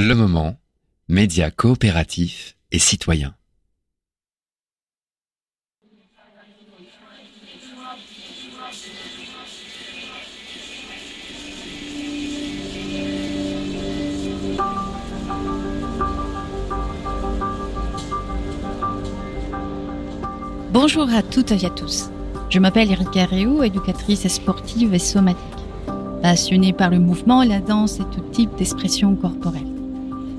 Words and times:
Le 0.00 0.14
moment, 0.14 0.54
média 1.08 1.50
coopératif 1.50 2.56
et 2.70 2.78
citoyen. 2.78 3.34
Bonjour 20.70 21.12
à 21.12 21.24
toutes 21.24 21.50
et 21.50 21.66
à 21.66 21.70
tous. 21.70 22.10
Je 22.50 22.60
m'appelle 22.60 22.92
Erika 22.92 23.24
Réou, 23.24 23.64
éducatrice 23.64 24.28
sportive 24.28 24.94
et 24.94 25.00
somatique. 25.00 25.42
Passionnée 26.22 26.72
par 26.72 26.90
le 26.90 27.00
mouvement, 27.00 27.42
la 27.42 27.58
danse 27.58 27.98
et 27.98 28.04
tout 28.14 28.22
type 28.30 28.54
d'expression 28.54 29.16
corporelle. 29.16 29.77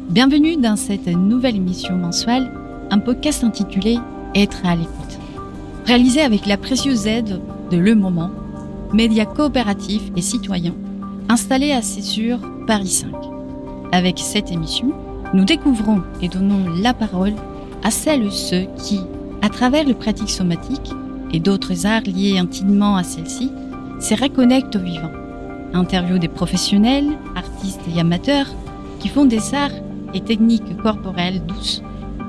Bienvenue 0.10 0.58
dans 0.58 0.76
cette 0.76 1.06
nouvelle 1.06 1.58
émission 1.58 1.96
mensuelle, 1.96 2.52
un 2.90 2.98
podcast 2.98 3.44
intitulé 3.44 4.00
Être 4.34 4.66
à 4.66 4.76
l'écoute. 4.76 5.20
Réalisé 5.86 6.22
avec 6.22 6.48
la 6.48 6.58
précieuse 6.58 7.06
aide 7.06 7.40
de 7.70 7.78
Le 7.78 7.94
Moment, 7.94 8.32
média 8.92 9.28
coopératif 9.28 10.02
et 10.16 10.22
citoyen, 10.22 10.74
installé 11.30 11.74
à 11.74 11.84
Césure, 11.84 12.40
Paris 12.66 12.88
5. 12.88 13.12
Avec 13.92 14.18
cette 14.18 14.52
émission, 14.52 14.94
nous 15.36 15.46
découvrons 15.46 16.02
et 16.24 16.28
donnons 16.28 16.74
la 16.82 16.96
parole 16.96 17.36
à 17.84 17.92
celles 17.92 18.26
et 18.26 18.32
ceux 18.32 18.66
qui, 18.78 19.02
à 19.44 19.50
travers 19.50 19.84
les 19.84 19.94
pratiques 19.94 20.32
somatiques 20.32 20.92
et 21.32 21.40
d'autres 21.40 21.86
arts 21.86 22.02
liés 22.08 22.40
intimement 22.40 22.96
à 22.96 23.04
celles-ci, 23.04 23.52
se 24.00 24.20
reconnectent 24.20 24.76
au 24.76 24.80
vivant. 24.80 25.12
Interview 25.76 26.18
des 26.18 26.30
professionnels, 26.30 27.12
artistes 27.36 27.82
et 27.96 28.00
amateurs 28.00 28.48
qui 29.00 29.08
font 29.08 29.26
des 29.26 29.54
arts 29.54 29.70
et 30.14 30.22
techniques 30.22 30.78
corporelles 30.78 31.46
douces, 31.46 31.82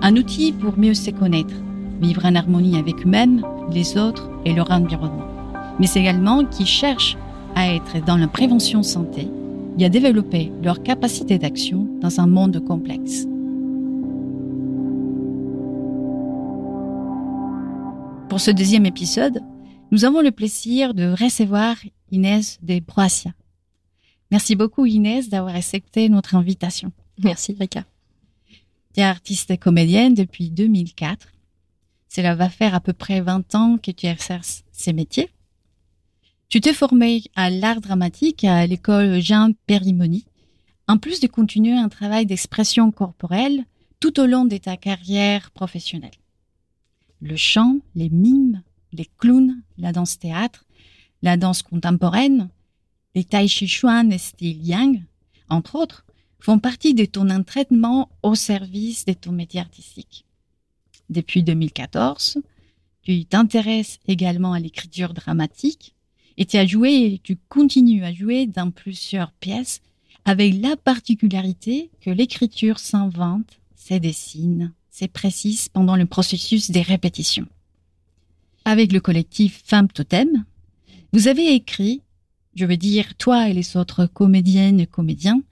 un 0.02 0.16
outil 0.16 0.52
pour 0.52 0.78
mieux 0.78 0.94
se 0.94 1.10
connaître, 1.10 1.54
vivre 2.00 2.24
en 2.24 2.34
harmonie 2.34 2.78
avec 2.78 3.04
eux-mêmes, 3.04 3.44
les 3.72 3.96
autres 3.96 4.30
et 4.44 4.54
leur 4.54 4.70
environnement, 4.70 5.26
mais 5.78 5.90
également 5.94 6.44
qui 6.44 6.66
cherchent 6.66 7.16
à 7.54 7.72
être 7.74 8.04
dans 8.04 8.16
la 8.16 8.28
prévention 8.28 8.82
santé 8.82 9.28
et 9.78 9.84
à 9.84 9.88
développer 9.88 10.52
leur 10.62 10.82
capacité 10.82 11.38
d'action 11.38 11.86
dans 12.00 12.20
un 12.20 12.26
monde 12.26 12.62
complexe. 12.64 13.26
Pour 18.28 18.40
ce 18.40 18.50
deuxième 18.50 18.86
épisode, 18.86 19.40
nous 19.90 20.04
avons 20.04 20.20
le 20.20 20.30
plaisir 20.30 20.94
de 20.94 21.10
recevoir 21.20 21.76
Inès 22.12 22.58
de 22.62 22.78
Broassia. 22.78 23.32
Merci 24.30 24.54
beaucoup 24.54 24.86
Inès 24.86 25.28
d'avoir 25.28 25.56
accepté 25.56 26.08
notre 26.08 26.36
invitation. 26.36 26.92
Merci 27.22 27.56
Rika. 27.58 27.84
Tu 28.94 29.00
es 29.00 29.02
artiste 29.02 29.50
et 29.50 29.58
comédienne 29.58 30.14
depuis 30.14 30.50
2004. 30.50 31.28
Cela 32.08 32.34
va 32.34 32.48
faire 32.48 32.74
à 32.74 32.80
peu 32.80 32.92
près 32.92 33.20
20 33.20 33.54
ans 33.54 33.78
que 33.78 33.90
tu 33.90 34.06
exerces 34.06 34.64
ces 34.72 34.92
métiers. 34.92 35.30
Tu 36.48 36.60
t'es 36.60 36.74
formée 36.74 37.22
à 37.36 37.50
l'art 37.50 37.80
dramatique 37.80 38.42
à 38.44 38.66
l'école 38.66 39.20
Jean 39.20 39.52
Périmoni, 39.66 40.24
en 40.88 40.98
plus 40.98 41.20
de 41.20 41.28
continuer 41.28 41.76
un 41.76 41.88
travail 41.88 42.26
d'expression 42.26 42.90
corporelle 42.90 43.64
tout 44.00 44.18
au 44.18 44.26
long 44.26 44.44
de 44.44 44.56
ta 44.56 44.76
carrière 44.76 45.52
professionnelle 45.52 46.10
le 47.20 47.36
chant, 47.36 47.78
les 47.94 48.08
mimes, 48.08 48.62
les 48.92 49.08
clowns, 49.18 49.62
la 49.78 49.92
danse 49.92 50.18
théâtre, 50.18 50.64
la 51.22 51.36
danse 51.36 51.62
contemporaine, 51.62 52.48
les 53.14 53.24
tai 53.24 53.46
chi 53.46 53.66
chuan 53.68 54.10
et 54.10 54.18
style 54.18 54.66
yang, 54.66 55.02
entre 55.48 55.76
autres, 55.76 56.04
font 56.40 56.58
partie 56.58 56.94
de 56.94 57.04
ton 57.04 57.30
entraînement 57.30 58.08
au 58.22 58.34
service 58.34 59.04
de 59.04 59.12
ton 59.12 59.32
métier 59.32 59.60
artistique. 59.60 60.24
Depuis 61.08 61.42
2014, 61.42 62.38
tu 63.02 63.24
t'intéresses 63.24 63.98
également 64.06 64.52
à 64.52 64.60
l'écriture 64.60 65.14
dramatique 65.14 65.94
et 66.36 66.46
tu 66.46 66.56
as 66.56 66.66
joué 66.66 66.90
et 66.90 67.20
tu 67.22 67.36
continues 67.48 68.04
à 68.04 68.12
jouer 68.12 68.46
dans 68.46 68.70
plusieurs 68.70 69.32
pièces 69.32 69.80
avec 70.24 70.54
la 70.60 70.76
particularité 70.76 71.90
que 72.00 72.10
l'écriture 72.10 72.78
s'invente, 72.78 73.58
se 73.76 73.94
dessine, 73.94 74.72
c'est 74.90 75.08
précise 75.08 75.68
pendant 75.68 75.96
le 75.96 76.06
processus 76.06 76.70
des 76.70 76.82
répétitions. 76.82 77.46
Avec 78.64 78.92
le 78.92 79.00
collectif 79.00 79.62
Femmes 79.64 79.88
Totem, 79.88 80.44
vous 81.12 81.28
avez 81.28 81.54
écrit, 81.54 82.02
je 82.54 82.66
veux 82.66 82.76
dire 82.76 83.14
toi 83.16 83.48
et 83.48 83.54
les 83.54 83.76
autres 83.76 84.06
comédiennes 84.06 84.80
et 84.80 84.86
comédiens, 84.86 85.42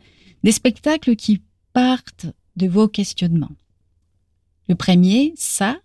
des 0.43 0.53
spectacles 0.53 1.17
qui 1.17 1.43
partent 1.73 2.27
de 2.57 2.67
vos 2.67 2.89
questionnements. 2.89 3.51
Le 4.69 4.75
premier, 4.75 5.33
ça, 5.37 5.79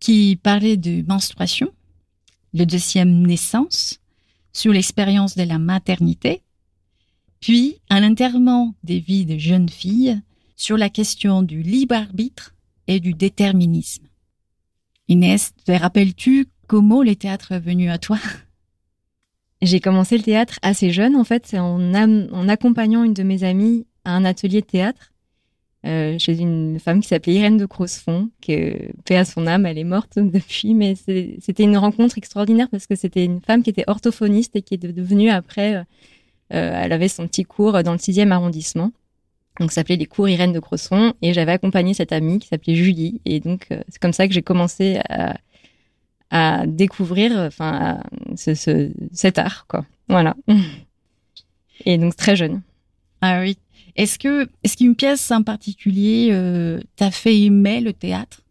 qui 0.00 0.36
parlait 0.36 0.76
de 0.76 1.04
menstruation. 1.06 1.72
Le 2.54 2.64
deuxième, 2.64 3.26
naissance, 3.26 4.00
sur 4.52 4.72
l'expérience 4.72 5.36
de 5.36 5.42
la 5.42 5.58
maternité. 5.58 6.42
Puis, 7.40 7.76
un 7.90 8.08
enterrement 8.08 8.74
des 8.84 9.00
vies 9.00 9.26
de 9.26 9.38
jeunes 9.38 9.68
filles 9.68 10.20
sur 10.56 10.76
la 10.76 10.90
question 10.90 11.42
du 11.42 11.62
libre 11.62 11.94
arbitre 11.94 12.54
et 12.86 13.00
du 13.00 13.14
déterminisme. 13.14 14.06
Inès, 15.08 15.52
te 15.64 15.72
rappelles-tu 15.72 16.48
comment 16.66 17.02
le 17.02 17.16
théâtre 17.16 17.52
est 17.52 17.60
venu 17.60 17.90
à 17.90 17.98
toi? 17.98 18.18
J'ai 19.60 19.80
commencé 19.80 20.16
le 20.16 20.22
théâtre 20.22 20.58
assez 20.62 20.90
jeune, 20.90 21.16
en 21.16 21.24
fait, 21.24 21.54
en, 21.54 21.92
en, 21.92 22.48
accompagnant 22.48 23.02
une 23.02 23.14
de 23.14 23.24
mes 23.24 23.42
amies 23.42 23.86
à 24.04 24.12
un 24.12 24.24
atelier 24.24 24.60
de 24.60 24.66
théâtre 24.66 25.12
euh, 25.86 26.16
chez 26.18 26.38
une 26.38 26.78
femme 26.80 27.00
qui 27.00 27.08
s'appelait 27.08 27.34
Irène 27.34 27.56
de 27.56 27.66
Crossefond, 27.66 28.30
qui 28.40 28.56
paix 29.04 29.16
à 29.16 29.24
son 29.24 29.46
âme, 29.46 29.66
elle 29.66 29.78
est 29.78 29.84
morte 29.84 30.12
depuis, 30.16 30.74
mais 30.74 30.94
c'était 30.94 31.62
une 31.64 31.76
rencontre 31.76 32.18
extraordinaire 32.18 32.68
parce 32.70 32.86
que 32.86 32.94
c'était 32.94 33.24
une 33.24 33.40
femme 33.40 33.62
qui 33.62 33.70
était 33.70 33.84
orthophoniste 33.86 34.54
et 34.56 34.62
qui 34.62 34.74
est 34.74 34.92
devenue 34.92 35.30
après, 35.30 35.76
euh, 35.76 35.82
euh, 36.54 36.80
elle 36.82 36.92
avait 36.92 37.08
son 37.08 37.26
petit 37.26 37.44
cours 37.44 37.82
dans 37.82 37.92
le 37.92 37.98
sixième 37.98 38.32
arrondissement. 38.32 38.92
Donc, 39.60 39.72
ça 39.72 39.76
s'appelait 39.76 39.96
les 39.96 40.06
cours 40.06 40.28
Irène 40.28 40.52
de 40.52 40.60
Crosson 40.60 41.14
et 41.20 41.32
j'avais 41.32 41.52
accompagné 41.52 41.94
cette 41.94 42.12
amie 42.12 42.38
qui 42.38 42.46
s'appelait 42.46 42.76
Julie. 42.76 43.20
Et 43.24 43.40
donc, 43.40 43.66
c'est 43.88 43.98
comme 44.00 44.12
ça 44.12 44.28
que 44.28 44.32
j'ai 44.32 44.42
commencé 44.42 45.00
à, 45.08 45.36
à 46.30 46.66
découvrir, 46.66 47.32
enfin, 47.38 48.00
ce, 48.36 48.54
ce, 48.54 48.90
cet 49.12 49.38
art, 49.38 49.66
quoi. 49.68 49.84
Voilà. 50.08 50.34
Et 51.84 51.98
donc, 51.98 52.16
très 52.16 52.36
jeune. 52.36 52.62
Ah 53.20 53.40
oui. 53.40 53.56
Est-ce 53.96 54.18
que, 54.18 54.48
est-ce 54.62 54.76
qu'une 54.76 54.94
pièce 54.94 55.30
en 55.30 55.42
particulier 55.42 56.28
euh, 56.30 56.80
t'a 56.96 57.10
fait 57.10 57.38
aimer 57.40 57.80
le 57.80 57.92
théâtre? 57.92 58.42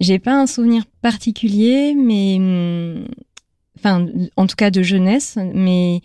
J'ai 0.00 0.18
pas 0.18 0.40
un 0.40 0.46
souvenir 0.46 0.84
particulier, 1.02 1.94
mais, 1.94 2.36
hum, 2.38 3.06
enfin, 3.78 4.06
en 4.36 4.46
tout 4.46 4.56
cas 4.56 4.70
de 4.70 4.82
jeunesse, 4.82 5.38
mais 5.54 6.00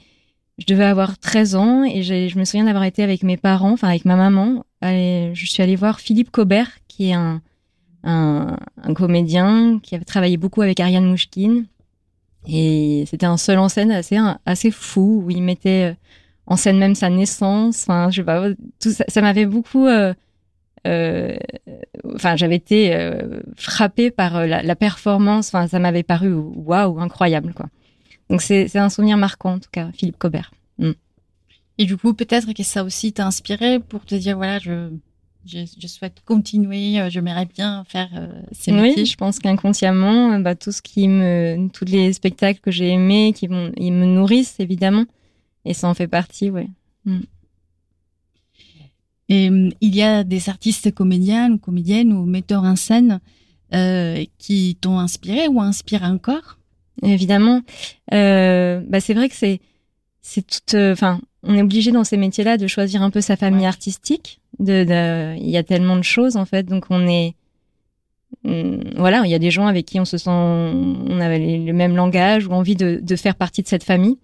je 0.58 0.66
devais 0.66 0.86
avoir 0.86 1.18
13 1.18 1.56
ans 1.56 1.84
et 1.84 2.03
je 2.03 2.38
me 2.38 2.46
souviens 2.46 2.66
d'avoir 2.66 2.84
été 2.84 3.03
avec 3.03 3.24
mes 3.24 3.38
parents, 3.38 3.72
enfin 3.72 3.90
avec 3.90 4.06
ma 4.06 4.16
maman. 4.16 4.66
je 4.81 5.31
suis 5.46 5.63
allée 5.63 5.75
voir 5.75 6.00
Philippe 6.00 6.31
Cobert, 6.31 6.72
qui 6.88 7.09
est 7.09 7.13
un, 7.13 7.42
un, 8.03 8.57
comédien 8.95 9.79
qui 9.81 9.95
avait 9.95 10.06
travaillé 10.06 10.38
beaucoup 10.38 10.62
avec 10.62 10.79
Ariane 10.79 11.06
Mouchkine. 11.06 11.66
Et 12.47 13.03
c'était 13.07 13.25
un 13.25 13.38
seul 13.38 13.59
en 13.59 13.69
scène 13.69 13.91
assez, 13.91 14.17
assez 14.45 14.72
fou, 14.72 15.23
où 15.25 15.29
il 15.29 15.44
mettait 15.44 15.91
euh, 15.91 15.95
en 16.47 16.56
scène 16.56 16.79
même 16.79 16.95
sa 16.95 17.09
naissance. 17.09 17.84
Enfin, 17.84 18.09
je 18.09 18.17
sais 18.17 18.23
pas, 18.23 18.50
ça, 18.79 19.22
m'avait 19.22 19.45
beaucoup... 19.45 19.88
Euh, 19.88 20.13
euh, 20.88 21.38
enfin, 22.16 22.35
j'avais 22.35 22.56
été 22.56 22.95
euh, 22.95 23.41
frappée 23.56 24.09
par 24.09 24.47
la, 24.47 24.63
la 24.63 24.75
performance. 24.75 25.50
Enfin, 25.50 25.68
ça 25.68 25.78
m'avait 25.78 26.03
paru 26.03 26.33
waouh, 26.33 27.00
incroyable, 27.00 27.53
quoi. 27.53 27.68
Donc 28.31 28.41
c'est 28.41 28.78
un 28.78 28.89
souvenir 28.89 29.18
marquant 29.18 29.56
en 29.56 29.59
tout 29.59 29.69
cas, 29.72 29.89
Philippe 29.94 30.18
Cobert. 30.18 30.51
Mm. 30.78 30.91
Et 31.78 31.85
du 31.85 31.97
coup, 31.97 32.13
peut-être 32.13 32.53
que 32.53 32.63
ça 32.63 32.83
aussi 32.85 33.12
t'a 33.12 33.25
inspiré 33.28 33.79
pour 33.79 34.06
te 34.06 34.16
dire 34.16 34.38
voilà, 34.38 34.57
je 34.57 34.89
je, 35.46 35.88
souhaite 35.88 36.22
continuer, 36.26 37.00
euh, 37.00 37.10
je 37.10 37.20
m'aimerais 37.20 37.46
bien 37.46 37.84
faire 37.88 38.10
euh, 38.16 38.42
ces 38.52 38.72
métiers. 38.72 39.04
Oui, 39.04 39.06
je 39.06 39.16
pense 39.16 39.40
qu'inconsciemment, 39.40 40.34
euh, 40.34 40.40
bah, 40.40 40.56
tout 40.56 40.72
ce 40.72 40.82
qui 40.82 41.08
me, 41.08 41.68
tous 41.74 41.86
les 41.86 42.14
spectacles 42.14 42.60
que 42.60 42.72
j'ai 42.72 42.90
aimés, 42.90 43.34
qui 43.34 43.48
vont, 43.48 43.72
ils 43.78 43.92
me 43.92 44.06
nourrissent 44.06 44.60
évidemment, 44.60 45.06
et 45.66 45.74
ça 45.74 45.88
en 45.88 45.94
fait 45.94 46.08
partie, 46.08 46.50
ouais. 46.50 46.68
Mm. 47.06 47.20
Et 49.30 49.50
il 49.80 49.96
y 49.96 50.02
a 50.02 50.26
des 50.26 50.50
artistes 50.50 50.94
comédiens 50.94 51.52
ou 51.52 51.58
comédiennes 51.58 52.12
ou 52.12 52.26
metteurs 52.26 52.64
en 52.64 52.76
scène 52.76 53.22
qui 54.38 54.78
t'ont 54.82 55.00
inspiré 55.00 55.48
ou 55.48 55.62
inspirent 55.62 56.04
encore? 56.04 56.58
Évidemment. 57.04 57.62
Euh, 58.14 58.82
bah 58.88 59.00
c'est 59.00 59.14
vrai 59.14 59.30
que 59.30 59.36
c'est 59.36 59.60
c'est 60.22 60.46
tout. 60.46 60.76
Euh, 60.76 60.94
enfin, 60.94 61.20
on 61.44 61.56
est 61.56 61.62
obligé 61.62 61.92
dans 61.92 62.04
ces 62.04 62.18
métiers-là 62.18 62.58
de 62.58 62.68
choisir 62.68 63.02
un 63.02 63.10
peu 63.10 63.22
sa 63.22 63.36
famille 63.36 63.66
artistique. 63.66 64.40
De, 64.60 65.36
il 65.38 65.50
y 65.50 65.58
a 65.58 65.64
tellement 65.64 65.98
de 65.98 66.04
choses 66.04 66.38
en 66.38 66.46
fait, 66.46 66.64
donc 66.64 66.86
on 66.90 67.08
est 67.08 67.36
voilà, 68.44 69.22
il 69.26 69.32
y 69.32 69.36
a 69.36 69.40
des 69.40 69.52
gens 69.52 69.68
avec 69.68 69.86
qui 69.86 70.00
on 70.00 70.06
se 70.06 70.18
sent, 70.18 70.30
on 70.30 71.20
a 71.20 71.38
le 71.38 71.74
même 71.74 71.96
langage 71.96 72.48
ou 72.48 72.52
envie 72.52 72.76
de, 72.76 73.00
de 73.02 73.16
faire 73.16 73.36
partie 73.36 73.62
de 73.62 73.68
cette 73.68 73.84
famille. 73.84 74.18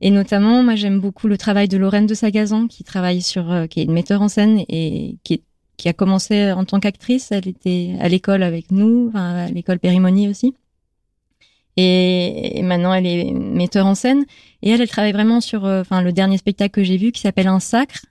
Et 0.00 0.10
notamment, 0.10 0.62
moi, 0.62 0.76
j'aime 0.76 1.00
beaucoup 1.00 1.26
le 1.26 1.36
travail 1.36 1.68
de 1.68 1.76
Lorraine 1.76 2.06
de 2.06 2.14
Sagazan, 2.14 2.68
qui 2.68 2.84
travaille 2.84 3.20
sur, 3.20 3.50
euh, 3.50 3.66
qui 3.66 3.80
est 3.80 3.84
une 3.84 3.92
metteur 3.92 4.22
en 4.22 4.28
scène 4.28 4.64
et 4.68 5.16
qui, 5.24 5.42
qui 5.76 5.88
a 5.88 5.92
commencé 5.92 6.52
en 6.52 6.64
tant 6.64 6.78
qu'actrice. 6.78 7.32
Elle 7.32 7.48
était 7.48 7.94
à 8.00 8.08
l'école 8.08 8.42
avec 8.42 8.70
nous, 8.70 9.10
à 9.14 9.48
l'école 9.48 9.80
Périmonie 9.80 10.28
aussi. 10.28 10.54
Et, 11.80 12.60
maintenant, 12.62 12.92
elle 12.92 13.06
est 13.06 13.30
metteur 13.30 13.86
en 13.86 13.94
scène. 13.94 14.24
Et 14.62 14.70
elle, 14.70 14.80
elle 14.80 14.88
travaille 14.88 15.12
vraiment 15.12 15.40
sur, 15.40 15.64
euh, 15.64 15.82
enfin, 15.82 16.02
le 16.02 16.12
dernier 16.12 16.36
spectacle 16.36 16.72
que 16.72 16.82
j'ai 16.82 16.96
vu 16.96 17.12
qui 17.12 17.20
s'appelle 17.20 17.46
Un 17.46 17.60
sacre. 17.60 18.04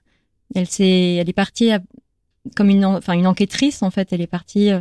Elle 0.54 0.66
s'est, 0.66 1.16
elle 1.16 1.28
est 1.28 1.34
partie 1.34 1.70
comme 2.56 2.70
une, 2.70 2.86
enfin, 2.86 3.12
une 3.12 3.26
enquêtrice 3.26 3.82
en 3.82 3.90
fait. 3.90 4.10
Elle 4.10 4.22
est 4.22 4.26
partie 4.26 4.70
euh, 4.70 4.80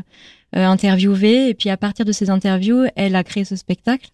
interviewer 0.53 1.49
et 1.49 1.53
puis 1.53 1.69
à 1.69 1.75
partir 1.75 2.05
de 2.05 2.13
ces 2.13 2.29
interviews, 2.29 2.85
elle 2.95 3.17
a 3.17 3.25
créé 3.25 3.43
ce 3.43 3.57
spectacle. 3.57 4.11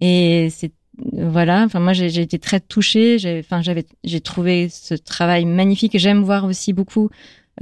Et 0.00 0.48
c'est 0.50 0.70
voilà. 1.12 1.64
Enfin, 1.64 1.80
moi, 1.80 1.92
j'ai 1.92 2.20
été 2.20 2.38
très 2.38 2.60
touchée. 2.60 3.16
Enfin, 3.40 3.60
j'avais, 3.62 3.86
j'ai 4.04 4.20
trouvé 4.20 4.68
ce 4.68 4.94
travail 4.94 5.46
magnifique. 5.46 5.98
J'aime 5.98 6.22
voir 6.22 6.44
aussi 6.44 6.72
beaucoup 6.72 7.10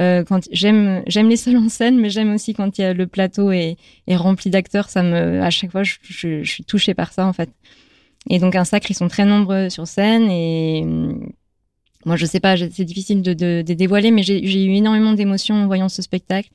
euh, 0.00 0.24
quand 0.24 0.48
j'aime 0.52 1.02
j'aime 1.06 1.28
les 1.28 1.36
seuls 1.36 1.56
en 1.56 1.68
scène, 1.68 1.98
mais 1.98 2.10
j'aime 2.10 2.32
aussi 2.34 2.54
quand 2.54 2.78
il 2.78 2.82
y 2.82 2.84
a 2.84 2.92
le 2.92 3.06
plateau 3.06 3.50
est, 3.50 3.76
est 4.06 4.16
rempli 4.16 4.50
d'acteurs. 4.50 4.88
Ça 4.88 5.02
me 5.02 5.42
à 5.42 5.50
chaque 5.50 5.72
fois 5.72 5.82
je, 5.82 6.42
suis 6.44 6.64
touchée 6.64 6.94
par 6.94 7.12
ça 7.12 7.26
en 7.26 7.32
fait. 7.32 7.50
Et 8.30 8.38
donc 8.38 8.54
un 8.56 8.64
sacre, 8.64 8.90
ils 8.90 8.94
sont 8.94 9.08
très 9.08 9.24
nombreux 9.24 9.70
sur 9.70 9.86
scène 9.86 10.30
et 10.30 10.82
hum, 10.84 11.32
moi 12.04 12.16
je 12.16 12.26
sais 12.26 12.40
pas, 12.40 12.56
c'est 12.56 12.84
difficile 12.84 13.22
de, 13.22 13.32
de, 13.32 13.62
de, 13.66 13.74
dévoiler, 13.74 14.10
mais 14.10 14.22
j'ai 14.22 14.64
eu 14.64 14.74
énormément 14.74 15.12
d'émotions 15.14 15.56
en 15.56 15.66
voyant 15.66 15.88
ce 15.88 16.02
spectacle. 16.02 16.50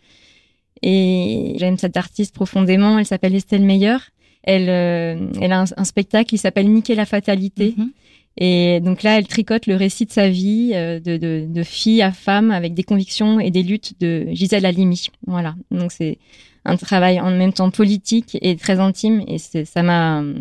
Et 0.81 1.55
j'aime 1.57 1.77
cette 1.77 1.97
artiste 1.97 2.35
profondément. 2.35 2.99
Elle 2.99 3.05
s'appelle 3.05 3.33
Estelle 3.35 3.63
Meyer. 3.63 3.97
Elle, 4.43 4.69
euh, 4.69 5.31
elle 5.41 5.53
a 5.53 5.63
un, 5.77 5.83
spectacle 5.85 6.29
qui 6.29 6.37
s'appelle 6.37 6.69
Niquer 6.69 6.95
la 6.95 7.05
fatalité. 7.05 7.75
Mm-hmm. 7.77 7.89
Et 8.37 8.79
donc 8.79 9.03
là, 9.03 9.17
elle 9.17 9.27
tricote 9.27 9.67
le 9.67 9.75
récit 9.75 10.05
de 10.05 10.11
sa 10.11 10.29
vie, 10.29 10.71
euh, 10.73 10.99
de, 10.99 11.17
de, 11.17 11.45
de, 11.47 11.63
fille 11.63 12.01
à 12.01 12.11
femme, 12.11 12.51
avec 12.51 12.73
des 12.73 12.83
convictions 12.83 13.39
et 13.39 13.51
des 13.51 13.63
luttes 13.63 13.93
de 13.99 14.27
Gisèle 14.31 14.65
Halimi. 14.65 15.09
Voilà. 15.27 15.55
Donc 15.69 15.91
c'est 15.91 16.17
un 16.65 16.75
travail 16.77 17.19
en 17.19 17.29
même 17.29 17.53
temps 17.53 17.69
politique 17.69 18.37
et 18.41 18.55
très 18.55 18.79
intime, 18.79 19.23
et 19.27 19.37
ça 19.37 19.83
m'a 19.83 20.21
euh, 20.21 20.33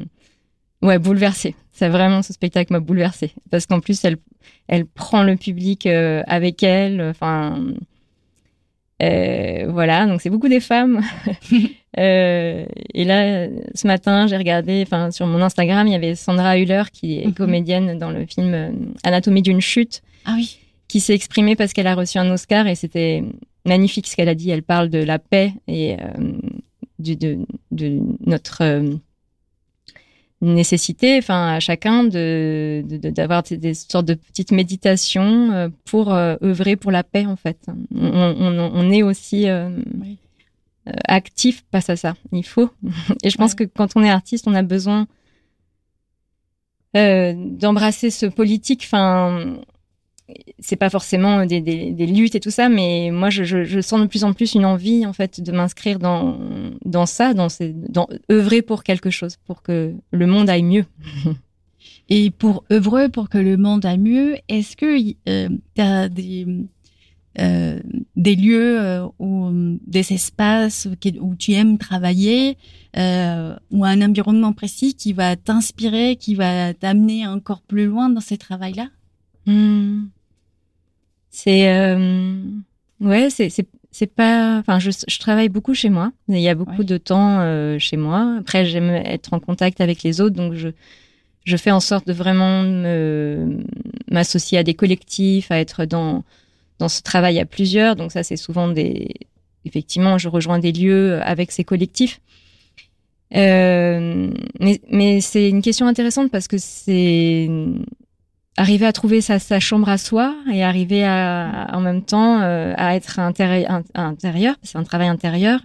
ouais 0.81 0.99
bouleversée. 0.99 1.55
Ça 1.73 1.89
vraiment, 1.89 2.23
ce 2.23 2.33
spectacle 2.33 2.73
m'a 2.73 2.81
bouleversée 2.81 3.33
parce 3.51 3.67
qu'en 3.67 3.81
plus, 3.81 4.05
elle 4.05 4.17
elle 4.69 4.87
prend 4.87 5.23
le 5.23 5.37
public 5.37 5.87
euh, 5.87 6.23
avec 6.27 6.63
elle. 6.63 7.01
Enfin, 7.03 7.63
euh, 9.03 9.67
voilà, 9.69 10.07
donc 10.07 10.21
c'est 10.21 10.31
beaucoup 10.31 10.49
des 10.49 10.61
femmes. 10.61 11.01
euh, 11.99 12.65
et 12.95 13.05
là, 13.05 13.49
ce 13.75 13.87
matin, 13.87 14.27
j'ai 14.27 14.37
regardé, 14.37 14.83
enfin, 14.87 15.11
sur 15.11 15.27
mon 15.27 15.43
Instagram, 15.43 15.87
il 15.87 15.93
y 15.93 15.97
avait 15.97 16.15
Sandra 16.15 16.59
Hüller, 16.59 16.85
qui 16.93 17.21
est 17.21 17.27
mhm. 17.27 17.35
comédienne 17.35 17.99
dans 17.99 18.11
le 18.11 18.27
film 18.27 18.55
euh, 18.55 18.71
Anatomie 19.03 19.43
d'une 19.43 19.61
chute. 19.61 20.03
Ah 20.25 20.35
oui. 20.37 20.59
Qui 20.89 21.01
s'est 21.01 21.15
exprimée 21.15 21.57
parce 21.57 21.73
qu'elle 21.73 21.87
a 21.87 21.95
reçu 21.95 22.19
un 22.19 22.31
Oscar 22.31 22.67
et 22.67 22.75
c'était 22.75 23.25
magnifique 23.65 24.07
ce 24.07 24.15
qu'elle 24.15 24.29
a 24.29 24.35
dit. 24.35 24.51
Elle 24.51 24.63
parle 24.63 24.89
de 24.89 25.03
la 25.03 25.19
paix 25.19 25.53
et 25.67 25.95
euh, 25.95 26.33
du, 26.99 27.17
de, 27.17 27.39
de, 27.71 28.01
notre 28.27 28.83
euh, 30.43 30.47
nécessité, 30.47 31.19
enfin 31.19 31.55
à 31.55 31.61
chacun 31.61 32.05
de 32.05 32.83
d'avoir 32.87 33.43
de, 33.43 33.57
des 33.57 33.75
sortes 33.75 34.07
de 34.07 34.15
petites 34.15 34.53
méditations 34.53 35.53
euh, 35.53 35.69
pour 35.85 36.13
euh, 36.13 36.37
œuvrer 36.43 36.77
pour 36.77 36.91
la 36.91 37.03
paix 37.03 37.27
en 37.27 37.37
fait. 37.37 37.59
On, 37.95 38.35
on, 38.39 38.71
on 38.75 38.91
est 38.91 39.03
aussi 39.03 39.49
euh, 39.49 39.71
actif 41.07 41.65
face 41.71 41.91
à 41.91 41.97
ça. 41.97 42.15
Il 42.33 42.45
faut. 42.45 42.71
Et 43.23 43.31
je 43.31 43.37
pense 43.37 43.55
que 43.55 43.65
quand 43.65 43.91
on 43.97 44.03
est 44.03 44.11
artiste, 44.11 44.47
on 44.49 44.55
a 44.55 44.63
besoin 44.63 45.07
d'embrasser 46.95 48.11
ce 48.11 48.27
politique. 48.27 48.83
Enfin, 48.85 49.57
c'est 50.59 50.77
pas 50.77 50.91
forcément 50.91 51.47
des, 51.47 51.61
des, 51.61 51.93
des, 51.93 52.07
luttes 52.07 52.35
et 52.35 52.41
tout 52.41 52.51
ça, 52.51 52.69
mais 52.69 53.11
moi 53.13 53.31
je, 53.31 53.45
je, 53.45 53.65
je, 53.65 53.81
sens 53.81 54.01
de 54.01 54.07
plus 54.07 54.25
en 54.25 54.33
plus 54.33 54.55
une 54.55 54.65
envie 54.65 55.07
en 55.07 55.13
fait 55.13 55.41
de 55.41 55.53
m'inscrire 55.53 55.99
dans 55.99 56.39
dans 56.85 57.07
ça, 57.07 57.35
dans, 57.35 57.49
ces, 57.49 57.73
dans 57.73 58.09
œuvrer 58.31 58.63
pour 58.63 58.83
quelque 58.83 59.11
chose, 59.11 59.37
pour 59.47 59.63
que 59.63 59.95
le 60.11 60.27
monde 60.27 60.49
aille 60.51 60.63
mieux. 60.63 60.85
Et 62.09 62.31
pour 62.31 62.65
œuvrer 62.71 63.09
pour 63.09 63.29
que 63.29 63.39
le 63.39 63.57
monde 63.57 63.87
aille 63.87 63.99
mieux, 63.99 64.37
est-ce 64.49 64.77
que 64.77 65.15
euh, 65.29 65.49
tu 65.75 65.81
as 65.81 66.09
des 66.09 66.47
euh, 67.39 67.81
des 68.15 68.37
lieux 68.37 68.79
euh, 68.79 69.09
ou 69.19 69.79
des 69.87 70.13
espaces 70.13 70.87
où 71.19 71.35
tu 71.35 71.53
aimes 71.53 71.79
travailler 71.79 72.59
euh, 72.99 73.57
ou 73.71 73.87
un 73.87 74.03
environnement 74.03 74.53
précis 74.53 74.93
qui 74.93 75.15
va 75.15 75.35
t'inspirer, 75.37 76.17
qui 76.17 76.35
va 76.35 76.75
t'amener 76.75 77.27
encore 77.27 77.63
plus 77.63 77.87
loin 77.87 78.11
dans 78.11 78.21
ce 78.21 78.35
travail-là 78.35 78.89
hmm. 79.47 80.09
C'est 81.33 81.69
euh, 81.69 82.43
ouais, 83.01 83.31
c'est 83.31 83.49
c'est 83.51 83.67
c'est 83.91 84.07
pas. 84.07 84.59
Enfin, 84.59 84.79
je, 84.79 84.91
je, 84.91 85.19
travaille 85.19 85.49
beaucoup 85.49 85.75
chez 85.75 85.91
moi. 85.91 86.13
Il 86.29 86.39
y 86.39 86.49
a 86.49 86.55
beaucoup 86.55 86.85
de 86.85 86.99
temps 86.99 87.41
euh, 87.41 87.79
chez 87.79 87.97
moi. 87.97 88.37
Après, 88.39 88.65
j'aime 88.67 88.91
être 88.91 89.33
en 89.33 89.41
contact 89.41 89.81
avec 89.81 90.03
les 90.03 90.21
autres, 90.21 90.37
donc 90.37 90.55
je 90.55 90.69
je 91.45 91.57
fais 91.57 91.73
en 91.73 91.81
sorte 91.81 92.07
de 92.07 92.13
vraiment 92.13 92.63
m'associer 94.11 94.59
à 94.59 94.63
des 94.63 94.75
collectifs, 94.75 95.51
à 95.51 95.59
être 95.59 95.87
dans 95.87 96.23
dans 96.79 96.89
ce 96.89 97.03
travail 97.03 97.41
à 97.41 97.47
plusieurs. 97.47 97.97
Donc 97.97 98.13
ça, 98.13 98.23
c'est 98.23 98.37
souvent 98.37 98.69
des 98.69 99.09
effectivement, 99.65 100.19
je 100.19 100.29
rejoins 100.29 100.59
des 100.59 100.73
lieux 100.73 101.21
avec 101.23 101.51
ces 101.51 101.65
collectifs. 101.65 102.21
Euh, 103.35 104.31
mais 104.61 104.81
mais 104.91 105.21
c'est 105.23 105.49
une 105.49 105.63
question 105.63 105.87
intéressante 105.87 106.31
parce 106.31 106.49
que 106.49 106.59
c'est 106.59 107.49
arriver 108.57 108.87
à 108.87 108.93
trouver 108.93 109.21
sa, 109.21 109.39
chambre 109.61 109.89
à 109.89 109.99
soi 109.99 110.35
et 110.53 110.63
arriver 110.63 111.05
à, 111.05 111.69
en 111.73 111.81
même 111.81 112.03
temps 112.03 112.41
euh, 112.43 112.75
à 112.77 112.97
être 112.97 113.19
intérieur 113.19 114.57
c'est 114.63 114.77
un 114.77 114.85
travail 114.85 115.09
intérieur, 115.09 115.61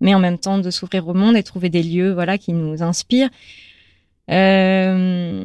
mais 0.00 0.14
en 0.14 0.18
même 0.18 0.38
temps 0.38 0.58
de 0.58 0.70
s'ouvrir 0.70 1.08
au 1.08 1.14
monde 1.14 1.36
et 1.36 1.42
trouver 1.42 1.70
des 1.70 1.82
lieux 1.82 2.12
voilà 2.12 2.38
qui 2.38 2.52
nous 2.52 2.82
inspirent. 2.82 3.30
Euh, 4.30 5.44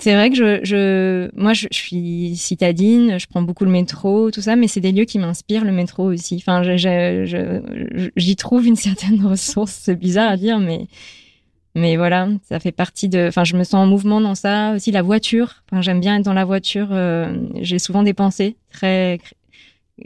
c'est 0.00 0.14
vrai 0.14 0.30
que 0.30 0.36
je, 0.36 0.60
je 0.62 1.30
moi 1.34 1.52
je, 1.52 1.66
je, 1.72 1.76
suis 1.76 2.36
citadine, 2.36 3.18
je 3.18 3.26
prends 3.26 3.42
beaucoup 3.42 3.64
le 3.64 3.70
métro, 3.70 4.30
tout 4.30 4.40
ça, 4.40 4.54
mais 4.54 4.68
c'est 4.68 4.80
des 4.80 4.92
lieux 4.92 5.04
qui 5.04 5.18
m'inspirent 5.18 5.64
le 5.64 5.72
métro 5.72 6.04
aussi. 6.04 6.36
Enfin, 6.36 6.62
j'y 8.16 8.36
trouve 8.36 8.66
une 8.66 8.76
certaine 8.76 9.24
ressource. 9.26 9.72
C'est 9.82 9.96
bizarre 9.98 10.30
à 10.30 10.36
dire, 10.36 10.60
mais 10.60 10.86
mais 11.78 11.96
voilà, 11.96 12.28
ça 12.48 12.60
fait 12.60 12.72
partie 12.72 13.08
de. 13.08 13.28
Enfin, 13.28 13.44
je 13.44 13.56
me 13.56 13.64
sens 13.64 13.74
en 13.74 13.86
mouvement 13.86 14.20
dans 14.20 14.34
ça. 14.34 14.72
Aussi 14.72 14.90
la 14.90 15.02
voiture. 15.02 15.62
Enfin, 15.70 15.80
j'aime 15.80 16.00
bien 16.00 16.16
être 16.16 16.24
dans 16.24 16.34
la 16.34 16.44
voiture. 16.44 16.88
Euh, 16.90 17.36
j'ai 17.60 17.78
souvent 17.78 18.02
des 18.02 18.14
pensées 18.14 18.56
très 18.72 19.20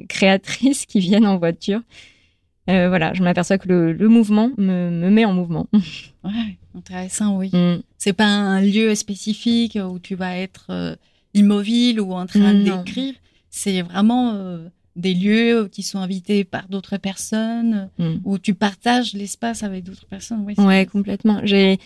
créatrices 0.08 0.86
qui 0.86 1.00
viennent 1.00 1.26
en 1.26 1.38
voiture. 1.38 1.80
Euh, 2.70 2.88
voilà, 2.88 3.12
je 3.12 3.22
m'aperçois 3.22 3.58
que 3.58 3.68
le, 3.68 3.92
le 3.92 4.08
mouvement 4.08 4.50
me, 4.56 4.90
me, 4.90 5.10
met 5.10 5.24
en 5.24 5.32
mouvement. 5.32 5.66
Ouais, 6.24 6.56
intéressant, 6.76 7.36
oui. 7.36 7.50
Mm. 7.52 7.82
C'est 7.98 8.12
pas 8.12 8.28
un 8.28 8.60
lieu 8.60 8.94
spécifique 8.94 9.76
où 9.76 9.98
tu 9.98 10.14
vas 10.14 10.36
être 10.38 10.66
euh, 10.70 10.94
immobile 11.34 12.00
ou 12.00 12.12
en 12.12 12.26
train 12.26 12.54
d'écrire. 12.54 13.14
C'est 13.50 13.82
vraiment 13.82 14.60
des 14.96 15.14
lieux 15.14 15.68
qui 15.70 15.82
sont 15.82 15.98
invités 15.98 16.44
par 16.44 16.68
d'autres 16.68 16.96
personnes, 16.96 17.88
mm. 17.98 18.16
où 18.24 18.38
tu 18.38 18.54
partages 18.54 19.14
l'espace 19.14 19.62
avec 19.62 19.84
d'autres 19.84 20.06
personnes. 20.06 20.44
Oui, 20.46 20.54
ouais, 20.58 20.86
complètement. 20.86 21.40
J'ai 21.44 21.78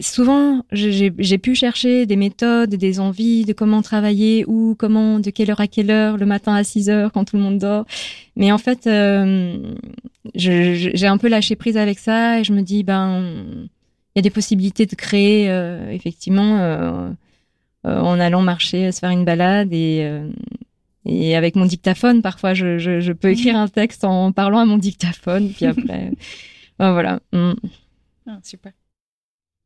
souvent 0.00 0.62
j'ai 0.72 1.38
pu 1.38 1.54
chercher 1.54 2.06
des 2.06 2.16
méthodes, 2.16 2.70
des 2.70 3.00
envies 3.00 3.44
de 3.44 3.52
comment 3.52 3.82
travailler, 3.82 4.44
ou 4.46 4.74
comment, 4.78 5.20
de 5.20 5.30
quelle 5.30 5.50
heure 5.50 5.60
à 5.60 5.66
quelle 5.66 5.90
heure, 5.90 6.16
le 6.16 6.26
matin 6.26 6.54
à 6.54 6.64
6 6.64 6.90
heures 6.90 7.12
quand 7.12 7.24
tout 7.24 7.36
le 7.36 7.42
monde 7.42 7.58
dort. 7.58 7.84
Mais 8.36 8.52
en 8.52 8.58
fait, 8.58 8.86
euh, 8.86 9.74
j'ai 10.34 11.06
un 11.06 11.18
peu 11.18 11.28
lâché 11.28 11.56
prise 11.56 11.76
avec 11.76 11.98
ça 11.98 12.40
et 12.40 12.44
je 12.44 12.52
me 12.52 12.62
dis 12.62 12.82
ben 12.82 13.68
il 14.14 14.18
y 14.18 14.20
a 14.20 14.22
des 14.22 14.30
possibilités 14.30 14.86
de 14.86 14.94
créer 14.94 15.50
euh, 15.50 15.90
effectivement 15.90 16.58
euh, 16.58 17.10
en 17.84 18.20
allant 18.20 18.42
marcher, 18.42 18.90
se 18.92 19.00
faire 19.00 19.10
une 19.10 19.24
balade 19.24 19.72
et 19.72 20.08
et 21.06 21.34
avec 21.34 21.56
mon 21.56 21.64
dictaphone, 21.64 22.22
parfois, 22.22 22.54
je, 22.54 22.78
je, 22.78 23.00
je, 23.00 23.12
peux 23.12 23.30
écrire 23.30 23.56
un 23.56 23.68
texte 23.68 24.04
en 24.04 24.32
parlant 24.32 24.58
à 24.58 24.66
mon 24.66 24.76
dictaphone, 24.78 25.50
puis 25.52 25.66
après, 25.66 26.12
ben 26.78 26.92
voilà. 26.92 27.20
Mm. 27.32 27.52
Ah, 28.26 28.38
super. 28.42 28.72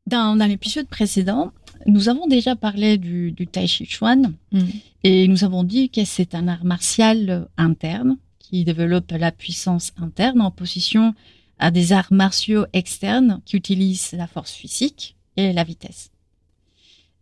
Dans, 0.06 0.36
dans 0.36 0.46
l'épisode 0.46 0.86
précédent, 0.86 1.52
nous 1.86 2.08
avons 2.08 2.26
déjà 2.26 2.54
parlé 2.54 2.98
du, 2.98 3.32
du 3.32 3.46
Tai 3.46 3.66
Chi 3.66 3.86
Chuan 3.86 4.34
mm. 4.52 4.60
et 5.02 5.28
nous 5.28 5.44
avons 5.44 5.64
dit 5.64 5.90
que 5.90 6.04
c'est 6.04 6.34
un 6.34 6.46
art 6.46 6.64
martial 6.64 7.48
interne 7.56 8.16
qui 8.38 8.64
développe 8.64 9.10
la 9.10 9.32
puissance 9.32 9.92
interne 10.00 10.40
en 10.40 10.50
position 10.50 11.14
à 11.58 11.70
des 11.70 11.92
arts 11.92 12.12
martiaux 12.12 12.66
externes 12.72 13.40
qui 13.44 13.56
utilisent 13.56 14.12
la 14.12 14.26
force 14.26 14.52
physique 14.52 15.16
et 15.36 15.52
la 15.52 15.64
vitesse. 15.64 16.10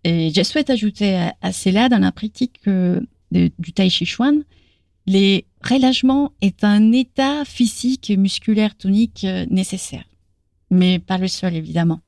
Et 0.04 0.30
je 0.34 0.42
souhaite 0.42 0.68
ajouter 0.68 1.16
à, 1.16 1.36
à 1.40 1.52
cela 1.52 1.88
dans 1.88 2.00
la 2.00 2.10
pratique 2.10 2.60
du 3.32 3.72
tai 3.72 3.90
chi 3.90 4.04
chuan, 4.04 4.44
les 5.06 5.46
relâchements 5.62 6.32
est 6.40 6.64
un 6.64 6.92
état 6.92 7.44
physique 7.44 8.10
et 8.10 8.16
musculaire 8.16 8.76
tonique 8.76 9.24
euh, 9.24 9.46
nécessaire, 9.50 10.04
mais 10.70 10.98
pas 10.98 11.18
le 11.18 11.28
seul 11.28 11.56
évidemment. 11.56 12.00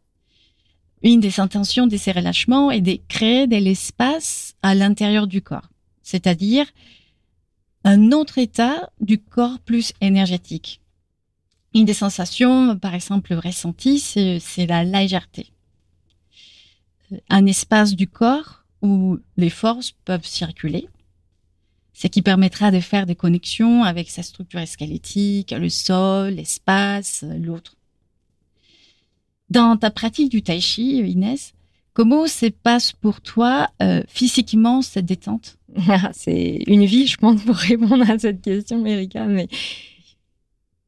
une 1.02 1.20
des 1.20 1.38
intentions 1.38 1.86
de 1.86 1.96
ces 1.98 2.12
relâchements 2.12 2.70
est 2.70 2.80
de 2.80 2.98
créer 3.08 3.46
de 3.46 3.56
l'espace 3.56 4.54
à 4.62 4.74
l'intérieur 4.74 5.26
du 5.26 5.42
corps, 5.42 5.68
c'est-à-dire 6.02 6.66
un 7.84 8.12
autre 8.12 8.38
état 8.38 8.90
du 9.00 9.18
corps 9.18 9.58
plus 9.60 9.92
énergétique. 10.00 10.80
Une 11.74 11.84
des 11.84 11.92
sensations, 11.92 12.78
par 12.78 12.94
exemple, 12.94 13.34
ressenties, 13.34 13.98
c'est 13.98 14.66
la 14.66 14.84
légèreté. 14.84 15.50
Un 17.28 17.44
espace 17.44 17.94
du 17.94 18.06
corps 18.06 18.64
où 18.80 19.18
les 19.36 19.50
forces 19.50 19.92
peuvent 20.04 20.24
circuler, 20.24 20.88
ce 21.94 22.08
qui 22.08 22.22
permettra 22.22 22.72
de 22.72 22.80
faire 22.80 23.06
des 23.06 23.14
connexions 23.14 23.84
avec 23.84 24.10
sa 24.10 24.24
structure 24.24 24.66
squelettique, 24.66 25.52
le 25.52 25.68
sol, 25.68 26.34
l'espace, 26.34 27.24
l'autre. 27.38 27.76
Dans 29.48 29.76
ta 29.76 29.90
pratique 29.90 30.30
du 30.30 30.42
tai 30.42 30.60
chi, 30.60 30.98
Inès, 30.98 31.54
comment 31.92 32.26
se 32.26 32.46
passe 32.46 32.92
pour 32.92 33.20
toi 33.20 33.70
euh, 33.80 34.02
physiquement 34.08 34.82
cette 34.82 35.06
détente? 35.06 35.56
C'est 36.12 36.64
une 36.66 36.84
vie, 36.84 37.06
je 37.06 37.16
pense, 37.16 37.42
pour 37.42 37.54
répondre 37.54 38.10
à 38.10 38.18
cette 38.18 38.42
question, 38.42 38.84
Erika, 38.84 39.26
mais 39.26 39.46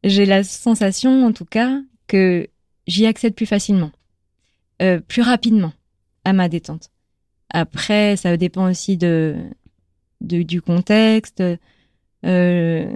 j'ai 0.03 0.27
la 0.27 0.43
sensation, 0.43 1.25
en 1.25 1.33
tout 1.33 1.45
cas, 1.45 1.81
que 2.09 2.49
j'y 2.89 3.07
accède 3.07 3.35
plus 3.35 3.47
facilement, 3.47 3.93
euh, 4.83 5.01
plus 5.01 5.23
rapidement 5.23 5.73
à 6.25 6.33
ma 6.33 6.49
détente. 6.49 6.91
Après, 7.51 8.17
ça 8.17 8.37
dépend 8.37 8.69
aussi 8.69 8.97
de, 8.97 9.37
du 10.21 10.63
contexte, 10.63 11.43
euh, 12.25 12.93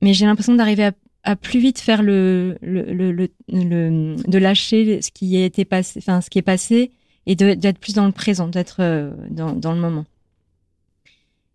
mais 0.00 0.14
j'ai 0.14 0.26
l'impression 0.26 0.54
d'arriver 0.54 0.90
à, 1.22 1.36
plus 1.36 1.58
vite 1.58 1.78
faire 1.78 2.02
le, 2.02 2.58
le, 2.60 2.92
le, 2.92 3.30
de 3.48 4.38
lâcher 4.38 5.00
ce 5.00 5.10
qui 5.10 5.36
été 5.36 5.64
passé, 5.64 5.98
enfin 5.98 6.20
ce 6.20 6.28
qui 6.28 6.38
est 6.38 6.42
passé, 6.42 6.90
et 7.26 7.34
d'être 7.36 7.78
plus 7.78 7.94
dans 7.94 8.06
le 8.06 8.12
présent, 8.12 8.48
d'être 8.48 8.80
euh, 8.80 9.12
dans, 9.30 9.52
dans 9.52 9.72
le 9.72 9.80
moment. 9.80 10.04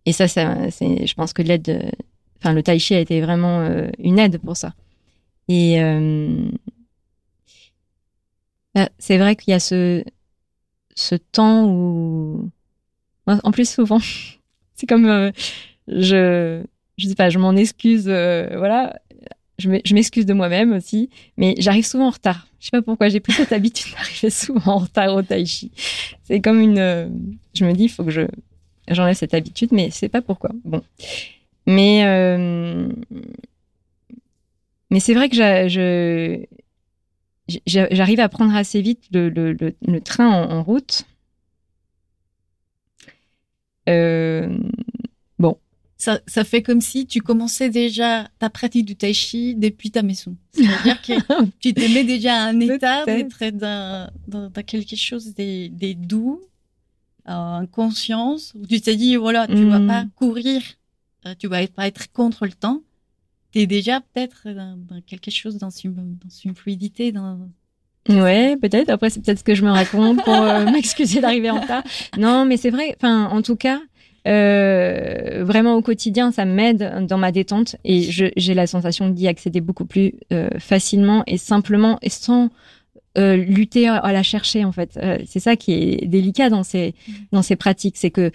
Et 0.06 0.14
ça, 0.14 0.28
ça 0.28 0.72
c'est, 0.72 1.06
je 1.06 1.14
pense 1.14 1.34
que 1.34 1.44
l'aide, 1.44 1.92
enfin 2.40 2.54
le 2.54 2.64
tai 2.64 2.80
chi 2.80 2.96
a 2.96 3.00
été 3.00 3.22
vraiment 3.22 3.64
une 4.00 4.18
aide 4.18 4.40
pour 4.40 4.58
ça. 4.58 4.74
Et 5.50 5.82
euh, 5.82 6.48
bah, 8.76 8.90
c'est 9.00 9.18
vrai 9.18 9.36
qu'il 9.36 9.52
y 9.52 9.56
a 9.56 9.60
ce, 9.60 10.04
ce 10.96 11.16
temps 11.16 11.68
où, 11.68 12.50
en 13.26 13.52
plus 13.52 13.68
souvent, 13.68 14.00
c'est 14.80 14.88
comme 14.88 15.06
euh, 15.06 15.32
je, 15.88 16.64
je 16.98 17.08
sais 17.08 17.16
pas, 17.16 17.30
je 17.30 17.38
m'en 17.38 17.56
excuse, 17.56 18.06
euh, 18.08 18.48
voilà, 18.58 18.98
je 19.58 19.94
m'excuse 19.94 20.26
de 20.26 20.34
moi-même 20.34 20.72
aussi, 20.72 21.10
mais 21.36 21.56
j'arrive 21.58 21.86
souvent 21.86 22.08
en 22.08 22.12
retard. 22.12 22.48
Je 22.62 22.66
sais 22.66 22.72
pas 22.72 22.82
pourquoi 22.82 23.10
j'ai 23.10 23.20
pris 23.20 23.34
cette 23.34 23.52
habitude 23.52 23.92
d'arriver 23.98 24.30
souvent 24.30 24.74
en 24.74 24.78
retard 24.78 25.14
au 25.14 25.22
tai 25.22 25.46
chi. 25.46 25.72
C'est 26.24 26.40
comme 26.40 26.62
une, 26.62 26.78
je 27.54 27.66
me 27.66 27.74
dis, 27.74 27.84
il 27.84 27.90
faut 27.90 28.06
que 28.06 28.12
je 28.12 28.22
j'enlève 28.88 29.16
cette 29.16 29.34
habitude, 29.34 29.70
mais 29.74 29.90
c'est 29.92 30.10
pas 30.10 30.22
pourquoi. 30.22 30.52
Bon, 30.64 30.82
mais 31.66 32.04
mais 34.92 35.00
c'est 35.00 35.14
vrai 35.14 35.30
que 35.30 35.36
je, 35.36 36.46
j'arrive 37.66 38.20
à 38.20 38.30
prendre 38.30 38.56
assez 38.56 38.82
vite 38.82 39.04
le, 39.12 39.30
le, 39.30 40.02
train 40.02 40.30
en, 40.30 40.64
route. 40.64 41.04
Euh, 43.90 44.58
bon. 45.38 45.58
Ça, 45.98 46.22
ça, 46.28 46.46
fait 46.46 46.62
comme 46.62 46.80
si 46.80 47.06
tu 47.06 47.20
commençais 47.20 47.70
déjà 47.70 48.30
ta 48.40 48.50
pratique 48.50 48.86
du 48.86 48.96
tai 48.96 49.14
chi 49.14 49.56
depuis 49.56 49.92
ta 49.92 50.02
maison. 50.02 50.38
C'est-à-dire 50.54 51.02
que 51.02 51.14
tu 51.60 51.74
te 51.74 51.94
mets 51.94 52.06
déjà 52.06 52.36
à 52.36 52.48
un 52.48 52.60
état 52.62 53.04
d'être 53.04 53.50
dans, 53.50 54.10
dans, 54.28 54.50
quelque 54.64 54.96
chose 54.96 55.34
des, 55.34 55.68
des 55.68 55.96
doux, 55.96 56.42
en 57.26 57.66
conscience, 57.68 58.54
où 58.56 58.66
tu 58.66 58.80
t'es 58.82 58.96
dit, 58.96 59.16
voilà, 59.16 59.46
tu 59.48 59.56
ne 59.56 59.70
vas 59.70 59.80
mm. 59.80 59.88
pas 59.88 60.06
courir, 60.16 60.62
euh, 61.26 61.36
tu 61.38 61.48
vas 61.48 61.68
pas 61.68 61.88
être 61.88 62.12
contre 62.12 62.46
le 62.46 62.54
temps, 62.54 62.82
tu 63.52 63.60
es 63.60 63.68
déjà 63.68 64.02
peut-être 64.02 64.48
dans, 64.50 65.02
quelque 65.06 65.32
chose, 65.32 65.58
dans 65.58 65.70
une, 65.70 65.94
dans 65.94 66.30
une 66.44 66.56
fluidité, 66.56 67.12
dans, 67.12 67.50
Ouais, 68.10 68.58
peut-être. 68.62 68.90
Après, 68.90 69.10
c'est 69.10 69.24
peut-être 69.24 69.40
ce 69.40 69.44
que 69.44 69.56
je 69.56 69.64
me 69.64 69.72
raconte 69.72 70.24
pour 70.24 70.34
euh, 70.34 70.66
m'excuser 70.72 71.22
d'arriver 71.22 71.52
en 71.52 71.62
retard. 71.62 71.84
Non, 72.18 72.46
mais 72.46 72.58
c'est 72.58 72.72
vrai. 72.72 72.96
Enfin, 72.98 73.30
en 73.32 73.42
tout 73.42 73.56
cas, 73.56 73.80
euh, 74.28 75.44
vraiment 75.44 75.76
au 75.76 75.82
quotidien, 75.82 76.32
ça 76.32 76.46
m'aide 76.46 77.06
dans 77.08 77.18
ma 77.18 77.32
détente 77.32 77.78
et 77.86 78.02
j'ai 78.02 78.54
la 78.54 78.68
sensation 78.68 79.10
d'y 79.10 79.28
accéder 79.28 79.62
beaucoup 79.62 79.86
plus 79.86 80.14
euh, 80.34 80.50
facilement 80.60 81.24
et 81.26 81.38
simplement 81.38 81.98
et 82.02 82.10
sans 82.10 82.50
euh, 83.18 83.38
lutter 83.38 83.88
à 83.88 84.12
la 84.12 84.24
chercher 84.24 84.66
en 84.66 84.72
fait. 84.72 85.00
C'est 85.26 85.40
ça 85.40 85.56
qui 85.56 85.74
est 85.74 86.06
délicat 86.06 86.50
dans 86.50 86.64
ces 86.64 86.94
mmh. 87.08 87.12
dans 87.32 87.42
ces 87.42 87.56
pratiques, 87.56 87.98
c'est 87.98 88.12
que 88.12 88.32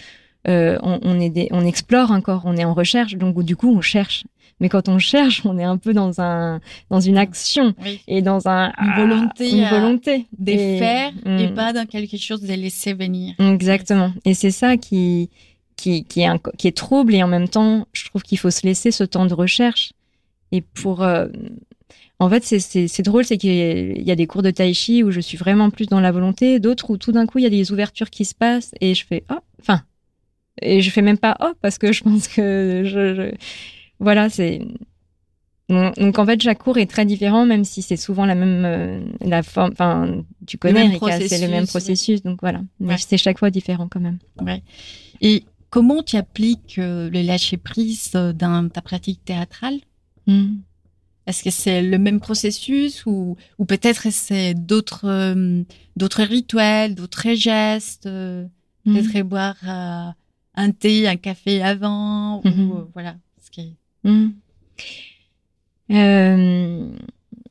euh, 0.46 0.78
on, 0.82 0.98
on, 1.02 1.20
est 1.20 1.30
des, 1.30 1.48
on 1.52 1.64
explore 1.64 2.10
encore, 2.10 2.42
on 2.44 2.56
est 2.56 2.64
en 2.64 2.74
recherche, 2.74 3.14
donc 3.14 3.42
du 3.42 3.56
coup 3.56 3.74
on 3.74 3.80
cherche. 3.80 4.24
Mais 4.60 4.68
quand 4.68 4.88
on 4.88 4.98
cherche, 4.98 5.44
on 5.44 5.58
est 5.58 5.64
un 5.64 5.78
peu 5.78 5.92
dans 5.92 6.20
un 6.20 6.60
dans 6.88 7.00
une 7.00 7.18
action 7.18 7.74
et 8.06 8.22
dans 8.22 8.46
un 8.46 8.72
une 8.80 8.94
volonté, 8.94 9.50
une 9.50 9.68
volonté 9.68 10.26
de 10.38 10.52
faire 10.52 11.12
et 11.26 11.48
mm. 11.48 11.54
pas 11.54 11.72
dans 11.72 11.86
quelque 11.86 12.16
chose 12.16 12.40
de 12.40 12.54
laisser 12.54 12.94
venir. 12.94 13.34
Exactement. 13.40 14.12
Et 14.24 14.34
c'est 14.34 14.52
ça 14.52 14.76
qui 14.76 15.30
qui 15.76 16.04
qui 16.04 16.20
est 16.20 16.26
un, 16.26 16.38
qui 16.56 16.68
est 16.68 16.76
trouble 16.76 17.14
et 17.14 17.22
en 17.22 17.28
même 17.28 17.48
temps, 17.48 17.88
je 17.92 18.04
trouve 18.04 18.22
qu'il 18.22 18.38
faut 18.38 18.50
se 18.50 18.64
laisser 18.64 18.90
ce 18.90 19.02
temps 19.02 19.26
de 19.26 19.34
recherche. 19.34 19.92
Et 20.52 20.60
pour 20.60 21.02
euh, 21.02 21.26
en 22.20 22.30
fait, 22.30 22.44
c'est 22.44 23.02
drôle, 23.02 23.24
c'est 23.24 23.38
qu'il 23.38 24.02
y, 24.02 24.10
a 24.10 24.14
des 24.14 24.26
cours 24.26 24.42
de 24.42 24.50
tai 24.50 24.72
chi 24.72 25.02
où 25.02 25.10
je 25.10 25.20
suis 25.20 25.36
vraiment 25.36 25.68
plus 25.70 25.86
dans 25.86 26.00
la 26.00 26.12
volonté, 26.12 26.60
d'autres 26.60 26.90
où 26.90 26.96
tout 26.96 27.10
d'un 27.10 27.26
coup 27.26 27.38
il 27.38 27.42
y 27.42 27.46
a 27.46 27.50
des 27.50 27.72
ouvertures 27.72 28.08
qui 28.08 28.24
se 28.24 28.36
passent 28.36 28.70
et 28.80 28.94
je 28.94 29.04
fais 29.04 29.24
oh, 29.30 29.38
enfin 29.60 29.82
et 30.62 30.80
je 30.80 30.90
fais 30.90 31.02
même 31.02 31.18
pas 31.18 31.36
oh 31.40 31.52
parce 31.60 31.78
que 31.78 31.92
je 31.92 32.02
pense 32.02 32.28
que 32.28 32.82
je, 32.84 33.34
voilà 33.98 34.28
c'est 34.28 34.60
donc 35.68 36.18
en 36.18 36.26
fait 36.26 36.42
chaque 36.42 36.58
cours 36.58 36.78
est 36.78 36.86
très 36.86 37.06
différent 37.06 37.46
même 37.46 37.64
si 37.64 37.80
c'est 37.80 37.96
souvent 37.96 38.26
la 38.26 38.34
même 38.34 38.64
euh, 38.64 39.00
la 39.22 39.42
forme 39.42 39.72
enfin 39.72 40.22
tu 40.46 40.58
connais 40.58 40.98
c'est 41.26 41.40
le 41.40 41.48
même 41.48 41.66
processus 41.66 42.22
donc 42.22 42.40
voilà 42.42 42.60
mais 42.80 42.96
c'est 42.98 43.16
chaque 43.16 43.38
fois 43.38 43.50
différent 43.50 43.88
quand 43.88 44.00
même 44.00 44.18
ouais. 44.42 44.62
et 45.20 45.44
comment 45.74 46.04
tu 46.04 46.14
appliques 46.16 46.78
euh, 46.78 47.10
le 47.10 47.22
lâcher 47.22 47.56
prise 47.56 48.12
euh, 48.14 48.32
dans 48.32 48.68
ta 48.68 48.80
pratique 48.80 49.24
théâtrale? 49.24 49.80
Hmm. 50.28 50.58
Est-ce 51.26 51.42
que 51.42 51.50
c'est 51.50 51.82
le 51.82 51.98
même 51.98 52.20
processus 52.20 53.04
ou, 53.06 53.36
ou 53.58 53.64
peut-être 53.64 54.06
c'est 54.12 54.54
d'autres 54.54 55.34
d'autres 55.96 56.22
rituels, 56.22 56.94
d'autres 56.94 57.32
gestes, 57.34 58.06
hmm. 58.06 58.46
peut-être 58.84 59.22
boire 59.22 60.14
un 60.54 60.70
thé, 60.70 61.08
un 61.08 61.16
café 61.16 61.62
avant, 61.62 62.38
ou 62.44 62.48
mhm. 62.48 62.72
euh, 62.72 62.84
voilà. 62.94 63.16
Ce 63.42 63.50
qui 63.50 63.76
mhm. 64.04 64.34
euh, 65.90 66.88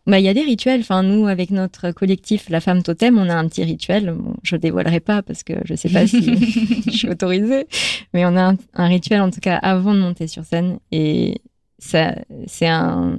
bah, 0.05 0.19
il 0.19 0.25
y 0.25 0.29
a 0.29 0.33
des 0.33 0.41
rituels. 0.41 0.81
Enfin, 0.81 1.03
nous, 1.03 1.27
avec 1.27 1.49
notre 1.49 1.91
collectif 1.91 2.49
La 2.49 2.59
Femme 2.59 2.83
Totem, 2.83 3.17
on 3.17 3.29
a 3.29 3.35
un 3.35 3.47
petit 3.47 3.63
rituel. 3.63 4.11
Bon, 4.11 4.35
je 4.43 4.55
dévoilerai 4.55 4.99
pas 4.99 5.21
parce 5.21 5.43
que 5.43 5.53
je 5.63 5.75
sais 5.75 5.89
pas 5.89 6.07
si 6.07 6.21
je 6.85 6.91
suis 6.91 7.09
autorisée, 7.09 7.67
mais 8.13 8.25
on 8.25 8.35
a 8.35 8.53
un, 8.73 8.87
rituel 8.87 9.21
en 9.21 9.31
tout 9.31 9.39
cas 9.39 9.55
avant 9.57 9.93
de 9.93 9.99
monter 9.99 10.27
sur 10.27 10.43
scène. 10.43 10.79
Et 10.91 11.41
ça, 11.79 12.15
c'est 12.47 12.67
un. 12.67 13.17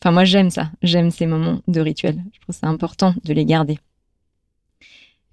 Enfin, 0.00 0.10
moi, 0.10 0.24
j'aime 0.24 0.50
ça. 0.50 0.70
J'aime 0.82 1.10
ces 1.10 1.26
moments 1.26 1.60
de 1.68 1.80
rituel. 1.80 2.22
Je 2.34 2.40
trouve 2.40 2.54
c'est 2.54 2.66
important 2.66 3.14
de 3.24 3.32
les 3.32 3.44
garder. 3.44 3.78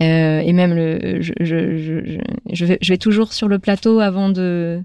Euh, 0.01 0.39
et 0.39 0.53
même 0.53 0.73
le, 0.73 1.21
je, 1.21 1.33
je, 1.41 1.77
je, 1.77 2.19
je, 2.53 2.65
vais, 2.65 2.97
toujours 2.97 3.33
sur 3.33 3.49
le 3.49 3.59
plateau 3.59 3.99
avant 3.99 4.29
de 4.29 4.81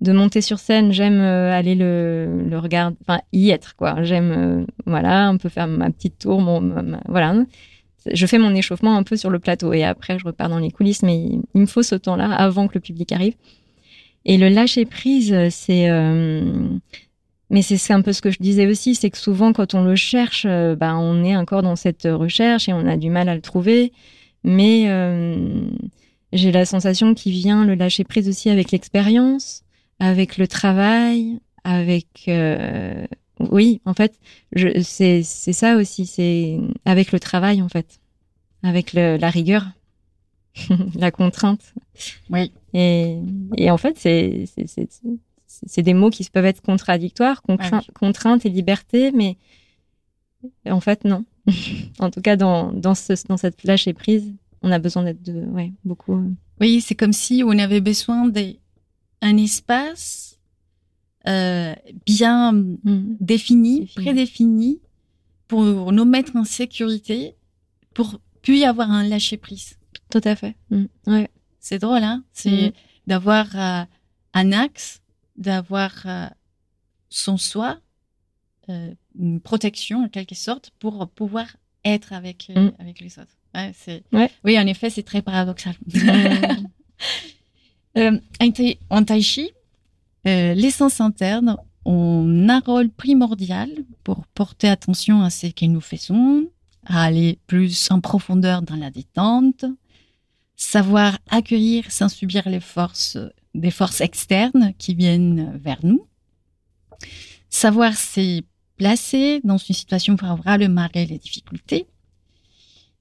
de 0.00 0.12
monter 0.12 0.40
sur 0.40 0.58
scène. 0.58 0.92
J'aime 0.92 1.18
euh, 1.18 1.52
aller 1.52 1.74
le, 1.74 2.44
le 2.48 2.58
regarder, 2.58 2.96
enfin 3.00 3.20
y 3.32 3.50
être 3.50 3.74
quoi. 3.74 4.02
J'aime 4.04 4.32
euh, 4.32 4.64
voilà 4.86 5.26
un 5.26 5.38
peu 5.38 5.48
faire 5.48 5.66
ma 5.66 5.90
petite 5.90 6.18
tour, 6.18 6.40
voilà. 7.08 7.34
Je 8.12 8.26
fais 8.26 8.38
mon 8.38 8.54
échauffement 8.54 8.96
un 8.96 9.02
peu 9.02 9.16
sur 9.16 9.30
le 9.30 9.38
plateau 9.38 9.72
et 9.72 9.82
après 9.82 10.18
je 10.18 10.24
repars 10.26 10.48
dans 10.48 10.58
les 10.58 10.70
coulisses. 10.70 11.02
Mais 11.02 11.16
il, 11.54 11.60
me 11.60 11.66
faut 11.66 11.82
ce 11.82 11.94
temps-là 11.96 12.32
avant 12.32 12.68
que 12.68 12.74
le 12.74 12.80
public 12.80 13.10
arrive. 13.12 13.34
Et 14.26 14.36
le 14.38 14.48
lâcher 14.48 14.84
prise, 14.84 15.34
c'est 15.50 15.88
mais 17.50 17.62
c'est 17.62 17.92
un 17.92 18.02
peu 18.02 18.12
ce 18.12 18.22
que 18.22 18.30
je 18.30 18.38
disais 18.40 18.66
aussi, 18.66 18.94
c'est 18.94 19.10
que 19.10 19.18
souvent 19.18 19.52
quand 19.52 19.74
on 19.74 19.84
le 19.84 19.96
cherche, 19.96 20.46
bah, 20.46 20.96
on 20.96 21.24
est 21.24 21.36
encore 21.36 21.62
dans 21.62 21.76
cette 21.76 22.06
recherche 22.10 22.68
et 22.68 22.72
on 22.72 22.86
a 22.86 22.96
du 22.96 23.10
mal 23.10 23.28
à 23.28 23.34
le 23.34 23.40
trouver. 23.40 23.92
Mais 24.44 24.84
euh, 24.88 25.66
j'ai 26.32 26.52
la 26.52 26.66
sensation 26.66 27.14
qu'il 27.14 27.32
vient 27.32 27.64
le 27.64 27.74
lâcher 27.74 28.04
prise 28.04 28.28
aussi 28.28 28.50
avec 28.50 28.70
l'expérience, 28.70 29.64
avec 29.98 30.36
le 30.36 30.46
travail, 30.46 31.40
avec 31.64 32.24
euh, 32.28 33.06
oui, 33.40 33.80
en 33.84 33.94
fait, 33.94 34.18
c'est 34.82 35.22
c'est 35.22 35.52
ça 35.52 35.76
aussi, 35.76 36.06
c'est 36.06 36.58
avec 36.84 37.10
le 37.10 37.18
travail 37.18 37.62
en 37.62 37.68
fait, 37.68 38.00
avec 38.62 38.92
le, 38.92 39.16
la 39.16 39.30
rigueur, 39.30 39.64
la 40.94 41.10
contrainte. 41.10 41.74
Oui. 42.30 42.52
Et 42.74 43.18
et 43.56 43.70
en 43.70 43.78
fait, 43.78 43.96
c'est 43.98 44.44
c'est 44.46 44.88
c'est 45.46 45.82
des 45.82 45.94
mots 45.94 46.10
qui 46.10 46.28
peuvent 46.30 46.44
être 46.44 46.62
contradictoires, 46.62 47.42
contrainte 47.94 48.44
et 48.44 48.50
liberté, 48.50 49.10
mais 49.12 49.36
en 50.68 50.80
fait 50.80 51.04
non. 51.04 51.24
en 51.98 52.10
tout 52.10 52.20
cas, 52.20 52.36
dans, 52.36 52.72
dans, 52.72 52.94
ce, 52.94 53.12
dans 53.28 53.36
cette 53.36 53.62
lâcher 53.64 53.92
prise, 53.92 54.32
on 54.62 54.70
a 54.70 54.78
besoin 54.78 55.04
d'être 55.04 55.22
de, 55.22 55.44
ouais, 55.46 55.72
beaucoup. 55.84 56.14
euh, 56.14 56.30
Oui, 56.60 56.80
c'est 56.80 56.94
comme 56.94 57.12
si 57.12 57.42
on 57.44 57.58
avait 57.58 57.80
besoin 57.80 58.28
d'un 58.28 59.36
espace 59.36 60.38
euh, 61.26 61.74
bien 62.06 62.52
mm, 62.52 63.16
défini, 63.20 63.80
Défini. 63.80 63.86
prédéfini, 64.04 64.80
pour 65.48 65.92
nous 65.92 66.04
mettre 66.04 66.36
en 66.36 66.44
sécurité, 66.44 67.34
pour 67.94 68.20
puis 68.42 68.64
avoir 68.64 68.90
un 68.90 69.06
lâcher 69.06 69.36
prise. 69.36 69.78
Tout 70.10 70.20
à 70.24 70.36
fait. 70.36 70.54
Mm, 70.70 70.84
ouais. 71.06 71.30
C'est 71.60 71.78
drôle, 71.78 72.02
hein? 72.02 72.24
C'est 72.32 72.50
Mhm. 72.68 72.72
d'avoir 73.06 73.46
euh, 73.56 73.84
un 74.34 74.52
axe, 74.52 75.00
d'avoir 75.36 75.92
euh, 76.06 76.26
son 77.08 77.36
soi, 77.38 77.78
une 79.18 79.40
protection 79.40 80.04
en 80.04 80.08
quelque 80.08 80.34
sorte 80.34 80.70
pour 80.78 81.08
pouvoir 81.08 81.46
être 81.84 82.12
avec 82.12 82.48
Mhm. 82.54 82.72
avec 82.78 83.00
les 83.00 83.18
autres. 83.18 83.36
Ouais, 83.54 83.72
c'est 83.74 84.02
Ouais. 84.12 84.30
oui, 84.44 84.58
en 84.58 84.66
effet, 84.66 84.90
c'est 84.90 85.02
très 85.04 85.22
paradoxal. 85.22 85.74
Mm, 85.86 86.66
Euh, 87.96 88.18
en 88.90 89.04
tai- 89.04 89.22
chi, 89.22 89.50
euh, 90.26 90.52
l'essence 90.54 91.00
interne 91.00 91.56
ont 91.84 92.26
un 92.48 92.58
rôle 92.60 92.90
primordial 92.90 93.70
pour 94.02 94.26
porter 94.26 94.68
attention 94.68 95.22
à 95.22 95.30
ce 95.30 95.46
que 95.48 95.64
nous 95.66 95.80
faisons, 95.80 96.48
à 96.86 97.04
aller 97.04 97.38
plus 97.46 97.88
en 97.92 98.00
profondeur 98.00 98.62
dans 98.62 98.74
la 98.74 98.90
détente, 98.90 99.64
savoir 100.56 101.18
accueillir 101.30 101.90
sans 101.92 102.08
subir 102.08 102.48
les 102.48 102.58
forces, 102.60 103.16
des 103.54 103.70
forces 103.70 104.00
externes 104.00 104.72
qui 104.76 104.94
viennent 104.94 105.56
vers 105.62 105.78
nous, 105.84 106.04
savoir 107.48 107.96
se 107.96 108.40
placer 108.76 109.40
dans 109.44 109.56
une 109.58 109.74
situation 109.74 110.16
favorable 110.16 110.68
malgré 110.68 111.06
les 111.06 111.18
difficultés. 111.18 111.86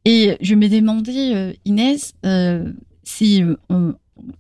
Et 0.06 0.38
je 0.42 0.56
me 0.56 0.68
demandais, 0.68 1.36
euh, 1.36 1.54
Inès, 1.66 2.14
euh, 2.26 2.74
si 3.04 3.42
euh, 3.42 3.56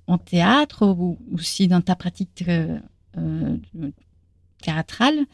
en- 0.07 0.17
théâtre 0.17 0.85
ou, 0.85 1.17
ou 1.31 1.39
si 1.39 1.67
dans 1.67 1.81
ta 1.81 1.95
pratique 1.95 2.43
euh, 2.47 2.77
théâtrale, 4.61 5.25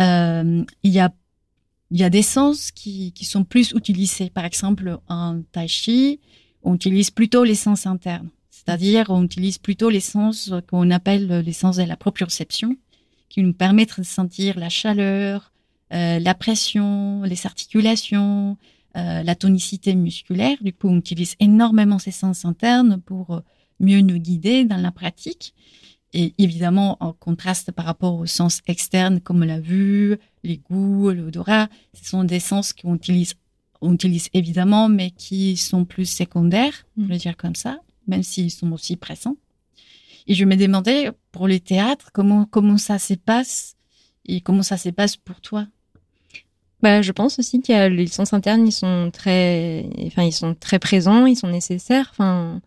il 0.00 0.66
y 0.84 1.00
a 1.00 1.12
il 1.90 1.98
y 1.98 2.04
a 2.04 2.10
des 2.10 2.22
sens 2.22 2.70
qui, 2.70 3.12
qui 3.12 3.24
sont 3.24 3.44
plus 3.44 3.70
utilisés. 3.74 4.28
Par 4.28 4.44
exemple, 4.44 4.98
en 5.08 5.40
tai 5.52 5.68
chi, 5.68 6.20
on 6.62 6.74
utilise 6.74 7.10
plutôt 7.10 7.44
les 7.44 7.54
sens 7.54 7.86
internes. 7.86 8.28
C'est-à-dire, 8.50 9.06
on 9.08 9.22
utilise 9.22 9.56
plutôt 9.56 9.88
les 9.88 10.00
sens 10.00 10.52
qu'on 10.68 10.90
appelle 10.90 11.38
les 11.40 11.52
sens 11.54 11.76
de 11.76 11.84
la 11.84 11.96
proprioception, 11.96 12.76
qui 13.28 13.42
nous 13.42 13.52
permettent 13.52 13.98
de 13.98 14.04
sentir 14.04 14.58
la 14.58 14.68
chaleur, 14.68 15.52
euh, 15.92 16.18
la 16.18 16.34
pression, 16.34 17.22
les 17.22 17.46
articulations, 17.46 18.56
euh, 18.96 19.22
la 19.22 19.34
tonicité 19.34 19.94
musculaire. 19.94 20.56
Du 20.60 20.72
coup, 20.72 20.88
on 20.88 20.96
utilise 20.96 21.34
énormément 21.40 21.98
ces 21.98 22.10
sens 22.10 22.44
internes 22.44 23.00
pour 23.04 23.34
euh, 23.34 23.40
mieux 23.80 24.00
nous 24.00 24.18
guider 24.18 24.64
dans 24.64 24.76
la 24.78 24.90
pratique. 24.90 25.54
Et 26.14 26.34
évidemment, 26.38 26.96
en 27.00 27.12
contraste 27.12 27.70
par 27.70 27.84
rapport 27.84 28.14
aux 28.14 28.26
sens 28.26 28.60
externes 28.66 29.20
comme 29.20 29.44
la 29.44 29.60
vue, 29.60 30.16
les 30.42 30.56
goûts, 30.56 31.10
l'odorat, 31.10 31.68
ce 31.92 32.08
sont 32.08 32.24
des 32.24 32.40
sens 32.40 32.72
qu'on 32.72 32.94
utilise, 32.94 33.34
on 33.82 33.92
utilise 33.92 34.30
évidemment, 34.32 34.88
mais 34.88 35.10
qui 35.10 35.56
sont 35.56 35.84
plus 35.84 36.06
secondaires, 36.06 36.86
je 36.96 37.02
Mm. 37.02 37.08
le 37.08 37.16
dire 37.18 37.36
comme 37.36 37.54
ça, 37.54 37.78
même 38.06 38.22
s'ils 38.22 38.50
sont 38.50 38.72
aussi 38.72 38.96
présents. 38.96 39.36
Et 40.28 40.34
je 40.34 40.44
me 40.44 40.56
demandais, 40.56 41.10
pour 41.32 41.48
le 41.48 41.58
théâtre, 41.58 42.10
comment, 42.12 42.44
comment 42.44 42.76
ça 42.76 42.98
se 42.98 43.14
passe 43.14 43.74
et 44.26 44.42
comment 44.42 44.62
ça 44.62 44.76
se 44.76 44.90
passe 44.90 45.16
pour 45.16 45.40
toi? 45.40 45.66
Bah, 46.82 47.02
je 47.02 47.10
pense 47.12 47.38
aussi 47.38 47.60
qu'il 47.60 47.74
y 47.74 47.78
a 47.78 47.88
les 47.88 48.06
sens 48.06 48.32
internes, 48.32 48.66
ils 48.66 48.72
sont 48.72 49.10
très, 49.10 49.88
enfin, 50.06 50.22
ils 50.22 50.32
sont 50.32 50.54
très 50.54 50.78
présents, 50.78 51.26
ils 51.26 51.34
sont 51.34 51.48
nécessaires. 51.48 52.08
Enfin, 52.10 52.60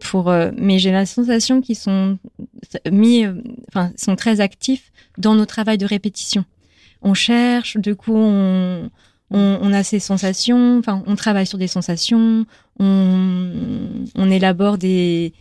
pour, 0.00 0.30
euh, 0.30 0.50
mais 0.58 0.80
j'ai 0.80 0.90
la 0.90 1.06
sensation 1.06 1.60
qu'ils 1.62 1.76
sont 1.76 2.18
mis, 2.90 3.24
enfin, 3.68 3.92
sont 3.96 4.16
très 4.16 4.40
actifs 4.40 4.92
dans 5.16 5.36
nos 5.36 5.46
travails 5.46 5.78
de 5.78 5.86
répétition. 5.86 6.44
On 7.02 7.14
cherche, 7.14 7.76
du 7.76 7.94
coup, 7.94 8.16
on, 8.16 8.90
on, 9.30 9.58
on 9.62 9.72
a 9.72 9.84
ces 9.84 10.00
sensations, 10.00 10.78
enfin, 10.78 11.04
on 11.06 11.14
travaille 11.14 11.46
sur 11.46 11.58
des 11.58 11.68
sensations, 11.68 12.46
on, 12.80 13.52
on 14.16 14.30
élabore 14.30 14.76
des, 14.76 15.32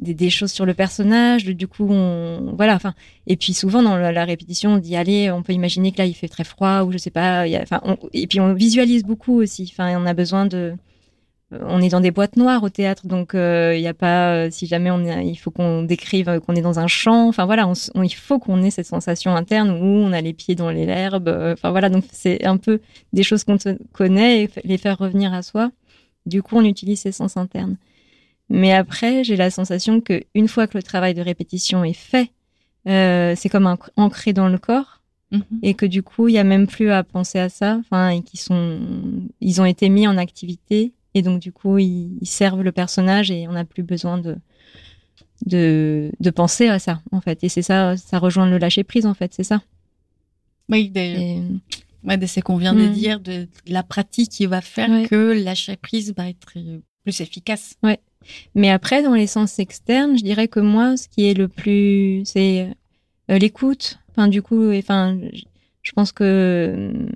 des, 0.00 0.30
choses 0.30 0.50
sur 0.50 0.64
le 0.66 0.74
personnage, 0.74 1.44
du 1.44 1.68
coup, 1.68 1.86
on, 1.90 2.54
voilà, 2.56 2.74
enfin, 2.74 2.94
et 3.26 3.36
puis 3.36 3.52
souvent 3.54 3.82
dans 3.82 3.96
la, 3.96 4.24
répétition, 4.24 4.72
on 4.74 4.78
dit 4.78 4.96
allez, 4.96 5.30
on 5.30 5.42
peut 5.42 5.52
imaginer 5.52 5.92
que 5.92 5.98
là 5.98 6.06
il 6.06 6.14
fait 6.14 6.28
très 6.28 6.44
froid 6.44 6.82
ou 6.84 6.92
je 6.92 6.98
sais 6.98 7.10
pas. 7.10 7.40
a- 7.42 7.62
Enfin, 7.62 7.80
et 8.12 8.26
puis 8.26 8.40
on 8.40 8.54
visualise 8.54 9.04
beaucoup 9.04 9.40
aussi. 9.42 9.68
Enfin, 9.72 9.96
on 10.00 10.06
a 10.06 10.14
besoin 10.14 10.46
de. 10.46 10.74
euh, 11.52 11.58
On 11.68 11.80
est 11.82 11.88
dans 11.90 12.00
des 12.00 12.10
boîtes 12.12 12.36
noires 12.36 12.62
au 12.62 12.68
théâtre, 12.70 13.06
donc 13.06 13.34
euh, 13.34 13.74
il 13.76 13.82
y 13.82 13.88
a 13.88 13.94
pas. 13.94 14.34
euh, 14.46 14.50
Si 14.50 14.66
jamais 14.66 14.90
on, 14.90 15.04
est- 15.04 15.26
il 15.26 15.36
faut 15.36 15.50
qu'on 15.50 15.82
décrive 15.82 16.40
qu'on 16.46 16.54
est 16.54 16.62
dans 16.62 16.78
un 16.78 16.86
champ. 16.86 17.28
Enfin 17.28 17.44
voilà, 17.46 17.66
on 17.68 17.72
on- 17.94 18.02
il 18.02 18.14
faut 18.14 18.38
qu'on 18.38 18.62
ait 18.62 18.70
cette 18.70 18.86
sensation 18.86 19.34
interne 19.36 19.70
où 19.70 19.84
on 19.84 20.12
a 20.12 20.20
les 20.20 20.32
pieds 20.32 20.54
dans 20.54 20.70
l'herbe. 20.70 21.28
Enfin 21.52 21.70
voilà, 21.72 21.88
donc 21.90 22.04
c'est 22.12 22.44
un 22.46 22.56
peu 22.56 22.80
des 23.12 23.22
choses 23.22 23.44
qu'on 23.44 23.58
connaît 23.92 24.44
et 24.44 24.50
les 24.64 24.78
faire 24.78 24.96
revenir 24.98 25.34
à 25.34 25.42
soi. 25.42 25.70
Du 26.26 26.42
coup, 26.42 26.56
on 26.56 26.64
utilise 26.64 27.00
ces 27.00 27.12
sens 27.12 27.36
internes. 27.36 27.76
Mais 28.50 28.72
après, 28.72 29.22
j'ai 29.24 29.36
la 29.36 29.50
sensation 29.50 30.00
que 30.00 30.22
une 30.34 30.48
fois 30.48 30.66
que 30.66 30.76
le 30.76 30.82
travail 30.82 31.14
de 31.14 31.22
répétition 31.22 31.84
est 31.84 31.92
fait, 31.92 32.30
euh, 32.88 33.34
c'est 33.36 33.48
comme 33.48 33.66
un- 33.66 33.78
ancré 33.96 34.32
dans 34.32 34.48
le 34.48 34.58
corps 34.58 35.00
Mhm. 35.32 35.42
et 35.62 35.74
que 35.74 35.86
du 35.86 36.02
coup 36.02 36.26
il 36.26 36.34
y 36.34 36.38
a 36.38 36.42
même 36.44 36.66
plus 36.66 36.90
à 36.90 37.04
penser 37.04 37.38
à 37.38 37.48
ça 37.48 37.76
enfin 37.78 38.08
et 38.08 38.22
qui 38.22 38.36
sont 38.36 38.80
ils 39.40 39.60
ont 39.60 39.64
été 39.64 39.88
mis 39.88 40.08
en 40.08 40.16
activité 40.18 40.92
et 41.14 41.22
donc 41.22 41.38
du 41.40 41.52
coup 41.52 41.78
ils, 41.78 42.18
ils 42.20 42.26
servent 42.26 42.62
le 42.62 42.72
personnage 42.72 43.30
et 43.30 43.46
on 43.46 43.52
n'a 43.52 43.64
plus 43.64 43.84
besoin 43.84 44.18
de 44.18 44.34
de 45.46 46.10
de 46.18 46.30
penser 46.30 46.66
à 46.68 46.78
ça 46.80 47.00
en 47.12 47.20
fait 47.20 47.44
et 47.44 47.48
c'est 47.48 47.62
ça 47.62 47.96
ça 47.96 48.18
rejoint 48.18 48.48
le 48.50 48.58
lâcher 48.58 48.82
prise 48.82 49.06
en 49.06 49.14
fait 49.14 49.32
c'est 49.32 49.44
ça 49.44 49.62
Oui, 50.68 50.88
des, 50.90 51.00
Et- 51.00 51.42
ouais, 52.08 52.16
de 52.18 52.26
ce 52.26 52.40
qu'on 52.40 52.56
vient 52.56 52.74
de 52.74 52.86
Mm. 52.86 52.92
dire, 52.92 53.20
de 53.20 53.48
la 53.66 53.82
pratique 53.82 54.30
qui 54.30 54.46
va 54.46 54.60
faire 54.60 54.88
Ouais. 54.90 55.06
que 55.08 55.32
lâcher 55.44 55.76
prise 55.76 56.12
va 56.16 56.28
être 56.28 56.52
euh, 56.56 56.78
plus 57.04 57.20
efficace. 57.20 57.74
Mais 58.54 58.70
après 58.70 59.02
dans 59.02 59.14
les 59.14 59.26
sens 59.26 59.58
externes 59.58 60.18
je 60.18 60.24
dirais 60.24 60.48
que 60.48 60.60
moi 60.60 60.96
ce 60.96 61.08
qui 61.08 61.28
est 61.28 61.34
le 61.34 61.48
plus 61.48 62.22
c'est 62.24 62.68
euh, 63.30 63.38
l'écoute. 63.38 63.98
Enfin 64.10 64.28
du 64.28 64.42
coup 64.42 64.72
enfin 64.72 65.18
je, 65.82 65.92
pense 65.92 66.12
que 66.12 66.24
euh, 66.24 67.06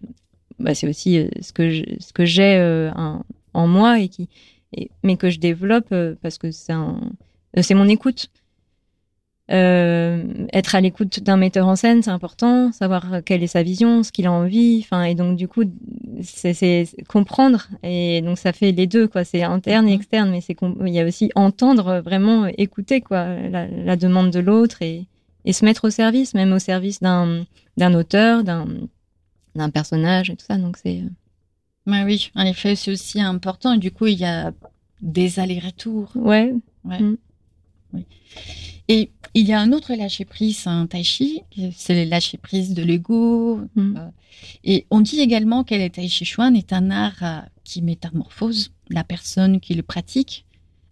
bah, 0.58 0.74
c'est 0.74 0.88
aussi 0.88 1.18
euh, 1.18 1.28
ce 1.40 1.52
que 1.52 1.82
ce 2.00 2.12
que 2.12 2.24
j'ai 2.24 2.90
en, 2.94 3.66
moi 3.66 4.00
et 4.00 4.08
qui 4.08 4.28
mais 5.02 5.16
que 5.16 5.30
je 5.30 5.38
développe 5.38 5.94
parce 6.22 6.38
que 6.38 6.50
c'est 6.50 6.72
c'est 7.60 7.74
mon 7.74 7.88
écoute 7.88 8.30
Euh, 9.50 10.24
être 10.54 10.74
à 10.74 10.80
l'écoute 10.80 11.20
d'un 11.20 11.36
metteur 11.36 11.66
en 11.68 11.76
scène 11.76 12.02
c'est 12.02 12.10
important 12.10 12.72
savoir 12.72 13.22
quelle 13.26 13.42
est 13.42 13.46
sa 13.46 13.62
vision 13.62 14.02
ce 14.02 14.10
qu'il 14.10 14.24
a 14.26 14.32
envie 14.32 14.80
enfin 14.82 15.02
et 15.02 15.14
donc 15.14 15.36
du 15.36 15.48
coup 15.48 15.64
c'est 16.22 16.86
comprendre 17.08 17.68
et 17.82 18.22
donc 18.22 18.38
ça 18.38 18.54
fait 18.54 18.72
les 18.72 18.86
deux 18.86 19.06
quoi. 19.06 19.22
C'est 19.22 19.42
interne 19.42 19.86
et 19.86 19.92
externe 19.92 20.30
mais 20.30 20.40
c'est 20.40 20.56
il 20.86 20.94
y 20.94 20.98
a 20.98 21.04
aussi 21.04 21.30
entendre 21.34 22.00
vraiment 22.02 22.46
écouter 22.56 23.02
quoi 23.02 23.34
la, 23.50 23.66
la 23.66 23.96
demande 23.96 24.30
de 24.30 24.38
l'autre 24.40 24.80
et 24.80 25.04
et 25.44 25.52
se 25.52 25.66
mettre 25.66 25.88
au 25.88 25.90
service 25.90 26.32
même 26.32 26.54
au 26.54 26.58
service 26.58 27.00
d'un 27.00 27.44
d'un 27.76 27.92
auteur 27.92 28.44
d'un 28.44 28.66
d'un 29.54 29.68
personnage 29.68 30.30
et 30.30 30.36
tout 30.36 30.46
ça 30.48 30.56
donc 30.56 30.78
c'est 30.82 31.00
euh, 31.00 31.10
Ouais, 31.86 32.02
oui, 32.02 32.30
en 32.34 32.46
effet, 32.46 32.76
c'est 32.76 32.90
aussi 32.90 33.20
important. 33.20 33.74
Et 33.74 33.78
du 33.78 33.90
coup, 33.90 34.06
il 34.06 34.18
y 34.18 34.24
a 34.24 34.52
des 35.02 35.38
allers-retours. 35.38 36.10
ouais. 36.84 36.98
Et 38.88 39.10
il 39.34 39.46
y 39.46 39.52
a 39.52 39.60
un 39.60 39.72
autre 39.72 39.94
lâcher-prise 39.94 40.66
en 40.66 40.86
tai 40.86 41.02
chi, 41.02 41.42
c'est 41.76 42.04
le 42.04 42.08
lâcher-prise 42.08 42.72
de 42.72 42.82
l'ego. 42.82 43.60
Mm. 43.74 43.96
Euh, 43.96 44.10
Et 44.62 44.86
on 44.90 45.00
dit 45.00 45.20
également 45.20 45.64
que 45.64 45.74
le 45.74 45.90
tai 45.90 46.08
chi 46.08 46.24
chuan 46.24 46.54
est 46.54 46.72
un 46.72 46.90
art 46.90 47.22
euh, 47.22 47.40
qui 47.64 47.82
métamorphose 47.82 48.72
la 48.90 49.04
personne 49.04 49.60
qui 49.60 49.74
le 49.74 49.82
pratique, 49.82 50.44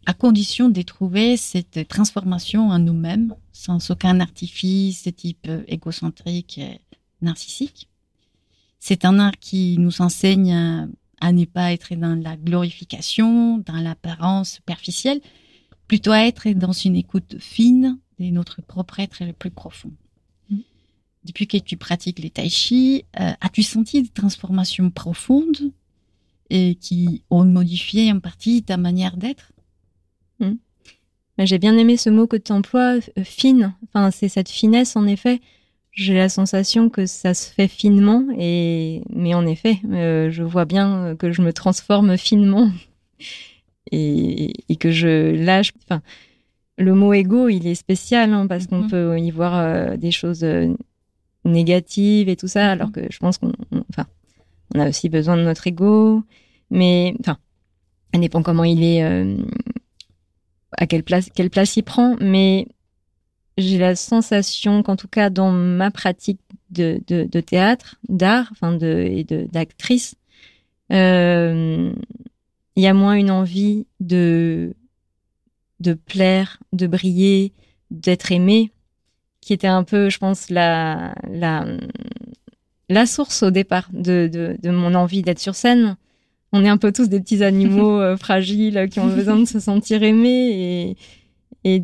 à 0.07 0.15
condition 0.15 0.69
de 0.69 0.83
trouver 0.83 1.37
cette 1.37 1.87
transformation 1.87 2.71
en 2.71 2.79
nous-mêmes, 2.81 3.35
sans 3.53 3.91
aucun 3.91 4.19
artifice 4.19 5.05
de 5.05 5.11
type 5.11 5.47
euh, 5.49 5.63
égocentrique 5.69 6.59
et 6.59 6.81
narcissique. 7.21 7.89
C'est 8.81 9.05
un 9.05 9.21
art 9.21 9.39
qui 9.39 9.77
nous 9.79 10.03
enseigne 10.03 10.53
à, 10.53 10.89
à 11.21 11.33
ne 11.33 11.45
pas 11.45 11.73
être 11.73 11.95
dans 11.95 12.21
la 12.21 12.37
glorification, 12.37 13.59
dans 13.59 13.81
l'apparence 13.81 14.55
superficielle, 14.55 15.21
plutôt 15.87 16.11
à 16.11 16.27
être 16.27 16.49
dans 16.51 16.73
une 16.73 16.97
écoute 16.97 17.37
fine 17.39 17.99
de 18.19 18.27
notre 18.27 18.63
propre 18.63 19.01
être 19.01 19.25
le 19.25 19.33
plus 19.33 19.51
profond. 19.51 19.91
Mm. 20.51 20.59
Depuis 21.25 21.47
que 21.47 21.57
tu 21.59 21.77
pratiques 21.77 22.19
les 22.19 22.31
tai 22.31 22.49
chi, 22.49 23.05
euh, 23.21 23.33
as-tu 23.41 23.63
senti 23.63 24.03
des 24.03 24.09
transformations 24.09 24.91
profondes 24.91 25.73
et 26.51 26.75
qui 26.77 27.23
ont 27.31 27.45
modifié 27.45 28.13
en 28.13 28.21
partie 28.21 28.63
ta 28.63 28.77
manière 28.77 29.17
d'être? 29.17 29.53
J'ai 31.39 31.59
bien 31.59 31.77
aimé 31.77 31.97
ce 31.97 32.11
mot 32.11 32.27
que 32.27 32.37
tu 32.37 32.53
emploies, 32.53 32.99
euh, 33.19 33.25
fine. 33.25 33.75
Enfin, 33.85 34.11
c'est 34.11 34.29
cette 34.29 34.51
finesse, 34.51 34.97
en 34.97 35.07
effet. 35.07 35.41
J'ai 35.91 36.15
la 36.15 36.29
sensation 36.29 36.89
que 36.89 37.07
ça 37.07 37.35
se 37.35 37.51
fait 37.51 37.69
finement, 37.69 38.25
et 38.39 39.03
mais 39.11 39.35
en 39.35 39.47
effet, 39.47 39.81
euh, 39.91 40.31
je 40.31 40.43
vois 40.43 40.65
bien 40.67 41.17
que 41.19 41.33
je 41.33 41.43
me 41.43 41.53
transforme 41.53 42.17
finement. 42.17 42.71
et, 43.93 44.53
et 44.69 44.77
que 44.77 44.91
je 44.91 45.35
lâche. 45.35 45.73
Enfin, 45.85 46.03
le 46.83 46.95
mot 46.95 47.13
ego, 47.15 47.49
il 47.49 47.67
est 47.67 47.75
spécial 47.75 48.33
hein, 48.33 48.47
parce 48.47 48.67
qu'on 48.67 48.83
Mhm. 48.83 48.91
peut 48.91 49.19
y 49.19 49.31
voir 49.31 49.55
euh, 49.57 49.97
des 49.97 50.11
choses 50.11 50.45
euh, 50.45 50.75
négatives 51.45 52.29
et 52.29 52.37
tout 52.37 52.49
ça, 52.49 52.71
alors 52.71 52.89
Mhm. 52.89 52.93
que 52.93 53.01
je 53.11 53.19
pense 53.19 53.39
qu'on, 53.39 53.53
on- 53.73 53.85
enfin, 53.91 54.07
on 54.75 54.81
a 54.81 54.89
aussi 54.89 55.09
besoin 55.09 55.37
de 55.37 55.43
notre 55.43 55.67
ego, 55.67 56.23
mais 56.71 57.15
enfin, 57.21 57.39
ça 58.15 58.21
dépend 58.21 58.43
comment 58.43 58.65
il 58.65 58.83
est, 58.85 59.03
euh, 59.05 59.37
à 60.79 60.87
quelle 60.87 61.03
place, 61.03 61.29
quelle 61.35 61.51
place 61.51 61.77
il 61.77 61.83
prend, 61.83 62.17
mais 62.21 62.67
j'ai 63.59 63.79
la 63.79 63.95
sensation 63.97 64.83
qu'en 64.83 64.97
tout 64.97 65.09
cas 65.09 65.29
dans 65.31 65.51
ma 65.53 65.91
pratique 65.91 66.41
de, 66.71 67.01
de, 67.07 67.25
de 67.31 67.41
théâtre, 67.41 67.97
d'art, 68.09 68.49
enfin 68.53 68.73
de 68.75 68.87
et 69.11 69.25
de 69.25 69.47
d'actrice, 69.53 70.15
euh, 70.91 71.93
il 72.77 72.83
y 72.83 72.87
a 72.87 72.95
moins 72.95 73.15
une 73.15 73.31
envie 73.31 73.87
de 74.01 74.73
de 75.83 75.95
plaire, 75.95 76.59
de 76.73 76.87
briller, 76.87 77.53
d'être 77.91 78.33
aimé, 78.33 78.71
qui 79.41 79.53
était 79.53 79.67
un 79.67 79.85
peu, 79.85 80.09
je 80.09 80.19
pense, 80.19 80.51
la 80.51 81.15
la 81.31 81.67
la 82.89 83.07
source 83.07 83.43
au 83.43 83.51
départ 83.51 83.89
de 83.93 84.29
de, 84.33 84.57
de 84.63 84.71
mon 84.71 84.95
envie 84.95 85.23
d'être 85.23 85.41
sur 85.41 85.55
scène. 85.55 85.97
On 86.53 86.65
est 86.65 86.69
un 86.69 86.77
peu 86.77 86.93
tous 86.93 87.09
des 87.09 87.21
petits 87.21 87.43
animaux 87.43 88.01
euh, 88.01 88.17
fragiles 88.17 88.89
qui 88.91 89.01
ont 89.01 89.07
besoin 89.07 89.39
de 89.39 89.47
se 89.47 89.61
sentir 89.61 90.03
aimés 90.03 90.95
et 90.95 90.97
et 91.65 91.83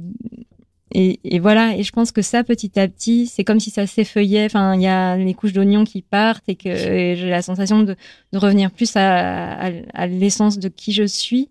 et, 0.95 1.21
et 1.23 1.39
voilà, 1.39 1.77
et 1.77 1.83
je 1.83 1.93
pense 1.93 2.13
que 2.13 2.23
ça, 2.23 2.45
petit 2.45 2.79
à 2.81 2.89
petit, 2.89 3.27
c'est 3.27 3.45
comme 3.45 3.61
si 3.61 3.71
ça 3.71 3.87
s'effeuillait. 3.87 4.47
Enfin, 4.47 4.75
il 4.75 4.81
y 4.83 4.87
a 4.87 5.17
les 5.17 5.35
couches 5.35 5.53
d'oignons 5.53 5.85
qui 5.85 6.01
partent 6.03 6.49
et 6.49 6.57
que 6.57 6.75
j'ai 6.75 7.29
la 7.29 7.43
sensation 7.43 7.83
de, 7.83 7.95
de 8.33 8.39
revenir 8.39 8.71
plus 8.71 8.97
à, 8.97 9.53
à, 9.53 9.71
à 9.93 10.07
l'essence 10.07 10.59
de 10.59 10.69
qui 10.69 10.93
je 10.93 11.05
suis. 11.05 11.51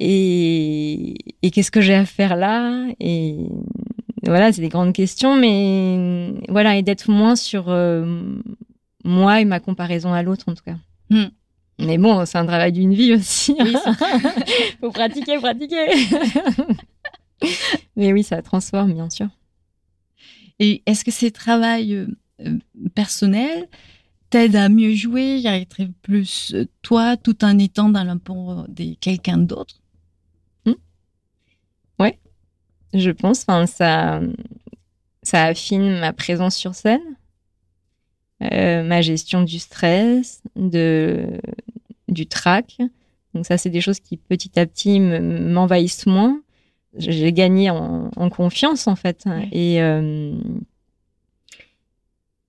Et, 0.00 1.14
et 1.42 1.50
qu'est-ce 1.50 1.70
que 1.70 1.80
j'ai 1.80 1.94
à 1.94 2.04
faire 2.04 2.36
là? 2.36 2.86
Et 3.00 3.36
voilà, 4.24 4.52
c'est 4.52 4.62
des 4.62 4.68
grandes 4.68 4.92
questions, 4.92 5.36
mais 5.36 6.34
voilà, 6.48 6.76
et 6.76 6.82
d'être 6.82 7.10
moins 7.10 7.36
sur 7.36 7.68
euh, 7.68 8.36
moi 9.04 9.40
et 9.40 9.44
ma 9.44 9.60
comparaison 9.60 10.12
à 10.12 10.22
l'autre, 10.22 10.48
en 10.48 10.54
tout 10.54 10.64
cas. 10.64 10.76
Hmm. 11.10 11.28
Mais 11.78 11.98
bon, 11.98 12.24
c'est 12.24 12.38
un 12.38 12.46
travail 12.46 12.72
d'une 12.72 12.94
vie 12.94 13.12
aussi. 13.14 13.54
Oui, 13.58 13.74
Faut 14.80 14.90
pratiquer, 14.90 15.38
pratiquer. 15.38 15.86
Mais 17.96 18.12
oui, 18.12 18.22
ça 18.22 18.42
transforme, 18.42 18.94
bien 18.94 19.10
sûr. 19.10 19.28
Et 20.58 20.82
est-ce 20.86 21.04
que 21.04 21.10
ces 21.10 21.30
travail 21.30 21.94
euh, 21.94 22.06
euh, 22.40 22.58
personnel 22.94 23.68
t'aide 24.30 24.56
à 24.56 24.68
mieux 24.68 24.94
jouer, 24.94 25.46
à 25.46 25.58
être 25.58 25.82
plus 26.02 26.52
euh, 26.54 26.66
toi, 26.82 27.16
tout 27.16 27.44
en 27.44 27.58
étant 27.58 27.88
dans 27.88 28.04
la 28.04 28.16
peau 28.16 28.64
de 28.68 28.94
quelqu'un 29.00 29.38
d'autre? 29.38 29.80
Je 32.96 33.10
pense, 33.10 33.40
enfin, 33.42 33.66
ça, 33.66 34.20
ça 35.24 35.46
affine 35.46 35.98
ma 35.98 36.12
présence 36.12 36.54
sur 36.54 36.76
scène, 36.76 37.00
euh, 38.42 38.84
ma 38.84 39.00
gestion 39.00 39.42
du 39.42 39.58
stress, 39.58 40.42
de, 40.54 41.26
du 42.06 42.26
trac. 42.28 42.78
Donc 43.34 43.46
ça, 43.46 43.58
c'est 43.58 43.70
des 43.70 43.80
choses 43.80 43.98
qui 43.98 44.16
petit 44.16 44.56
à 44.60 44.64
petit 44.66 45.00
me- 45.00 45.18
m'envahissent 45.18 46.06
moins. 46.06 46.40
J'ai 46.96 47.32
gagné 47.32 47.70
en, 47.70 48.10
en 48.14 48.30
confiance 48.30 48.86
en 48.86 48.94
fait, 48.94 49.24
Ouais. 49.26 49.48
et, 49.50 49.82
euh, 49.82 50.32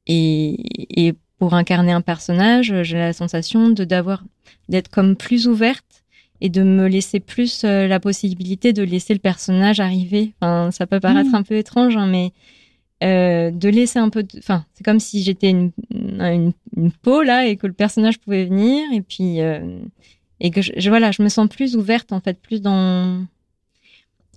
et 0.06 1.08
et 1.08 1.14
pour 1.40 1.54
incarner 1.56 1.92
un 1.92 2.02
personnage, 2.02 2.84
j'ai 2.84 2.98
la 2.98 3.14
sensation 3.14 3.70
de 3.70 3.84
d'avoir 3.84 4.24
d'être 4.70 4.90
comme 4.90 5.16
plus 5.16 5.48
ouverte 5.48 5.95
et 6.42 6.50
de 6.50 6.64
me 6.64 6.88
laisser 6.88 7.20
plus 7.20 7.64
euh, 7.64 7.88
la 7.88 8.00
possibilité 8.00 8.74
de 8.74 8.84
laisser 8.84 9.14
le 9.14 9.20
personnage 9.20 9.80
arriver. 9.80 10.34
Enfin, 10.42 10.72
ça 10.72 10.86
peut 10.88 11.00
paraître 11.00 11.32
Mm. 11.32 11.36
un 11.36 11.44
peu 11.44 11.56
étrange, 11.56 11.96
hein, 11.98 12.08
mais 12.08 12.32
euh, 13.04 13.52
de 13.52 13.70
laisser 13.70 14.00
un 14.00 14.10
peu. 14.10 14.24
de- 14.24 14.38
Enfin, 14.40 14.66
c'est 14.74 14.84
comme 14.84 15.00
si 15.00 15.24
j'étais 15.24 15.50
une, 15.50 15.72
une, 15.92 16.52
une 16.78 16.92
peau 16.92 17.24
là 17.24 17.46
et 17.48 17.56
que 17.58 17.68
le 17.68 17.74
personnage 17.74 18.20
pouvait 18.20 18.46
venir 18.46 18.84
et 18.94 19.02
puis 19.02 19.42
euh, 19.42 19.80
et 20.40 20.52
que 20.52 20.62
je, 20.62 20.72
je- 20.78 20.90
voilà, 20.90 21.12
je 21.12 21.22
me 21.24 21.30
sens 21.30 21.48
plus 21.50 21.76
ouverte 21.76 22.12
en 22.14 22.20
fait, 22.20 22.40
plus 22.40 22.62
dans. 22.62 23.26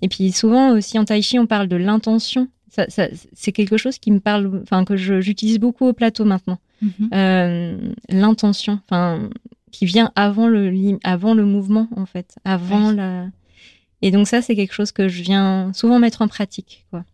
Et 0.03 0.09
puis 0.09 0.31
souvent 0.33 0.71
aussi 0.77 0.99
en 0.99 1.05
tai 1.05 1.21
chi, 1.23 1.39
on 1.39 1.47
parle 1.47 1.69
de 1.69 1.77
l'intention. 1.77 2.49
Ça, 2.71 2.85
ça, 2.89 3.09
c'est 3.33 3.51
quelque 3.53 3.77
chose 3.77 3.99
qui 3.99 4.11
me 4.13 4.21
parle, 4.21 4.61
enfin 4.63 4.85
que 4.85 4.97
j'utilise 4.97 5.59
beaucoup 5.59 5.87
au 5.87 5.93
plateau 5.93 6.25
maintenant 6.25 6.59
Mhm. 6.81 7.11
euh, 7.13 7.79
l'intention, 8.09 8.79
enfin, 8.89 9.29
qui 9.71 9.87
vient 9.87 10.11
avant 10.17 10.47
le 10.49 10.73
avant 11.05 11.35
le 11.35 11.45
mouvement 11.45 11.89
en 11.97 12.07
fait, 12.07 12.37
avant 12.45 12.91
la. 12.93 13.27
Et 14.03 14.11
donc 14.11 14.29
ça, 14.29 14.43
c'est 14.43 14.55
quelque 14.55 14.75
chose 14.75 14.93
que 14.93 15.09
je 15.09 15.23
viens 15.23 15.73
souvent 15.75 15.99
mettre 15.99 16.23
en 16.23 16.29
pratique, 16.29 16.87
quoi. 16.91 17.05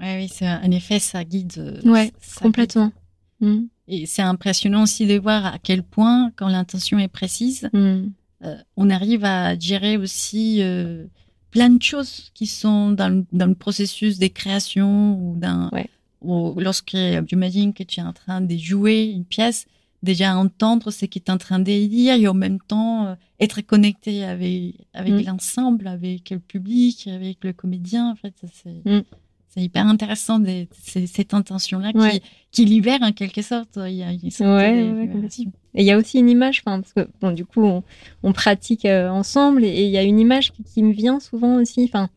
Ouais, 0.00 0.16
oui, 0.18 0.28
c'est 0.32 0.48
en 0.48 0.70
effet, 0.70 0.98
ça 0.98 1.24
guide. 1.24 1.52
euh, 1.58 1.80
Ouais, 1.84 2.12
ça 2.20 2.40
Complètement. 2.42 2.92
Mm. 3.40 3.52
guide. 3.54 3.68
Et 3.88 4.06
c'est 4.06 4.22
impressionnant 4.22 4.82
aussi 4.82 5.06
de 5.06 5.18
voir 5.18 5.46
à 5.46 5.58
quel 5.62 5.82
point, 5.82 6.32
quand 6.36 6.48
l'intention 6.48 6.98
est 6.98 7.08
précise, 7.08 7.68
Mm. 7.72 8.08
euh, 8.44 8.56
on 8.76 8.90
arrive 8.90 9.24
à 9.24 9.58
gérer 9.58 9.96
aussi 9.96 10.58
euh, 10.62 11.06
plein 11.50 11.70
de 11.70 11.82
choses 11.82 12.30
qui 12.34 12.46
sont 12.46 12.90
dans 12.92 13.08
le, 13.08 13.24
dans 13.32 13.46
le 13.46 13.54
processus 13.54 14.18
des 14.18 14.30
créations 14.30 15.18
ou 15.20 15.36
d'un 15.36 15.68
Ouais. 15.72 15.88
ou 16.22 16.54
lorsque 16.58 16.96
j'imagine 17.28 17.72
que 17.74 17.82
tu 17.82 18.00
es 18.00 18.02
en 18.02 18.12
train 18.12 18.40
de 18.40 18.56
jouer 18.56 19.04
une 19.04 19.24
pièce 19.24 19.66
déjà 20.02 20.36
entendre 20.36 20.90
ce 20.90 21.04
qui 21.06 21.18
est 21.18 21.30
en 21.30 21.38
train 21.38 21.58
de 21.58 21.86
dire 21.86 22.14
et 22.14 22.28
en 22.28 22.34
même 22.34 22.58
temps 22.60 23.06
euh, 23.06 23.14
être 23.40 23.60
connecté 23.62 24.24
avec 24.24 24.74
avec 24.94 25.12
Mm. 25.14 25.22
l'ensemble 25.26 25.86
avec 25.88 26.30
le 26.30 26.38
public 26.38 27.08
avec 27.08 27.38
le 27.44 27.52
comédien 27.52 28.10
en 28.10 28.14
fait 28.16 28.34
c'est 28.52 28.82
Mm. 28.84 29.02
c'est 29.48 29.62
hyper 29.62 29.86
intéressant 29.86 30.38
de, 30.38 30.66
cette 31.06 31.32
intention 31.34 31.78
là 31.78 31.90
Ouais. 31.94 32.20
qui 32.20 32.22
qui 32.52 32.64
libère 32.66 33.00
en 33.02 33.12
quelque 33.12 33.42
sorte 33.42 33.78
il 33.86 33.94
y 33.94 34.02
a 34.02 34.12
une 34.12 34.30
sorte 34.30 34.50
Ouais, 34.50 34.82
de 34.82 34.92
ouais, 34.94 35.06
libération. 35.06 35.50
Et 35.74 35.82
il 35.82 35.86
y 35.86 35.90
a 35.90 35.98
aussi 35.98 36.18
une 36.18 36.30
image, 36.30 36.64
parce 36.64 36.94
que 36.94 37.06
bon, 37.20 37.32
du 37.32 37.44
coup, 37.44 37.62
on, 37.62 37.82
on 38.22 38.32
pratique 38.32 38.86
euh, 38.86 39.10
ensemble 39.10 39.62
et 39.62 39.68
et 39.68 39.84
il 39.84 39.90
y 39.90 39.98
a 39.98 40.02
une 40.04 40.18
image 40.18 40.52
qui, 40.52 40.62
qui 40.64 40.82
me 40.82 40.90
vient 40.92 41.20
souvent 41.20 41.56
aussi, 41.60 41.84
enfin, 41.84 42.08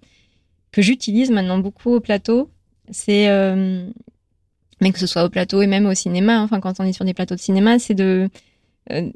que 0.72 0.82
j'utilise 0.82 1.30
maintenant 1.30 1.58
beaucoup 1.60 1.92
au 1.92 2.00
plateau. 2.00 2.50
C'est, 2.90 3.28
euh, 3.30 3.90
mais 4.82 4.92
que 4.92 5.00
ce 5.00 5.08
soit 5.08 5.24
au 5.24 5.30
plateau 5.30 5.62
et 5.62 5.68
même 5.68 5.86
au 5.86 5.94
cinéma, 5.94 6.38
hein, 6.38 6.44
enfin, 6.44 6.60
quand 6.60 6.80
on 6.80 6.84
est 6.84 6.94
sur 6.94 7.06
des 7.06 7.14
plateaux 7.14 7.36
de 7.36 7.40
cinéma, 7.40 7.80
c'est 7.80 7.94
de 7.96 8.30
euh, 8.92 9.10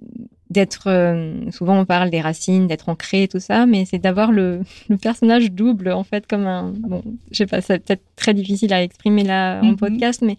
d'être. 0.49 0.87
euh, 0.87 1.49
souvent, 1.51 1.79
on 1.79 1.85
parle 1.85 2.09
des 2.11 2.21
racines, 2.21 2.67
d'être 2.67 2.89
ancré, 2.89 3.27
tout 3.27 3.39
ça, 3.39 3.65
mais 3.65 3.85
c'est 3.85 3.97
d'avoir 3.99 4.31
le, 4.31 4.61
le 4.89 4.97
personnage 4.97 5.51
double, 5.51 5.91
en 5.91 6.03
fait, 6.03 6.27
comme 6.27 6.45
un. 6.45 6.73
Bon, 6.77 7.01
je 7.31 7.37
sais 7.37 7.45
pas, 7.47 7.61
c'est 7.61 7.79
peut-être 7.79 8.03
très 8.15 8.33
difficile 8.33 8.73
à 8.73 8.83
exprimer 8.83 9.23
là 9.23 9.61
en 9.61 9.67
Mhm. 9.71 9.75
podcast, 9.77 10.21
mais 10.21 10.37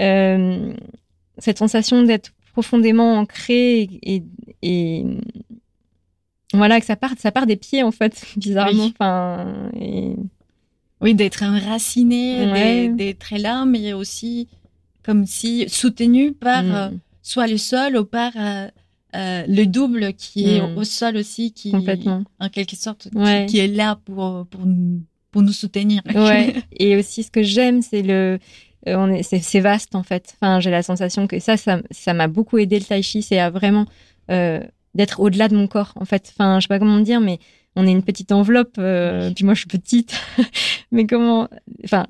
euh, 0.00 0.72
cette 1.38 1.58
sensation 1.58 2.02
d'être 2.02 2.32
profondément 2.52 3.14
ancré 3.18 3.82
et, 3.82 3.90
et, 4.02 4.22
et 4.62 5.04
voilà 6.52 6.80
que 6.80 6.86
ça 6.86 6.96
part 6.96 7.12
ça 7.18 7.30
part 7.30 7.46
des 7.46 7.56
pieds 7.56 7.82
en 7.82 7.92
fait 7.92 8.24
bizarrement 8.36 8.84
Oui. 8.86 8.94
enfin 8.98 9.70
et- 9.80 10.16
Oui, 11.00 11.14
d'être 11.14 11.42
enraciné, 11.42 12.46
Ouais. 12.50 12.88
d'être- 12.88 13.34
là, 13.38 13.64
mais 13.64 13.92
aussi 13.92 14.48
comme 15.02 15.26
si 15.26 15.68
soutenu 15.68 16.32
par 16.32 16.62
Mm. 16.62 16.72
euh, 16.74 16.88
soit 17.22 17.46
le 17.46 17.56
sol 17.58 17.96
ou 17.96 18.04
par 18.04 18.32
euh, 18.36 18.68
euh, 19.16 19.44
le 19.48 19.64
double 19.66 20.12
qui 20.12 20.48
est 20.50 20.60
Mm. 20.60 20.76
au 20.76 20.84
sol 20.84 21.16
aussi, 21.16 21.52
qui 21.52 21.70
complètement 21.72 22.22
en 22.38 22.48
quelque 22.48 22.76
sorte 22.76 23.08
qui- 23.10 23.16
Ouais. 23.16 23.46
qui, 23.48 23.58
est 23.58 23.66
là 23.68 23.98
pour 24.04 24.46
pour 24.50 24.66
nous, 24.66 25.02
pour 25.30 25.42
nous 25.42 25.52
soutenir. 25.52 26.02
ouais 26.14 26.54
et 26.78 26.96
aussi 26.96 27.22
ce 27.22 27.30
que 27.30 27.42
j'aime 27.42 27.80
c'est 27.82 28.02
le 28.02 28.38
on 28.86 29.10
est 29.12 29.22
c'est 29.22 29.60
vaste 29.60 29.94
en 29.94 30.02
fait 30.02 30.34
enfin 30.36 30.60
j'ai 30.60 30.70
la 30.70 30.82
sensation 30.82 31.26
que 31.26 31.38
ça 31.40 31.56
ça 31.56 31.80
ça 31.90 32.12
m'a 32.14 32.28
beaucoup 32.28 32.56
aidé 32.58 32.78
le 32.78 32.84
tai 32.84 33.02
chi 33.02 33.22
c'est 33.22 33.38
à 33.38 33.50
vraiment 33.50 33.86
d'être 34.94 35.20
au-delà 35.20 35.48
de 35.48 35.56
mon 35.56 35.66
corps 35.66 35.92
en 35.96 36.04
fait 36.04 36.32
enfin 36.34 36.58
je 36.58 36.64
sais 36.64 36.68
pas 36.68 36.78
comment 36.78 36.98
dire 37.00 37.20
mais 37.20 37.38
on 37.76 37.86
est 37.86 37.92
une 37.92 38.02
petite 38.02 38.32
enveloppe 38.32 38.76
euh, 38.78 39.30
puis 39.34 39.44
moi 39.44 39.54
je 39.54 39.60
suis 39.60 39.68
petite. 39.68 40.14
Mais 40.92 41.06
comment 41.06 41.48
enfin 41.84 42.06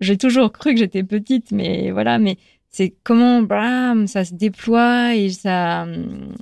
j'ai 0.00 0.16
toujours 0.16 0.52
cru 0.52 0.72
que 0.74 0.78
j'étais 0.80 1.02
petite 1.02 1.50
mais 1.52 1.90
voilà 1.90 2.18
mais 2.18 2.38
c'est 2.70 2.94
comment 3.04 3.42
bram 3.42 4.06
ça 4.06 4.24
se 4.24 4.34
déploie 4.34 5.14
et 5.14 5.30
ça 5.30 5.82
hum, 5.82 6.32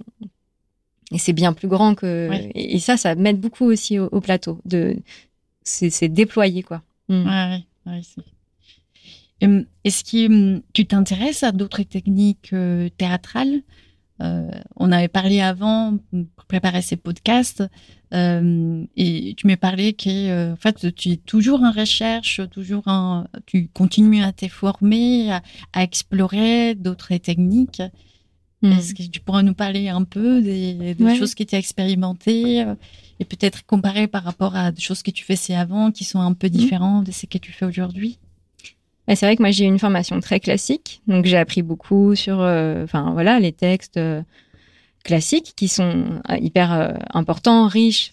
et 1.11 1.19
c'est 1.19 1.33
bien 1.33 1.53
plus 1.53 1.69
grand 1.69 1.95
que 1.95 2.29
et, 2.55 2.75
et 2.77 2.79
ça 2.79 2.97
ça 2.97 3.15
m'aide 3.15 3.41
beaucoup 3.41 3.65
aussi 3.65 3.99
au, 3.99 4.09
au 4.13 4.21
plateau 4.21 4.61
de 4.65 4.97
c'est 5.65 6.09
déployé 6.09 6.63
quoi. 6.63 6.83
Mm. 7.09 7.27
Ouais, 7.27 7.63
ouais, 7.87 7.93
ouais, 7.93 8.01
c'est- 8.03 8.23
Hum, 9.41 9.67
Est-ce 9.85 10.03
que 10.03 10.27
hum, 10.27 10.63
tu 10.73 10.85
t'intéresses 10.87 11.43
à 11.45 11.53
d'autres 11.53 11.83
techniques 11.85 12.51
euh, 12.53 12.89
théâtrales? 12.99 13.61
Euh, 14.21 14.51
On 14.77 14.91
avait 14.91 15.07
parlé 15.09 15.41
avant 15.41 15.97
pour 16.35 16.45
préparer 16.47 16.83
ces 16.83 16.97
podcasts 16.97 17.63
euh, 18.15 18.85
et 18.97 19.35
tu 19.37 19.47
m'as 19.47 19.57
parlé 19.57 19.93
que 19.93 20.09
euh, 20.09 20.53
en 20.53 20.57
fait 20.57 20.95
tu 20.95 21.11
es 21.11 21.17
toujours 21.17 21.63
en 21.63 21.73
recherche, 21.73 22.41
toujours 22.51 22.85
en, 22.87 23.27
tu 23.47 23.69
continues 23.69 24.23
à 24.23 24.33
te 24.33 24.49
former, 24.49 25.31
à, 25.33 25.43
à 25.73 25.83
explorer 25.83 26.75
d'autres 26.75 27.17
techniques. 27.17 27.83
Mm. 28.63 28.73
Est-ce 28.73 28.95
que 28.95 29.03
tu 29.03 29.21
pourrais 29.21 29.43
nous 29.43 29.55
parler 29.55 29.89
un 29.89 30.05
peu 30.05 30.41
des, 30.43 30.97
choses 31.19 31.35
que 31.35 31.45
tu 31.45 31.55
as 31.55 31.59
expérimentées 31.59 32.63
euh, 32.63 32.75
et 33.21 33.25
peut-être 33.25 33.65
comparer 33.67 34.07
par 34.07 34.25
rapport 34.25 34.57
à 34.57 34.73
des 34.73 34.81
choses 34.81 35.03
que 35.03 35.11
tu 35.11 35.25
faisais 35.25 35.55
avant 35.55 35.91
qui 35.91 36.05
sont 36.05 36.21
un 36.21 36.33
peu 36.33 36.49
mm. 36.49 36.51
différentes 36.51 37.07
de 37.07 37.13
ce 37.13 37.27
que 37.27 37.39
tu 37.39 37.53
fais 37.53 37.67
aujourd'hui? 37.67 38.19
Bah, 39.07 39.17
c'est 39.17 39.25
vrai 39.25 39.37
que 39.37 39.43
moi 39.43 39.51
j'ai 39.51 39.65
une 39.65 39.79
formation 39.79 40.21
très 40.21 40.39
classique, 40.39 41.01
donc 41.07 41.25
j'ai 41.25 41.39
appris 41.39 41.63
beaucoup 41.63 42.15
sur, 42.15 42.41
euh, 42.41 42.85
enfin 42.85 43.13
voilà, 43.13 43.41
les 43.41 43.53
textes 43.53 43.97
euh, 43.97 44.23
classiques 45.05 45.55
qui 45.57 45.69
sont 45.69 46.21
hyper 46.41 46.99
importants, 47.15 47.67
riches. 47.67 48.13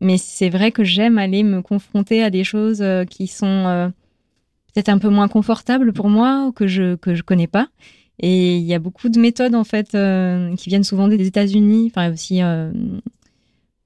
Mais 0.00 0.16
c'est 0.16 0.48
vrai 0.48 0.72
que 0.72 0.84
j'aime 0.84 1.18
aller 1.18 1.42
me 1.42 1.62
confronter 1.62 2.22
à 2.22 2.30
des 2.30 2.44
choses 2.44 2.84
qui 3.10 3.26
sont 3.26 3.92
peut-être 4.72 4.88
un 4.88 4.98
peu 4.98 5.08
moins 5.08 5.28
confortables 5.28 5.92
pour 5.92 6.08
moi 6.08 6.46
ou 6.46 6.52
que 6.52 6.66
je 6.66 6.96
que 6.96 7.14
je 7.14 7.22
connais 7.22 7.46
pas. 7.46 7.68
Et 8.20 8.56
il 8.56 8.64
y 8.64 8.74
a 8.74 8.78
beaucoup 8.78 9.08
de 9.08 9.18
méthodes 9.18 9.54
en 9.54 9.64
fait 9.64 9.94
euh, 9.94 10.54
qui 10.56 10.68
viennent 10.68 10.84
souvent 10.84 11.08
des 11.08 11.26
États-Unis, 11.26 11.90
enfin 11.90 12.12
aussi. 12.12 12.42
Euh, 12.42 12.70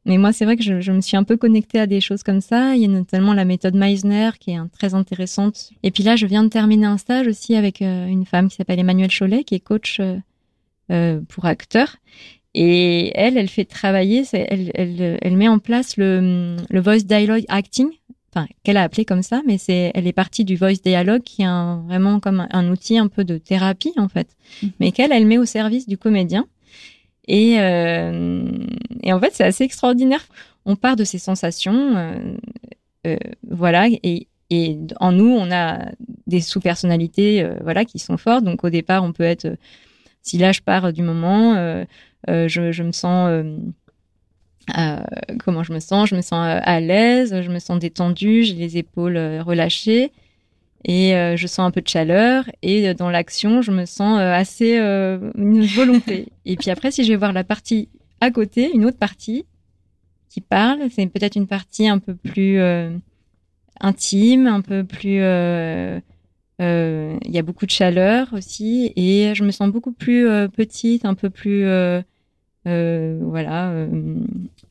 mais 0.06 0.18
moi, 0.18 0.32
c'est 0.32 0.44
vrai 0.44 0.56
que 0.56 0.62
je, 0.62 0.92
me 0.92 1.00
suis 1.00 1.16
un 1.16 1.22
peu 1.22 1.36
connectée 1.36 1.78
à 1.78 1.86
des 1.86 2.00
choses 2.00 2.22
comme 2.22 2.42
ça. 2.42 2.74
Il 2.74 2.82
y 2.82 2.84
a 2.84 2.88
notamment 2.88 3.32
la 3.32 3.46
méthode 3.46 3.74
Meisner 3.74 4.30
qui 4.38 4.50
est 4.50 4.58
très 4.72 4.92
intéressante. 4.92 5.70
Et 5.82 5.90
puis 5.90 6.02
là, 6.02 6.16
je 6.16 6.26
viens 6.26 6.42
de 6.42 6.48
terminer 6.48 6.84
un 6.84 6.98
stage 6.98 7.26
aussi 7.26 7.54
avec 7.54 7.80
euh, 7.80 8.06
une 8.06 8.26
femme 8.26 8.48
qui 8.48 8.56
s'appelle 8.56 8.80
Emmanuelle 8.80 9.10
Cholet, 9.16 9.44
qui 9.44 9.54
est 9.54 9.60
coach 9.60 10.00
pour 11.28 11.44
acteurs. 11.44 11.96
Et 12.54 13.10
elle, 13.16 13.36
elle 13.36 13.48
fait 13.48 13.64
travailler, 13.64 14.22
elle, 14.32 14.70
elle, 14.74 15.18
elle 15.20 15.36
met 15.36 15.48
en 15.48 15.58
place 15.58 15.96
le, 15.96 16.56
le 16.70 16.80
voice 16.80 17.02
dialogue 17.04 17.44
acting, 17.48 17.88
enfin 18.34 18.46
qu'elle 18.62 18.76
a 18.76 18.82
appelé 18.82 19.04
comme 19.04 19.22
ça, 19.22 19.42
mais 19.46 19.58
c'est 19.58 19.92
elle 19.94 20.06
est 20.06 20.12
partie 20.12 20.44
du 20.44 20.56
voice 20.56 20.80
dialogue 20.82 21.22
qui 21.22 21.42
est 21.42 21.46
un, 21.46 21.84
vraiment 21.86 22.20
comme 22.20 22.46
un, 22.50 22.68
outil 22.70 22.98
un 22.98 23.08
peu 23.08 23.24
de 23.24 23.38
thérapie 23.38 23.92
en 23.96 24.08
fait, 24.08 24.28
mhm. 24.62 24.70
mais 24.80 24.92
qu'elle 24.92 25.12
elle 25.12 25.26
met 25.26 25.38
au 25.38 25.44
service 25.44 25.86
du 25.86 25.98
comédien. 25.98 26.46
Et, 27.26 27.58
euh, 27.58 28.44
et 29.02 29.12
en 29.12 29.20
fait 29.20 29.30
c'est 29.32 29.44
assez 29.44 29.64
extraordinaire. 29.64 30.24
On 30.66 30.76
part 30.76 30.96
de 30.96 31.04
ces 31.04 31.18
sensations, 31.18 31.96
euh, 31.96 32.36
euh, 33.06 33.16
voilà, 33.50 33.86
et, 33.88 34.28
et 34.50 34.78
en 35.00 35.12
nous 35.12 35.30
on 35.30 35.50
a 35.50 35.90
des 36.26 36.40
sous-personnalités, 36.40 37.46
voilà, 37.62 37.84
qui 37.84 37.98
sont 37.98 38.16
fortes. 38.16 38.44
Donc 38.44 38.64
au 38.64 38.70
départ 38.70 39.04
on 39.04 39.12
peut 39.12 39.24
être, 39.24 39.56
si 40.24 40.38
là 40.38 40.50
je 40.50 40.60
pars 40.60 40.92
du 40.92 41.02
moment, 41.02 41.54
je, 42.26 42.72
je, 42.72 42.82
me 42.82 42.92
sens 42.92 43.30
euh, 44.76 45.02
comment 45.44 45.62
je 45.62 45.72
me 45.72 45.80
sens? 45.80 46.08
Je 46.08 46.16
me 46.16 46.22
sens 46.22 46.46
euh, 46.46 46.60
à 46.62 46.80
l'aise, 46.80 47.42
je 47.42 47.50
me 47.50 47.58
sens 47.58 47.78
détendue, 47.78 48.44
j'ai 48.44 48.54
les 48.54 48.78
épaules 48.78 49.16
euh, 49.16 49.42
relâchées 49.42 50.10
et 50.86 51.12
je 51.34 51.46
sens 51.46 51.60
un 51.60 51.70
peu 51.70 51.80
de 51.80 51.88
chaleur. 51.88 52.44
Et 52.60 52.92
dans 52.92 53.08
l'action, 53.08 53.62
je 53.62 53.70
me 53.70 53.86
sens 53.86 54.20
assez 54.20 54.76
une 54.76 55.64
volonté. 55.64 56.28
et 56.44 56.56
puis 56.56 56.70
après, 56.70 56.90
si 56.90 57.04
je 57.04 57.08
vais 57.08 57.16
voir 57.16 57.32
la 57.32 57.42
partie 57.42 57.88
à 58.20 58.30
côté, 58.30 58.70
une 58.74 58.84
autre 58.84 58.98
partie 58.98 59.46
qui 60.28 60.42
parle, 60.42 60.80
c'est 60.90 61.06
peut-être 61.06 61.36
une 61.36 61.46
partie 61.46 61.88
un 61.88 61.98
peu 61.98 62.14
plus 62.14 62.60
intime, 63.80 64.46
un 64.46 64.60
peu 64.60 64.84
plus. 64.84 65.20
Il 66.60 67.30
y 67.30 67.38
a 67.38 67.42
beaucoup 67.42 67.66
de 67.66 67.70
chaleur 67.70 68.32
aussi, 68.32 68.92
et 68.96 69.34
je 69.34 69.44
me 69.44 69.50
sens 69.50 69.70
beaucoup 69.70 69.92
plus 69.92 70.26
petite, 70.50 71.04
un 71.04 71.14
peu 71.14 71.30
plus 71.30 71.66
euh, 72.66 73.18
voilà, 73.22 73.70
euh, 73.70 74.16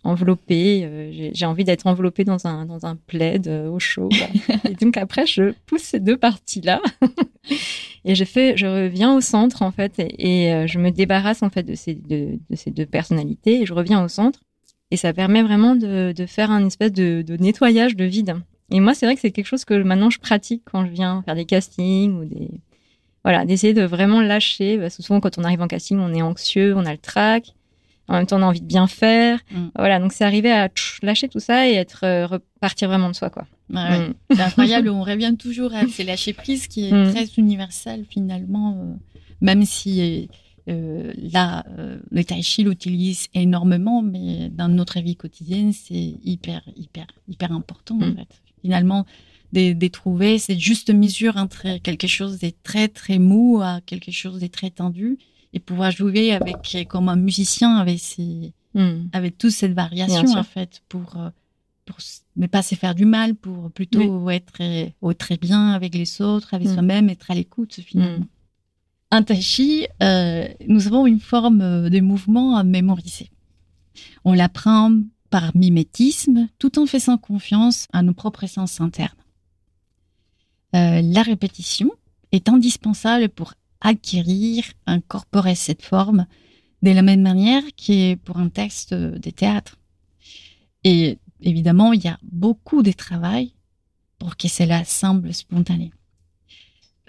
enveloppée. 0.04 0.84
Euh, 0.84 1.30
j'ai 1.34 1.46
envie 1.46 1.64
d'être 1.64 1.86
enveloppée 1.86 2.24
dans 2.24 2.48
un, 2.48 2.66
dans 2.66 2.86
un 2.86 2.96
plaid 2.96 3.48
au 3.48 3.80
chaud. 3.80 4.10
et 4.70 4.74
donc 4.74 4.98
après, 4.98 5.28
je 5.28 5.54
pousse 5.68 5.84
ces 5.84 6.00
deux 6.00 6.18
parties-là. 6.18 6.82
et 8.06 8.16
je 8.16 8.24
fais, 8.24 8.58
je 8.58 8.66
reviens 8.66 9.16
au 9.16 9.22
centre, 9.22 9.62
en 9.62 9.72
fait, 9.72 9.94
et, 10.00 10.68
je 10.68 10.80
me 10.80 10.90
débarrasse, 10.90 11.44
en 11.44 11.50
fait, 11.50 11.64
de 11.64 11.76
ces, 11.76 11.94
de, 11.94 12.40
de, 12.50 12.56
ces 12.56 12.72
deux 12.72 12.88
personnalités, 12.88 13.62
et 13.62 13.66
je 13.66 13.74
reviens 13.74 14.04
au 14.04 14.08
centre. 14.08 14.40
Et 14.90 14.98
ça 14.98 15.14
permet 15.14 15.42
vraiment 15.42 15.76
de, 15.76 16.14
de 16.16 16.26
faire 16.26 16.52
un 16.52 16.66
espèce 16.66 16.92
de, 16.92 17.24
de 17.24 17.38
nettoyage 17.38 17.96
de 17.96 18.06
vide. 18.06 18.36
Et 18.74 18.80
moi, 18.80 18.96
c'est 18.96 19.06
vrai 19.06 19.14
que 19.14 19.22
c'est 19.22 19.32
quelque 19.32 19.48
chose 19.48 19.66
que 19.66 19.76
maintenant 19.84 20.10
je 20.10 20.20
pratique 20.20 20.64
quand 20.66 20.84
je 20.84 20.90
viens 20.90 21.22
faire 21.26 21.36
des 21.36 21.46
castings 21.46 22.12
ou 22.20 22.26
des, 22.26 22.50
voilà, 23.24 23.46
d'essayer 23.46 23.76
de 23.76 23.84
vraiment 23.84 24.20
lâcher. 24.20 24.80
Parce 24.80 24.98
que 24.98 25.04
souvent, 25.04 25.20
quand 25.20 25.38
on 25.38 25.44
arrive 25.44 25.62
en 25.62 25.68
casting, 25.68 26.00
on 26.00 26.12
est 26.12 26.24
anxieux, 26.24 26.76
on 26.76 26.86
a 26.86 26.92
le 26.92 26.98
trac. 26.98 27.54
En 28.08 28.16
même 28.16 28.26
temps, 28.26 28.40
on 28.40 28.42
a 28.42 28.48
envie 28.48 28.62
de 28.62 28.66
bien 28.66 28.88
faire. 28.88 29.40
Mm. 29.52 29.68
Voilà, 29.78 30.00
donc 30.00 30.12
c'est 30.12 30.26
arriver 30.26 30.52
à 30.52 30.70
lâcher 31.04 31.30
tout 31.30 31.40
ça 31.40 31.70
et 31.70 31.74
être 31.74 32.04
euh, 32.04 32.26
repartir 32.26 32.90
vraiment 32.90 33.10
de 33.10 33.16
soi, 33.16 33.30
quoi. 33.30 33.46
Mm. 33.70 34.14
C'est 34.32 34.42
incroyable. 34.42 34.90
on 34.90 35.04
revient 35.04 35.36
toujours 35.38 35.74
à 35.74 35.88
ces 35.88 36.04
lâcher 36.04 36.34
prise 36.34 36.68
qui 36.68 36.90
est 36.90 36.92
mm. 36.92 37.12
très 37.12 37.26
universel 37.38 38.06
finalement, 38.10 38.76
euh, 38.78 38.94
même 39.40 39.66
si 39.66 40.30
euh, 40.68 41.14
là 41.16 41.64
le 42.12 42.24
tai 42.24 42.42
chi 42.42 42.64
l'utilise 42.64 43.28
énormément, 43.36 44.02
mais 44.02 44.50
dans 44.50 44.68
notre 44.68 45.00
vie 45.00 45.16
quotidienne, 45.16 45.74
c'est 45.74 46.16
hyper, 46.24 46.62
hyper, 46.76 47.06
hyper 47.30 47.52
important 47.52 47.98
en 48.02 48.16
fait. 48.16 48.43
Finalement, 48.64 49.06
de, 49.54 49.88
trouver. 49.88 50.40
Cette 50.40 50.60
juste 50.60 50.90
mesure 50.94 51.38
entre 51.38 51.78
quelque 51.80 52.08
chose 52.08 52.40
de 52.40 52.52
très 52.64 52.88
très 52.88 53.20
mou 53.20 53.62
à 53.62 53.82
quelque 53.86 54.12
chose 54.12 54.40
de 54.40 54.48
très 54.48 54.72
tendu 54.72 55.18
et 55.54 55.60
pouvoir 55.60 55.92
jouer 55.92 56.34
avec 56.34 56.88
comme 56.90 57.10
un 57.10 57.16
musicien 57.16 57.76
avec 57.78 58.00
ses, 58.00 58.54
hmm. 58.74 59.08
avec 59.14 59.38
toute 59.38 59.52
cette 59.52 59.74
variation 59.74 60.36
en 60.36 60.44
fait 60.44 60.82
pour 60.90 61.18
euh, 61.18 61.30
pour 61.86 61.98
mais 62.36 62.48
pas 62.48 62.64
se 62.64 62.76
faire 62.76 62.96
du 62.96 63.06
mal 63.06 63.36
pour 63.36 63.72
plutôt 63.72 64.30
être 64.30 64.62
euh, 64.62 65.14
très 65.14 65.38
bien 65.38 65.72
avec 65.72 65.94
les 65.94 66.22
autres 66.22 66.54
avec 66.54 66.68
hmm. 66.68 66.74
soi-même 66.74 67.10
être 67.10 67.30
à 67.30 67.36
l'écoute 67.36 67.80
finalement. 67.86 68.26
Tai 69.12 69.42
chi 69.42 69.86
euh, 70.02 70.48
nous 70.68 70.88
avons 70.88 71.06
une 71.06 71.20
forme 71.20 71.88
de 71.88 72.00
mouvement 72.00 72.58
à 72.58 72.64
mémoriser. 72.64 73.30
On 74.26 74.34
l'apprend 74.34 74.92
par 75.34 75.46
mimétisme 75.56 76.48
tout 76.60 76.74
en 76.80 76.86
faisant 76.86 77.18
confiance 77.18 77.88
à 77.92 78.00
nos 78.04 78.14
propres 78.14 78.48
sens 78.48 78.80
internes 78.88 79.24
la 80.74 81.22
répétition 81.22 81.92
est 82.32 82.50
indispensable 82.50 83.30
pour 83.30 83.54
acquérir, 83.82 84.64
incorporer 84.86 85.56
cette 85.56 85.84
forme 85.84 86.26
de 86.82 86.92
la 86.92 87.02
même 87.02 87.22
manière 87.22 87.64
que 87.76 88.16
pour 88.16 88.38
un 88.38 88.50
texte 88.50 88.94
de 88.94 89.30
théâtre. 89.30 89.78
Et 90.84 91.20
évidemment, 91.42 91.94
il 91.94 92.04
y 92.04 92.08
a 92.08 92.20
beaucoup 92.24 92.82
de 92.82 92.92
travail 92.92 93.54
pour 94.18 94.36
que 94.36 94.48
cela 94.48 94.84
semble 94.84 95.34
spontané. 95.34 95.92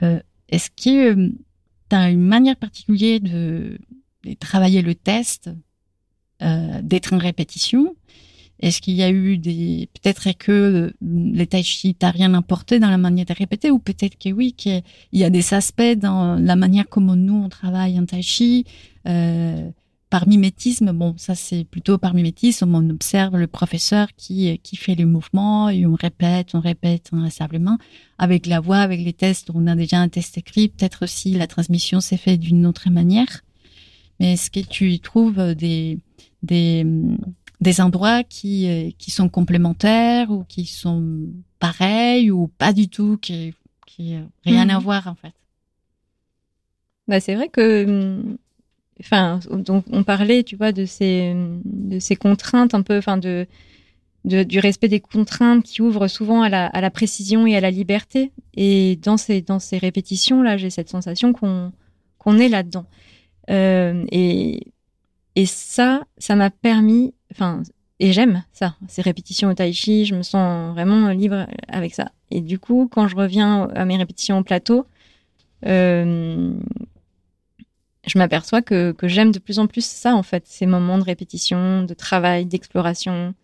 Euh, 0.03 0.21
est-ce 0.49 0.71
que 0.71 1.15
euh, 1.15 1.33
tu 1.89 1.97
as 1.97 2.11
une 2.11 2.23
manière 2.23 2.57
particulière 2.57 3.21
de, 3.21 3.79
travailler 4.41 4.83
le 4.83 4.95
test, 4.95 5.51
euh, 6.45 6.81
d'être 6.83 7.13
en 7.13 7.19
répétition. 7.19 7.95
Est-ce 8.61 8.81
qu'il 8.81 8.95
y 8.95 9.03
a 9.03 9.11
eu 9.11 9.37
des 9.37 9.89
peut-être 9.95 10.31
que 10.39 10.93
les 11.03 11.47
tai 11.47 11.63
chi 11.63 11.97
rien 12.03 12.35
apporté 12.35 12.79
dans 12.79 12.91
la 12.91 12.99
manière 12.99 13.27
de 13.27 13.35
répéter 13.35 13.71
ou 13.71 13.79
peut-être 13.79 14.17
que 14.17 14.31
oui 14.31 14.53
qu'il 14.53 14.83
y 15.13 15.25
a 15.25 15.31
des 15.31 15.55
aspects 15.55 15.97
dans 15.97 16.37
la 16.37 16.55
manière 16.55 16.89
comme 16.89 17.13
nous 17.15 17.35
on 17.35 17.49
travaille 17.49 17.99
en 17.99 18.07
tai 18.07 18.23
chi 18.23 18.65
euh, 19.07 19.69
par 20.09 20.29
mimétisme. 20.29 20.93
Bon 20.93 21.15
ça 21.17 21.35
c'est 21.35 21.65
plutôt 21.65 21.99
par 21.99 22.15
mimétisme. 22.15 22.75
On 22.75 22.91
observe 22.91 23.37
le 23.37 23.49
professeur 23.49 24.09
qui 24.17 24.57
qui 24.63 24.77
fait 24.77 24.95
les 24.95 25.05
mouvements 25.05 25.69
et 25.69 25.85
on 25.85 25.95
répète 25.95 26.55
on 26.55 26.61
répète 26.61 27.11
inlassablement. 27.13 27.79
Avec 28.19 28.47
la 28.47 28.61
voix 28.61 28.79
avec 28.79 29.01
les 29.01 29.13
tests 29.13 29.51
on 29.53 29.67
a 29.67 29.75
déjà 29.75 29.99
un 29.99 30.09
test 30.09 30.39
écrit. 30.39 30.69
Peut-être 30.69 31.05
aussi 31.05 31.33
la 31.33 31.49
transmission 31.49 32.01
s'est 32.01 32.17
faite 32.17 32.41
d'une 32.41 32.67
autre 32.67 32.89
manière. 32.89 33.43
Mais 34.21 34.35
est-ce 34.35 34.51
que 34.51 34.61
tu 34.61 34.93
y 34.93 35.01
trouves 35.01 35.55
des 35.55 35.99
des 36.45 36.87
des 37.61 37.81
endroits 37.81 38.23
qui, 38.23 38.69
euh, 38.69 38.91
qui 38.99 39.11
sont 39.11 39.29
complémentaires 39.29 40.31
ou 40.31 40.45
qui 40.45 40.67
sont 40.67 41.29
pareils 41.59 42.31
ou 42.31 42.49
pas 42.59 42.73
du 42.73 42.89
tout, 42.89 43.17
qui, 43.17 43.55
qui 43.87 44.17
rien 44.45 44.69
à 44.69 44.79
mhm. 44.79 44.85
voir 44.85 45.07
en 45.07 45.15
fait. 45.15 45.33
Bah 47.09 47.21
c'est 47.21 47.35
vrai 47.35 47.49
que, 47.49 47.85
hum, 47.85 48.37
enfin, 49.01 49.41
donc 49.51 49.85
on 49.91 50.05
parlait, 50.05 50.43
tu 50.43 50.57
vois, 50.57 50.73
de 50.73 50.85
ces 50.85 51.35
de 51.65 51.99
ces 51.99 52.17
contraintes 52.17 52.75
un 52.75 52.83
peu, 52.83 52.99
enfin 52.99 53.19
de, 53.19 53.47
de, 54.25 54.43
du 54.43 54.59
respect 54.59 54.89
des 54.89 55.01
contraintes 55.01 55.65
qui 55.65 55.83
ouvrent 55.83 56.09
souvent 56.09 56.43
à 56.43 56.49
la, 56.49 56.67
à 56.67 56.81
la 56.81 56.91
précision 56.91 57.47
et 57.47 57.57
à 57.57 57.61
la 57.61 57.71
liberté. 57.71 58.33
Et 58.55 58.97
dans 58.97 59.17
ces 59.17 59.43
dans 59.43 59.59
ces 59.59 59.79
répétitions 59.79 60.43
là, 60.43 60.57
j'ai 60.57 60.71
cette 60.71 60.91
sensation 60.91 61.33
qu'on 61.33 61.73
qu'on 62.19 62.39
est 62.39 62.49
là-dedans. 62.49 62.87
Euh, 63.51 64.05
et 64.11 64.73
et 65.37 65.47
ça, 65.47 66.05
ça 66.19 66.37
m'a 66.37 66.51
permis 66.51 67.15
enfin, 67.33 67.63
et 68.01 68.13
j'aime 68.13 68.45
ça, 68.53 68.75
ces 68.89 69.03
répétitions 69.03 69.51
au 69.51 69.55
tai 69.55 69.73
chi, 69.73 70.05
je 70.05 70.15
me 70.15 70.23
sens 70.23 70.73
vraiment 70.73 71.09
libre 71.11 71.47
avec 71.69 71.95
ça. 71.95 72.11
Et 72.31 72.41
du 72.41 72.59
coup, 72.59 72.89
quand 72.91 73.09
je 73.09 73.17
reviens 73.17 73.69
à 73.75 73.85
mes 73.85 73.97
répétitions 73.97 74.39
au 74.39 74.43
plateau, 74.43 74.87
euh, 75.67 76.53
je 78.07 78.19
m'aperçois 78.19 78.63
que, 78.63 78.93
que 78.93 79.09
j'aime 79.09 79.33
de 79.33 79.39
plus 79.39 79.59
en 79.59 79.67
plus 79.67 79.85
ça, 79.85 80.15
en 80.15 80.23
fait, 80.23 80.47
ces 80.47 80.67
moments 80.67 80.99
de 80.99 81.05
répétition, 81.05 81.85
de 81.85 81.95
travail, 81.95 82.47
d'exploration. 82.47 83.35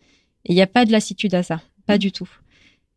Et 0.45 0.53
il 0.53 0.57
n'y 0.57 0.63
a 0.63 0.67
pas 0.67 0.85
de 0.85 0.93
lassitude 0.93 1.35
à 1.35 1.43
ça, 1.43 1.61
pas 1.87 1.99
du 1.99 2.13
tout. 2.13 2.29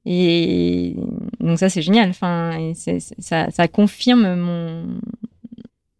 Et 0.05 0.95
donc 1.39 1.59
ça, 1.59 1.69
c'est 1.69 1.81
génial. 1.81 2.09
Enfin, 2.09 2.73
ça, 3.19 3.51
ça 3.51 3.67
confirme 3.67 4.35
mon, 4.35 4.99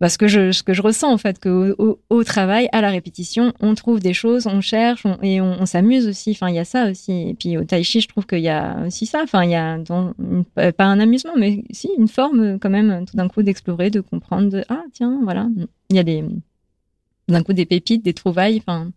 parce 0.04 0.18
que 0.18 0.28
je, 0.28 0.52
ce 0.52 0.64
que 0.64 0.74
je 0.74 0.82
ressens 0.82 1.14
en 1.14 1.18
fait, 1.18 1.40
que 1.40 1.76
au, 1.78 1.98
au, 2.10 2.24
travail, 2.26 2.68
à 2.74 2.82
la 2.82 2.90
répétition, 2.90 3.54
on 3.62 3.74
trouve 3.74 4.02
des 4.02 4.12
choses, 4.12 4.48
on 4.48 4.60
cherche 4.60 5.06
et 5.22 5.40
on, 5.40 5.66
s'amuse 5.66 6.10
aussi. 6.10 6.32
Enfin, 6.32 6.50
il 6.50 6.56
y 6.56 6.60
a 6.60 6.66
ça 6.66 6.92
aussi. 6.92 7.30
Et 7.30 7.34
puis 7.34 7.58
au 7.58 7.64
tai 7.64 7.86
chi, 7.86 8.02
je 8.02 8.10
trouve 8.10 8.26
qu'il 8.26 8.42
y 8.42 8.50
a 8.50 8.84
aussi 8.86 9.06
ça. 9.06 9.22
Enfin, 9.24 9.46
il 9.46 9.52
y 9.52 9.56
a 9.56 9.80
pas 10.74 10.84
un 10.84 11.00
amusement, 11.00 11.32
mais 11.38 11.64
si 11.72 11.90
une 11.98 12.10
forme 12.10 12.60
quand 12.60 12.70
même 12.70 13.06
tout 13.06 13.16
d'un 13.16 13.30
coup 13.30 13.44
d'explorer, 13.44 13.92
de 13.92 14.02
comprendre. 14.02 14.50
De, 14.50 14.66
ah 14.68 14.84
tiens, 14.92 15.22
voilà, 15.24 15.48
il 15.90 15.96
y 15.96 16.00
a 16.00 16.04
des 16.04 16.26
d'un 17.30 17.42
coup 17.42 17.54
des 17.54 17.66
pépites, 17.66 18.04
des 18.04 18.14
trouvailles. 18.14 18.58
Enfin, 18.58 18.90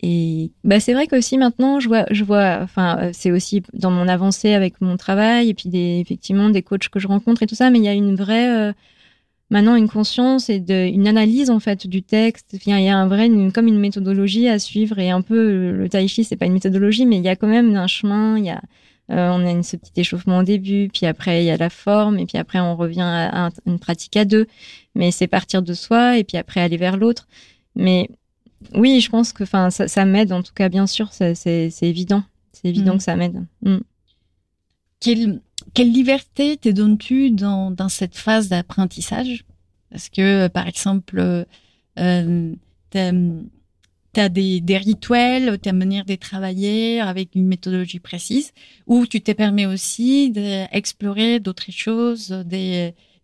et 0.00 0.50
bah 0.64 0.80
c'est 0.80 0.94
vrai 0.94 1.06
qu'aussi 1.08 1.36
maintenant 1.36 1.78
je 1.78 1.88
vois 1.88 2.06
je 2.10 2.24
vois 2.24 2.60
enfin 2.62 2.98
euh, 3.00 3.10
c'est 3.12 3.30
aussi 3.30 3.62
dans 3.74 3.90
mon 3.90 4.08
avancée 4.08 4.54
avec 4.54 4.80
mon 4.80 4.96
travail 4.96 5.50
et 5.50 5.54
puis 5.54 5.68
des 5.68 5.98
effectivement 6.00 6.48
des 6.48 6.62
coachs 6.62 6.88
que 6.88 6.98
je 6.98 7.06
rencontre 7.06 7.42
et 7.42 7.46
tout 7.46 7.54
ça 7.54 7.70
mais 7.70 7.78
il 7.78 7.84
y 7.84 7.88
a 7.88 7.92
une 7.92 8.14
vraie 8.14 8.70
euh, 8.70 8.72
maintenant 9.50 9.76
une 9.76 9.88
conscience 9.88 10.48
et 10.48 10.60
de, 10.60 10.86
une 10.86 11.06
analyse 11.06 11.50
en 11.50 11.60
fait 11.60 11.86
du 11.86 12.02
texte 12.02 12.56
il 12.66 12.80
y 12.80 12.88
a 12.88 12.96
un 12.96 13.06
vrai 13.08 13.30
comme 13.52 13.68
une 13.68 13.78
méthodologie 13.78 14.48
à 14.48 14.58
suivre 14.58 14.98
et 14.98 15.10
un 15.10 15.22
peu 15.22 15.72
le 15.72 15.88
tai 15.88 16.08
chi 16.08 16.24
c'est 16.24 16.36
pas 16.36 16.46
une 16.46 16.54
méthodologie 16.54 17.06
mais 17.06 17.16
il 17.16 17.22
y 17.24 17.28
a 17.28 17.36
quand 17.36 17.46
même 17.46 17.74
un 17.76 17.86
chemin 17.86 18.38
il 18.38 18.46
y 18.46 18.50
a 18.50 18.62
euh, 19.10 19.28
on 19.28 19.46
a 19.46 19.50
une, 19.50 19.62
ce 19.62 19.76
petit 19.76 19.92
échauffement 20.00 20.38
au 20.38 20.42
début 20.42 20.88
puis 20.92 21.04
après 21.04 21.42
il 21.42 21.46
y 21.46 21.50
a 21.50 21.58
la 21.58 21.68
forme 21.68 22.18
et 22.18 22.24
puis 22.24 22.38
après 22.38 22.58
on 22.58 22.74
revient 22.74 23.02
à, 23.02 23.46
à 23.46 23.50
une 23.66 23.78
pratique 23.78 24.16
à 24.16 24.24
deux 24.24 24.46
mais 24.94 25.10
c'est 25.10 25.26
partir 25.26 25.60
de 25.62 25.74
soi 25.74 26.16
et 26.16 26.24
puis 26.24 26.38
après 26.38 26.60
aller 26.60 26.78
vers 26.78 26.96
l'autre 26.96 27.28
mais 27.74 28.08
oui, 28.72 29.00
je 29.00 29.10
pense 29.10 29.32
que 29.32 29.42
enfin 29.42 29.70
ça, 29.70 29.88
ça 29.88 30.04
m'aide 30.04 30.32
en 30.32 30.42
tout 30.42 30.54
cas 30.54 30.68
bien 30.68 30.86
sûr, 30.86 31.12
c'est 31.12 31.72
évident. 31.82 32.22
C'est 32.52 32.68
évident 32.68 32.94
mm. 32.94 32.98
que 32.98 33.02
ça 33.02 33.16
m'aide. 33.16 33.44
Mm. 33.62 33.78
Quelle, 35.00 35.40
quelle 35.74 35.92
liberté 35.92 36.56
te 36.56 36.68
donnes-tu 36.68 37.30
dans, 37.30 37.70
dans 37.70 37.88
cette 37.88 38.16
phase 38.16 38.48
d'apprentissage? 38.48 39.44
Parce 39.90 40.08
que 40.08 40.48
par 40.48 40.66
exemple, 40.66 41.46
euh, 41.98 42.52
tu 42.90 42.98
as 44.20 44.28
des, 44.28 44.60
des 44.60 44.76
rituels, 44.78 45.58
ta 45.58 45.72
manière 45.72 46.04
de 46.04 46.14
travailler 46.14 47.00
avec 47.00 47.34
une 47.34 47.46
méthodologie 47.46 48.00
précise, 48.00 48.52
ou 48.86 49.06
tu 49.06 49.20
te 49.20 49.32
permets 49.32 49.66
aussi 49.66 50.30
d'explorer 50.30 51.40
d'autres 51.40 51.72
choses, 51.72 52.28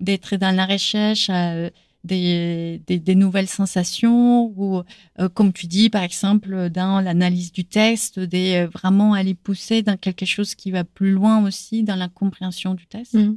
d'être 0.01 0.37
dans 0.37 0.55
la 0.55 0.67
recherche. 0.67 1.31
Euh, 1.31 1.71
des, 2.05 2.81
des, 2.87 2.99
des, 2.99 3.15
nouvelles 3.15 3.49
sensations 3.49 4.53
ou 4.57 4.83
euh, 5.19 5.29
comme 5.29 5.53
tu 5.53 5.67
dis 5.67 5.91
par 5.91 6.03
exemple 6.03 6.71
dans 6.71 7.01
l'analyse 7.01 7.53
du 7.53 7.65
texte 7.65 8.19
des 8.19 8.55
euh, 8.55 8.69
vraiment 8.69 9.13
aller 9.13 9.35
pousser 9.35 9.83
dans 9.83 9.97
quelque 9.99 10.25
chose 10.25 10.55
qui 10.55 10.71
va 10.71 10.85
plus 10.85 11.11
loin 11.11 11.45
aussi 11.45 11.83
dans 11.83 11.97
la 11.97 12.09
compréhension 12.09 12.75
du 12.75 12.87
texte 12.87 13.15
mmh. 13.15 13.37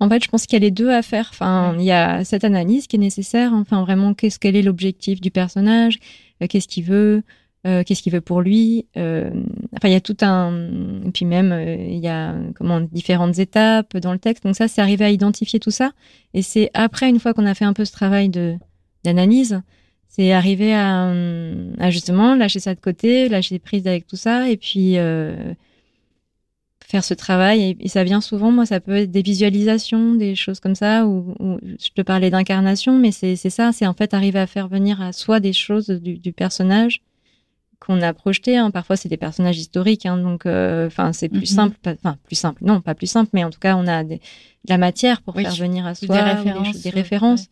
En 0.00 0.08
fait, 0.08 0.24
je 0.24 0.28
pense 0.28 0.46
qu'il 0.46 0.54
y 0.54 0.62
a 0.62 0.64
les 0.64 0.70
deux 0.70 0.90
à 0.90 1.02
faire. 1.02 1.28
Enfin, 1.30 1.76
il 1.78 1.84
y 1.84 1.92
a 1.92 2.24
cette 2.24 2.42
analyse 2.44 2.86
qui 2.86 2.96
est 2.96 2.98
nécessaire. 2.98 3.52
Enfin, 3.52 3.82
vraiment, 3.82 4.14
qu'est-ce 4.14 4.38
quel 4.38 4.56
est 4.56 4.62
l'objectif 4.62 5.20
du 5.20 5.30
personnage? 5.30 5.98
Euh, 6.42 6.46
Qu'est-ce 6.46 6.68
qu'il 6.68 6.84
veut? 6.84 7.22
Euh, 7.68 7.82
qu'est-ce 7.84 8.02
qu'il 8.02 8.12
veut 8.12 8.22
pour 8.22 8.40
lui. 8.40 8.86
Euh, 8.96 9.30
enfin, 9.76 9.88
il 9.88 9.92
y 9.92 9.96
a 9.96 10.00
tout 10.00 10.16
un, 10.22 11.02
et 11.04 11.10
puis 11.10 11.26
même 11.26 11.52
euh, 11.52 11.76
il 11.76 11.98
y 11.98 12.08
a 12.08 12.34
comment 12.54 12.80
différentes 12.80 13.38
étapes 13.38 13.96
dans 13.98 14.12
le 14.12 14.18
texte. 14.18 14.44
Donc 14.44 14.56
ça, 14.56 14.68
c'est 14.68 14.80
arriver 14.80 15.04
à 15.04 15.10
identifier 15.10 15.60
tout 15.60 15.70
ça. 15.70 15.92
Et 16.32 16.40
c'est 16.40 16.70
après, 16.72 17.10
une 17.10 17.20
fois 17.20 17.34
qu'on 17.34 17.44
a 17.44 17.54
fait 17.54 17.66
un 17.66 17.74
peu 17.74 17.84
ce 17.84 17.92
travail 17.92 18.30
d'analyse, 19.04 19.60
c'est 20.08 20.32
arriver 20.32 20.72
à, 20.72 21.12
à, 21.78 21.90
justement 21.90 22.34
lâcher 22.34 22.60
ça 22.60 22.74
de 22.74 22.80
côté, 22.80 23.28
lâcher 23.28 23.58
prise 23.58 23.86
avec 23.86 24.06
tout 24.06 24.16
ça, 24.16 24.48
et 24.48 24.56
puis 24.56 24.96
faire 26.86 27.04
ce 27.04 27.12
travail. 27.12 27.76
Et, 27.80 27.88
ça 27.88 28.02
vient 28.02 28.22
souvent, 28.22 28.50
moi, 28.50 28.64
ça 28.64 28.80
peut 28.80 28.96
être 28.96 29.10
des 29.10 29.22
visualisations, 29.22 30.14
des 30.14 30.34
choses 30.34 30.58
comme 30.60 30.74
ça, 30.74 31.06
ou, 31.06 31.34
je 31.62 31.90
te 31.94 32.00
parlais 32.00 32.30
d'incarnation, 32.30 32.98
mais 32.98 33.12
c'est 33.12 33.36
ça, 33.36 33.72
c'est 33.72 33.86
en 33.86 33.94
fait 33.94 34.14
arriver 34.14 34.38
à 34.38 34.46
faire 34.46 34.68
venir 34.68 35.02
à 35.02 35.12
soi 35.12 35.38
des 35.38 35.52
choses 35.52 35.88
du 35.88 36.32
personnage 36.32 37.02
qu'on 37.80 38.00
a 38.02 38.12
projeté. 38.12 38.56
Hein. 38.56 38.70
Parfois, 38.70 38.96
c'est 38.96 39.08
des 39.08 39.16
personnages 39.16 39.58
historiques, 39.58 40.06
hein, 40.06 40.18
donc 40.18 40.46
euh, 40.46 40.86
enfin 40.86 41.12
c'est 41.12 41.28
plus 41.28 41.50
mhm. 41.52 41.56
simple, 41.56 41.76
enfin 41.84 42.16
plus 42.24 42.36
simple, 42.36 42.64
non, 42.64 42.80
pas 42.80 42.94
plus 42.94 43.06
simple, 43.06 43.30
mais 43.32 43.44
en 43.44 43.50
tout 43.50 43.60
cas, 43.60 43.76
on 43.76 43.86
a 43.86 44.04
de 44.04 44.18
la 44.68 44.78
matière 44.78 45.22
pour 45.22 45.34
faire 45.34 45.54
venir 45.54 45.86
à 45.86 45.94
soi 45.94 46.16
des 46.16 46.22
références. 46.22 46.82
Des, 46.82 46.90
références. 46.90 47.46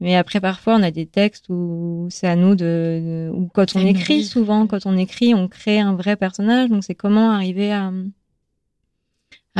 Mais 0.00 0.14
après, 0.14 0.40
parfois, 0.40 0.76
on 0.76 0.82
a 0.82 0.90
des 0.90 1.06
textes 1.06 1.46
où 1.48 2.06
c'est 2.10 2.28
à 2.28 2.36
nous 2.36 2.54
de, 2.54 3.30
ou 3.34 3.48
quand 3.52 3.74
on 3.74 3.84
écrit, 3.84 4.22
souvent, 4.22 4.66
quand 4.66 4.86
on 4.86 4.96
écrit, 4.96 5.34
on 5.34 5.48
crée 5.48 5.80
un 5.80 5.94
vrai 5.94 6.14
personnage. 6.14 6.68
Donc, 6.68 6.84
c'est 6.84 6.94
comment 6.94 7.30
arriver 7.32 7.72
à, 7.72 7.92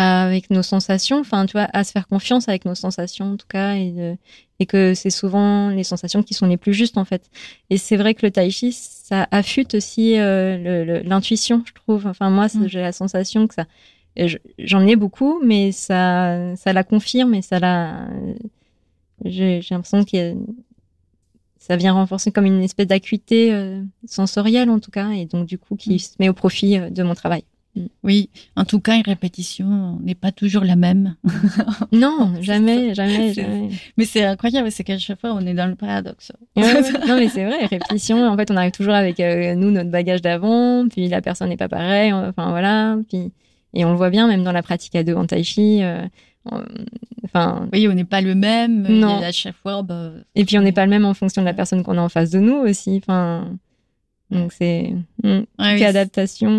avec 0.00 0.50
nos 0.50 0.62
sensations, 0.62 1.18
enfin, 1.18 1.44
tu 1.44 1.52
vois, 1.52 1.68
à 1.72 1.82
se 1.82 1.90
faire 1.90 2.06
confiance 2.06 2.48
avec 2.48 2.64
nos 2.64 2.76
sensations, 2.76 3.32
en 3.32 3.36
tout 3.36 3.48
cas, 3.48 3.74
et, 3.74 4.16
et 4.60 4.66
que 4.66 4.94
c'est 4.94 5.10
souvent 5.10 5.70
les 5.70 5.82
sensations 5.82 6.22
qui 6.22 6.34
sont 6.34 6.46
les 6.46 6.56
plus 6.56 6.72
justes, 6.72 6.98
en 6.98 7.04
fait. 7.04 7.28
Et 7.68 7.78
c'est 7.78 7.96
vrai 7.96 8.14
que 8.14 8.24
le 8.24 8.30
tai 8.30 8.48
chi, 8.50 8.72
ça 8.72 9.26
affûte 9.32 9.74
aussi 9.74 10.16
euh, 10.16 11.02
l'intuition, 11.02 11.64
je 11.66 11.72
trouve. 11.72 12.06
Enfin, 12.06 12.30
moi, 12.30 12.46
mm. 12.46 12.68
j'ai 12.68 12.80
la 12.80 12.92
sensation 12.92 13.48
que 13.48 13.54
ça, 13.54 13.64
j'en 14.58 14.86
ai 14.86 14.94
beaucoup, 14.94 15.40
mais 15.44 15.72
ça, 15.72 16.54
ça 16.54 16.72
la 16.72 16.84
confirme 16.84 17.34
et 17.34 17.42
ça 17.42 17.58
la, 17.58 18.08
j'ai 19.24 19.60
l'impression 19.70 20.04
que 20.04 20.36
ça 21.58 21.74
vient 21.74 21.92
renforcer 21.92 22.30
comme 22.30 22.46
une 22.46 22.62
espèce 22.62 22.86
d'acuité 22.86 23.52
euh, 23.52 23.82
sensorielle, 24.06 24.70
en 24.70 24.78
tout 24.78 24.92
cas, 24.92 25.10
et 25.10 25.26
donc, 25.26 25.46
du 25.46 25.58
coup, 25.58 25.74
qui 25.74 25.96
mm. 25.96 25.98
se 25.98 26.10
met 26.20 26.28
au 26.28 26.34
profit 26.34 26.78
euh, 26.78 26.88
de 26.88 27.02
mon 27.02 27.14
travail. 27.14 27.42
Mm. 27.74 27.86
Oui, 28.02 28.30
en 28.56 28.64
tout 28.64 28.80
cas, 28.80 28.96
une 28.96 29.02
répétition 29.02 29.98
n'est 30.02 30.14
pas 30.14 30.32
toujours 30.32 30.64
la 30.64 30.76
même. 30.76 31.16
non, 31.92 32.34
jamais, 32.40 32.94
jamais, 32.94 33.32
jamais. 33.32 33.70
Mais 33.96 34.04
c'est 34.04 34.24
incroyable, 34.24 34.70
c'est 34.70 34.84
qu'à 34.84 34.98
chaque 34.98 35.20
fois, 35.20 35.32
on 35.34 35.46
est 35.46 35.54
dans 35.54 35.66
le 35.66 35.74
paradoxe. 35.74 36.32
non, 36.56 37.16
mais 37.16 37.28
c'est 37.28 37.44
vrai, 37.44 37.66
répétition, 37.66 38.26
en 38.26 38.36
fait, 38.36 38.50
on 38.50 38.56
arrive 38.56 38.72
toujours 38.72 38.94
avec 38.94 39.20
euh, 39.20 39.54
nous, 39.54 39.70
notre 39.70 39.90
bagage 39.90 40.22
d'avant, 40.22 40.86
puis 40.88 41.08
la 41.08 41.20
personne 41.20 41.48
n'est 41.48 41.56
pas 41.56 41.68
pareille, 41.68 42.12
enfin 42.12 42.50
voilà, 42.50 42.96
puis 43.08 43.32
et 43.74 43.84
on 43.84 43.90
le 43.90 43.96
voit 43.96 44.10
bien 44.10 44.26
même 44.26 44.44
dans 44.44 44.52
la 44.52 44.62
pratique 44.62 44.94
à 44.94 45.04
deux 45.04 45.14
en 45.14 45.26
tai 45.26 45.42
chi. 45.42 45.82
Euh, 45.82 46.06
enfin, 47.24 47.68
oui, 47.72 47.86
on 47.88 47.92
n'est 47.92 48.04
pas 48.04 48.20
le 48.20 48.34
même. 48.34 48.82
Non. 48.88 49.22
à 49.22 49.32
chaque 49.32 49.56
fois, 49.56 49.82
bah, 49.82 50.10
et 50.34 50.44
puis 50.44 50.58
on 50.58 50.62
n'est 50.62 50.72
pas 50.72 50.84
le 50.84 50.90
même 50.90 51.04
en 51.04 51.14
fonction 51.14 51.42
de 51.42 51.46
la 51.46 51.54
personne 51.54 51.82
qu'on 51.82 51.98
a 51.98 52.00
en 52.00 52.08
face 52.08 52.30
de 52.30 52.38
nous 52.38 52.56
aussi. 52.56 53.00
Enfin, 53.02 53.58
donc 54.30 54.52
c'est 54.52 54.94
une 55.22 55.46
mm, 55.58 55.82
adaptation. 55.82 56.50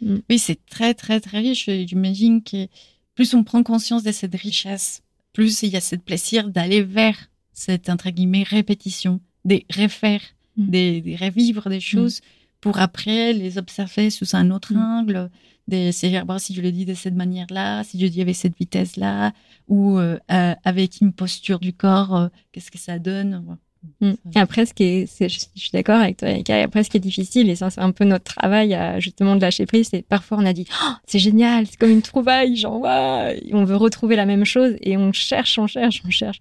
Mm. 0.00 0.20
Oui, 0.28 0.38
c'est 0.38 0.64
très 0.66 0.94
très 0.94 1.20
très 1.20 1.38
riche. 1.38 1.68
J'imagine 1.86 2.42
que 2.42 2.68
plus 3.14 3.34
on 3.34 3.44
prend 3.44 3.62
conscience 3.62 4.02
de 4.02 4.12
cette 4.12 4.34
richesse, 4.34 5.02
plus 5.32 5.62
il 5.62 5.70
y 5.70 5.76
a 5.76 5.80
ce 5.80 5.96
plaisir 5.96 6.48
d'aller 6.48 6.82
vers 6.82 7.28
cette 7.52 7.88
entre 7.90 8.10
guillemets 8.10 8.44
répétition, 8.44 9.20
des 9.44 9.66
refaire, 9.74 10.22
mm. 10.56 10.70
des, 10.70 11.16
revivre 11.20 11.68
des 11.68 11.80
choses 11.80 12.20
pour 12.60 12.78
après 12.78 13.32
les 13.32 13.58
observer 13.58 14.08
sous 14.10 14.36
un 14.36 14.50
autre 14.50 14.74
angle, 14.74 15.30
d'essayer 15.68 16.20
de 16.20 16.24
voir 16.24 16.40
si 16.40 16.54
je 16.54 16.62
le 16.62 16.72
dis 16.72 16.84
de 16.84 16.94
cette 16.94 17.14
manière-là, 17.14 17.84
si 17.84 17.98
je 18.00 18.06
dis 18.06 18.22
avec 18.22 18.36
cette 18.36 18.56
vitesse-là, 18.56 19.32
ou 19.68 19.98
euh, 19.98 20.18
euh, 20.30 20.54
avec 20.64 21.00
une 21.00 21.12
posture 21.12 21.58
du 21.58 21.72
corps, 21.72 22.16
euh, 22.16 22.28
qu'est-ce 22.52 22.70
que 22.70 22.78
ça 22.78 22.98
donne. 22.98 23.44
Mm. 23.46 23.56
Et 24.00 24.38
après, 24.38 24.66
ce 24.66 24.74
qui 24.74 24.84
est, 24.84 25.28
je, 25.28 25.38
suis 25.54 25.70
d'accord 25.72 26.00
avec 26.00 26.16
toi, 26.16 26.28
et 26.30 26.62
après, 26.62 26.84
ce 26.84 26.90
qui 26.90 26.96
est 26.96 27.00
difficile, 27.00 27.48
et 27.50 27.56
ça, 27.56 27.70
c'est 27.70 27.80
un 27.80 27.92
peu 27.92 28.04
notre 28.04 28.24
travail, 28.24 28.74
à, 28.74 29.00
justement, 29.00 29.36
de 29.36 29.40
lâcher 29.40 29.66
prise, 29.66 29.88
c'est 29.90 30.02
parfois 30.02 30.38
on 30.38 30.46
a 30.46 30.52
dit, 30.52 30.66
oh, 30.84 30.92
c'est 31.06 31.18
génial, 31.18 31.66
c'est 31.66 31.78
comme 31.78 31.90
une 31.90 32.02
trouvaille, 32.02 32.56
genre, 32.56 32.80
ouais, 32.80 33.42
on 33.52 33.64
veut 33.64 33.76
retrouver 33.76 34.16
la 34.16 34.26
même 34.26 34.44
chose, 34.44 34.74
et 34.80 34.96
on 34.96 35.12
cherche, 35.12 35.58
on 35.58 35.66
cherche, 35.66 36.02
on 36.06 36.10
cherche. 36.10 36.40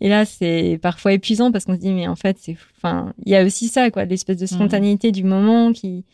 Et 0.00 0.08
là, 0.08 0.24
c'est 0.24 0.78
parfois 0.82 1.12
épuisant 1.12 1.52
parce 1.52 1.64
qu'on 1.64 1.74
se 1.74 1.80
dit, 1.80 1.92
mais 1.92 2.08
en 2.08 2.16
fait, 2.16 2.36
c'est, 2.40 2.56
enfin, 2.76 3.12
il 3.24 3.32
y 3.32 3.36
a 3.36 3.44
aussi 3.44 3.68
ça, 3.68 3.90
quoi, 3.90 4.04
l'espèce 4.04 4.38
de 4.38 4.44
mm. 4.44 4.48
spontanéité 4.48 5.12
du 5.12 5.24
moment 5.24 5.72
qui, 5.72 6.04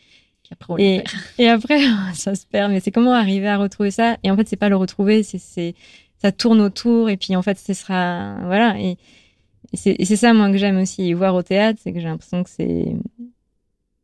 et, 0.77 1.03
et, 1.37 1.49
après, 1.49 1.79
ça 2.13 2.35
se 2.35 2.45
perd. 2.45 2.71
Mais 2.71 2.79
c'est 2.79 2.91
comment 2.91 3.13
arriver 3.13 3.47
à 3.47 3.57
retrouver 3.57 3.91
ça? 3.91 4.17
Et 4.23 4.31
en 4.31 4.35
fait, 4.35 4.47
c'est 4.47 4.55
pas 4.55 4.69
le 4.69 4.75
retrouver, 4.75 5.23
c'est, 5.23 5.39
c'est, 5.39 5.75
ça 6.21 6.31
tourne 6.31 6.61
autour. 6.61 7.09
Et 7.09 7.17
puis, 7.17 7.35
en 7.35 7.41
fait, 7.41 7.57
ce 7.57 7.73
sera, 7.73 8.37
voilà. 8.45 8.79
Et, 8.79 8.97
et 9.73 10.05
c'est 10.05 10.15
ça, 10.15 10.33
moi, 10.33 10.51
que 10.51 10.57
j'aime 10.57 10.77
aussi 10.77 11.13
voir 11.13 11.35
au 11.35 11.41
théâtre, 11.43 11.79
c'est 11.83 11.91
que 11.93 11.99
j'ai 11.99 12.07
l'impression 12.07 12.43
que 12.43 12.49
c'est, 12.49 12.95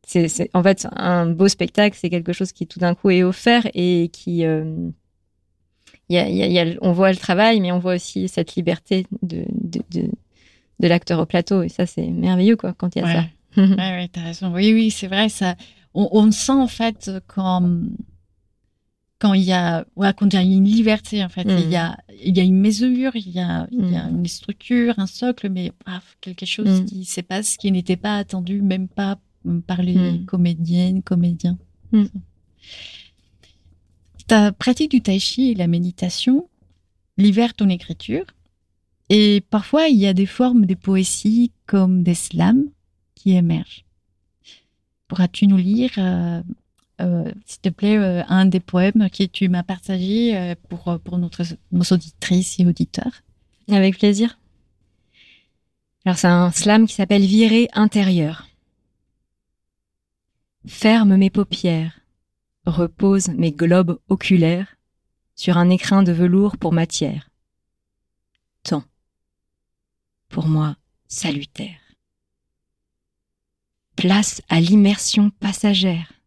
c'est, 0.06 0.50
en 0.54 0.62
fait, 0.62 0.86
un 0.92 1.26
beau 1.26 1.48
spectacle, 1.48 1.96
c'est 2.00 2.10
quelque 2.10 2.32
chose 2.32 2.52
qui 2.52 2.66
tout 2.66 2.80
d'un 2.80 2.94
coup 2.94 3.10
est 3.10 3.22
offert 3.22 3.66
et 3.74 4.10
qui, 4.12 4.44
euh, 4.44 4.64
y 6.08 6.18
a, 6.18 6.28
y 6.28 6.58
a, 6.58 6.76
on 6.82 6.92
voit 6.92 7.10
le 7.12 7.16
travail, 7.16 7.60
mais 7.60 7.72
on 7.72 7.78
voit 7.78 7.94
aussi 7.94 8.28
cette 8.28 8.54
liberté 8.56 9.06
de, 9.22 9.44
de, 9.52 9.80
de, 9.90 10.10
de 10.80 10.88
l'acteur 10.88 11.20
au 11.20 11.26
plateau. 11.26 11.62
Et 11.62 11.68
ça, 11.68 11.86
c'est 11.86 12.06
merveilleux, 12.08 12.56
quoi, 12.56 12.72
quand 12.72 12.94
il 12.96 13.00
y 13.00 13.02
a 13.02 13.06
ça. 13.06 13.24
ouais, 13.56 13.56
ouais, 13.56 14.08
t'as 14.12 14.22
raison. 14.22 14.52
Oui, 14.52 14.72
oui, 14.72 14.90
c'est 14.90 15.06
vrai, 15.06 15.28
ça, 15.28 15.54
on, 15.94 16.08
on 16.12 16.30
sent, 16.32 16.52
en 16.52 16.68
fait, 16.68 17.10
quand, 17.28 17.62
quand 19.20 19.34
il 19.34 19.42
y 19.42 19.52
a 19.52 19.86
ouais, 19.94 20.12
quand 20.16 20.26
il 20.32 20.34
y 20.34 20.36
a 20.38 20.42
une 20.42 20.64
liberté 20.64 21.22
en 21.22 21.28
fait 21.28 21.46
il 21.46 21.70
y 21.70 21.76
a 21.76 21.90
mm. 21.90 21.96
il 22.24 22.36
y 22.36 22.40
a 22.40 22.42
une 22.42 22.60
mesure 22.60 23.14
il 23.14 23.30
y 23.30 23.38
a 23.38 23.68
il 23.70 23.90
y 23.90 23.96
a 23.96 24.06
mm. 24.06 24.18
une 24.18 24.26
structure 24.26 24.94
un 24.98 25.06
socle 25.06 25.48
mais 25.48 25.72
quelque 26.20 26.46
chose 26.46 26.82
mm. 26.82 26.84
qui 26.86 27.04
se 27.04 27.20
passe 27.20 27.56
qui 27.56 27.70
n'était 27.70 27.96
pas 27.96 28.16
attendu 28.16 28.62
même 28.62 28.88
pas 28.88 29.18
par 29.66 29.82
les 29.82 30.20
comédiennes 30.26 31.02
comédiens 31.02 31.58
ta 34.26 34.52
pratique 34.52 34.90
du 34.90 35.00
tai 35.00 35.18
chi 35.18 35.50
et 35.50 35.54
la 35.54 35.66
méditation 35.66 36.48
libère 37.16 37.54
ton 37.54 37.68
écriture 37.68 38.24
Et 39.10 39.42
parfois, 39.50 39.88
il 39.88 39.98
y 39.98 40.06
a 40.06 40.14
des 40.14 40.24
formes 40.24 40.66
de 40.66 40.74
poésie 40.74 41.50
comme 41.66 42.04
des 42.04 42.14
slams 42.14 42.66
qui 43.16 43.32
émergent. 43.32 43.84
Pourras-tu 45.08 45.48
nous 45.48 45.56
lire, 45.56 45.90
euh, 45.98 46.42
s'il 47.44 47.60
te 47.60 47.68
plaît, 47.68 47.96
euh, 47.96 48.22
un 48.28 48.46
des 48.46 48.60
poèmes 48.60 49.08
que 49.10 49.24
tu 49.24 49.48
m'as 49.48 49.62
partagé 49.62 50.36
euh, 50.36 50.54
pour, 50.68 51.18
nos 51.18 51.82
auditrices 51.90 52.58
et 52.58 52.66
auditeurs 52.66 53.22
Avec 53.70 53.98
plaisir. 53.98 54.38
Alors 56.04 56.18
c'est 56.18 56.28
un 56.28 56.50
slam 56.50 56.86
qui 56.86 56.94
s'appelle 56.94 57.24
Virer 57.24 57.68
intérieur. 57.72 58.46
Ferme 60.66 61.16
mes 61.16 61.30
paupières, 61.30 62.00
repose 62.66 63.28
mes 63.28 63.52
globes 63.52 63.98
oculaires 64.08 64.76
sur 65.34 65.56
un 65.56 65.70
écrin 65.70 66.02
de 66.02 66.12
velours 66.12 66.56
pour 66.58 66.72
matière. 66.72 67.30
Temps. 68.62 68.84
Pour 70.28 70.46
moi, 70.46 70.76
salutaire. 71.08 71.80
Place 73.96 74.42
à 74.48 74.60
l'immersion 74.60 75.30
passagère 75.30 76.19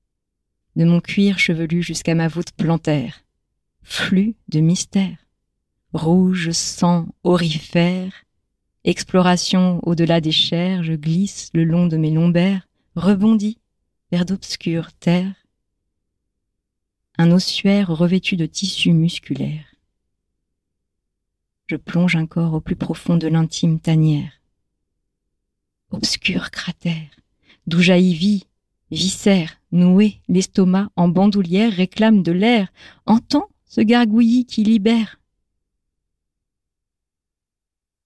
de 0.75 0.85
mon 0.85 0.99
cuir 0.99 1.39
chevelu 1.39 1.81
jusqu'à 1.81 2.15
ma 2.15 2.27
voûte 2.27 2.51
plantaire. 2.51 3.23
Flux 3.83 4.35
de 4.47 4.59
mystère. 4.59 5.17
Rouge 5.93 6.51
sang 6.51 7.07
aurifère. 7.23 8.23
Exploration 8.83 9.79
au-delà 9.83 10.19
des 10.21 10.31
chairs, 10.31 10.83
je 10.83 10.93
glisse 10.93 11.49
le 11.53 11.63
long 11.63 11.87
de 11.87 11.97
mes 11.97 12.11
lombaires, 12.11 12.67
rebondis 12.95 13.59
vers 14.11 14.25
d'obscures 14.25 14.91
terres. 14.93 15.35
Un 17.17 17.31
ossuaire 17.31 17.89
revêtu 17.89 18.35
de 18.35 18.45
tissus 18.45 18.93
musculaires. 18.93 19.75
Je 21.67 21.75
plonge 21.75 22.15
un 22.15 22.25
corps 22.25 22.53
au 22.53 22.61
plus 22.61 22.75
profond 22.75 23.15
de 23.15 23.27
l'intime 23.27 23.79
tanière. 23.79 24.41
Obscur 25.91 26.51
cratère, 26.51 27.09
d'où 27.67 27.79
jaillit 27.79 28.15
vie, 28.15 28.47
viscère, 28.91 29.61
noué, 29.73 30.21
l'estomac 30.29 30.89
en 30.95 31.09
bandoulière 31.09 31.73
réclame 31.73 32.23
de 32.23 32.31
l'air. 32.31 32.71
Entends 33.05 33.49
ce 33.65 33.81
gargouillis 33.81 34.45
qui 34.45 34.63
libère. 34.63 35.19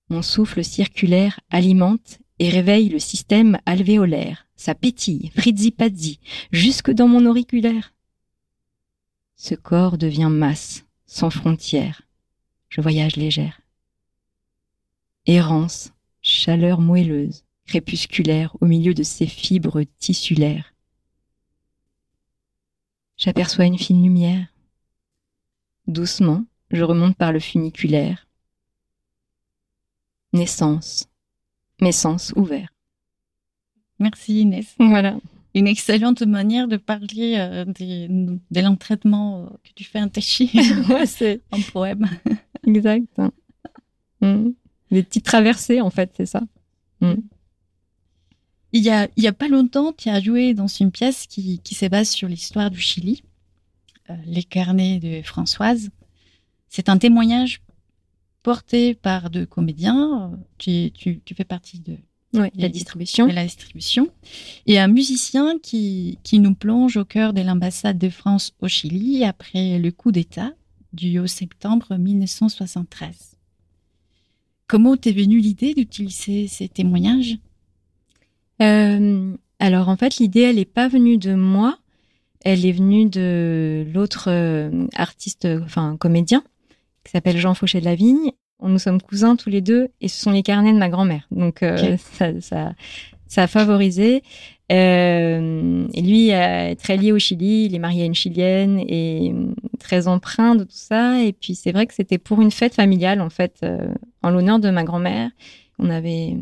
Mon 0.09 0.22
souffle 0.22 0.63
circulaire 0.63 1.39
alimente 1.49 2.20
et 2.39 2.49
réveille 2.49 2.89
le 2.89 2.99
système 2.99 3.59
alvéolaire. 3.65 4.47
Ça 4.55 4.74
pétille, 4.74 5.32
frizzi-pazzi, 5.36 6.20
jusque 6.51 6.89
dans 6.89 7.07
mon 7.07 7.26
auriculaire. 7.26 7.93
Ce 9.36 9.53
corps 9.53 9.97
devient 9.97 10.32
masse, 10.32 10.86
sans 11.05 11.30
frontières. 11.30 12.01
Je 12.70 12.82
voyage 12.82 13.18
légère. 13.18 13.61
Errance, 15.26 15.91
chaleur 16.22 16.80
moelleuse, 16.80 17.43
crépusculaire 17.65 18.55
au 18.61 18.65
milieu 18.65 18.93
de 18.93 19.03
ces 19.03 19.28
fibres 19.28 19.84
tissulaires. 19.99 20.74
J'aperçois 23.18 23.65
une 23.65 23.78
fine 23.78 24.03
lumière. 24.03 24.45
Doucement, 25.88 26.45
je 26.72 26.84
remonte 26.84 27.15
par 27.15 27.34
le 27.34 27.39
funiculaire. 27.39 28.28
Naissance. 30.34 31.07
Mes 31.82 31.91
sens 31.91 32.34
ouverts. 32.36 32.70
Merci 33.99 34.41
Inès. 34.41 34.76
Voilà. 34.80 35.18
Une 35.55 35.68
excellente 35.68 36.22
manière 36.22 36.68
de 36.68 36.78
parler 36.78 37.36
euh, 37.38 37.65
de, 37.65 38.38
de 38.51 38.61
l'entraînement 38.61 39.45
euh, 39.45 39.47
que 39.63 39.70
tu 39.74 39.84
fais 39.84 39.99
un 39.99 40.09
téchi 40.09 40.51
ouais, 40.89 41.07
c'est 41.07 41.41
en 41.51 41.61
poème. 41.61 42.07
exact. 42.65 43.07
Mm. 44.20 44.49
Des 44.89 45.03
petites 45.03 45.26
traversées, 45.26 45.80
en 45.80 45.91
fait, 45.91 46.11
c'est 46.18 46.26
ça. 46.26 46.41
Mm. 47.01 47.13
Il 48.74 48.84
y 48.84 48.89
a, 48.89 49.07
il 49.15 49.24
y 49.24 49.28
a 49.28 49.34
pas 49.34 49.47
longtemps, 49.47 49.93
tu 49.93 50.09
as 50.09 50.20
joué 50.22 50.53
dans 50.53 50.68
une 50.68 50.91
pièce 50.91 51.26
qui, 51.28 51.59
qui 51.59 51.74
se 51.76 51.86
base 51.86 52.09
sur 52.09 52.28
l'histoire 52.28 52.70
du 52.70 52.80
Chili, 52.80 53.24
euh, 54.09 54.15
Les 54.26 54.43
carnets 54.43 54.99
de 54.99 55.22
Françoise. 55.22 55.89
C'est 56.70 56.89
un 56.89 56.97
témoignage 56.97 57.61
porté 58.43 58.93
par 58.93 59.30
deux 59.30 59.45
comédiens. 59.45 60.32
Tu, 60.57 60.91
tu, 60.93 61.22
tu 61.24 61.34
fais 61.34 61.45
partie 61.45 61.80
de, 61.80 61.97
Ouais, 62.34 62.51
la 62.55 62.68
distribution. 62.68 63.26
de 63.26 63.32
la 63.32 63.45
distribution. 63.45 64.09
Et 64.65 64.78
un 64.80 64.89
musicien 64.89 65.57
qui, 65.63 66.20
qui 66.24 66.39
nous 66.39 66.53
plonge 66.53 66.97
au 66.97 67.05
cœur 67.05 67.32
de 67.34 67.41
l'ambassade 67.41 67.97
de 67.97 68.09
France 68.09 68.53
au 68.59 68.68
Chili 68.68 69.24
après 69.24 69.80
le 69.80 69.91
coup 69.91 70.11
d'État 70.11 70.51
du 70.91 71.20
11 71.20 71.30
septembre 71.30 71.95
1973. 71.97 73.38
Comment 74.68 74.97
t'es 74.97 75.13
venue 75.13 75.39
l'idée 75.39 75.74
d'utiliser 75.74 76.47
ces 76.47 76.68
témoignages? 76.68 77.38
Euh, 78.61 79.33
alors, 79.59 79.89
en 79.89 79.95
fait, 79.97 80.17
l'idée, 80.17 80.41
elle 80.41 80.57
n'est 80.57 80.65
pas 80.65 80.87
venue 80.87 81.17
de 81.17 81.33
moi. 81.33 81.77
Elle 82.41 82.65
est 82.65 82.71
venue 82.71 83.05
de 83.09 83.85
l'autre 83.93 84.29
euh, 84.29 84.87
artiste, 84.95 85.47
enfin, 85.63 85.97
comédien, 85.99 86.43
qui 87.03 87.11
s'appelle 87.11 87.37
Jean 87.37 87.53
Fauché 87.53 87.79
de 87.79 87.85
la 87.85 87.95
Vigne. 87.95 88.31
Nous 88.61 88.79
sommes 88.79 89.01
cousins 89.01 89.35
tous 89.35 89.49
les 89.49 89.61
deux 89.61 89.89
et 90.01 90.07
ce 90.07 90.19
sont 90.19 90.31
les 90.31 90.43
carnets 90.43 90.73
de 90.73 90.79
ma 90.79 90.89
grand-mère. 90.89 91.27
Donc, 91.31 91.61
euh, 91.61 91.97
ça, 91.97 92.39
ça, 92.41 92.73
ça 93.27 93.43
a 93.43 93.47
favorisé. 93.47 94.23
Euh, 94.69 95.87
et 95.93 96.01
lui 96.01 96.33
euh, 96.33 96.69
est 96.69 96.75
très 96.75 96.97
lié 96.97 97.11
au 97.11 97.19
Chili. 97.19 97.65
Il 97.65 97.75
est 97.75 97.79
marié 97.79 98.03
à 98.03 98.05
une 98.05 98.15
Chilienne 98.15 98.79
et 98.79 99.33
très 99.79 100.07
empreint 100.07 100.55
de 100.55 100.63
tout 100.63 100.69
ça. 100.71 101.21
Et 101.23 101.33
puis, 101.33 101.55
c'est 101.55 101.71
vrai 101.71 101.85
que 101.85 101.93
c'était 101.93 102.17
pour 102.17 102.41
une 102.41 102.51
fête 102.51 102.75
familiale, 102.75 103.21
en 103.21 103.29
fait, 103.29 103.59
euh, 103.63 103.93
en 104.23 104.29
l'honneur 104.29 104.59
de 104.59 104.69
ma 104.69 104.83
grand-mère. 104.83 105.29
On 105.79 105.89
avait 105.89 106.35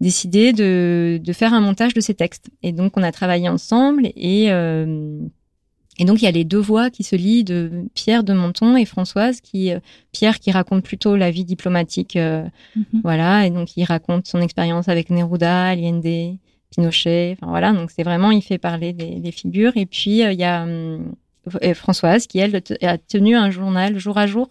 décidé 0.00 0.52
de, 0.52 1.20
de 1.22 1.32
faire 1.32 1.52
un 1.54 1.60
montage 1.60 1.94
de 1.94 2.00
ces 2.00 2.14
textes. 2.14 2.50
Et 2.62 2.72
donc, 2.72 2.96
on 2.96 3.02
a 3.02 3.12
travaillé 3.12 3.48
ensemble 3.48 4.06
et, 4.16 4.50
euh, 4.50 5.18
et 5.98 6.04
donc, 6.04 6.22
il 6.22 6.26
y 6.26 6.28
a 6.28 6.30
les 6.32 6.44
deux 6.44 6.58
voix 6.60 6.90
qui 6.90 7.02
se 7.02 7.16
lient 7.16 7.42
de 7.42 7.84
Pierre 7.94 8.22
de 8.22 8.32
Menton 8.32 8.76
et 8.76 8.84
Françoise, 8.84 9.40
qui, 9.40 9.72
euh, 9.72 9.80
Pierre 10.12 10.38
qui 10.38 10.52
raconte 10.52 10.84
plutôt 10.84 11.16
la 11.16 11.30
vie 11.32 11.44
diplomatique, 11.44 12.14
euh, 12.16 12.44
Mhm. 12.76 13.00
voilà, 13.02 13.46
et 13.46 13.50
donc 13.50 13.76
il 13.76 13.84
raconte 13.84 14.26
son 14.28 14.40
expérience 14.40 14.88
avec 14.88 15.10
Neruda, 15.10 15.64
Allende, 15.64 16.38
Pinochet, 16.70 17.36
enfin 17.40 17.50
voilà, 17.50 17.72
donc 17.72 17.90
c'est 17.90 18.04
vraiment, 18.04 18.30
il 18.30 18.42
fait 18.42 18.58
parler 18.58 18.92
des, 18.92 19.18
des 19.20 19.32
figures. 19.32 19.72
Et 19.76 19.86
puis, 19.86 20.22
euh, 20.22 20.32
il 20.32 20.38
y 20.38 20.44
a 20.44 20.64
euh, 20.66 20.98
Françoise 21.74 22.26
qui, 22.26 22.38
elle, 22.38 22.62
a 22.82 22.98
tenu 22.98 23.34
un 23.34 23.50
journal 23.50 23.98
jour 23.98 24.18
à 24.18 24.26
jour 24.28 24.50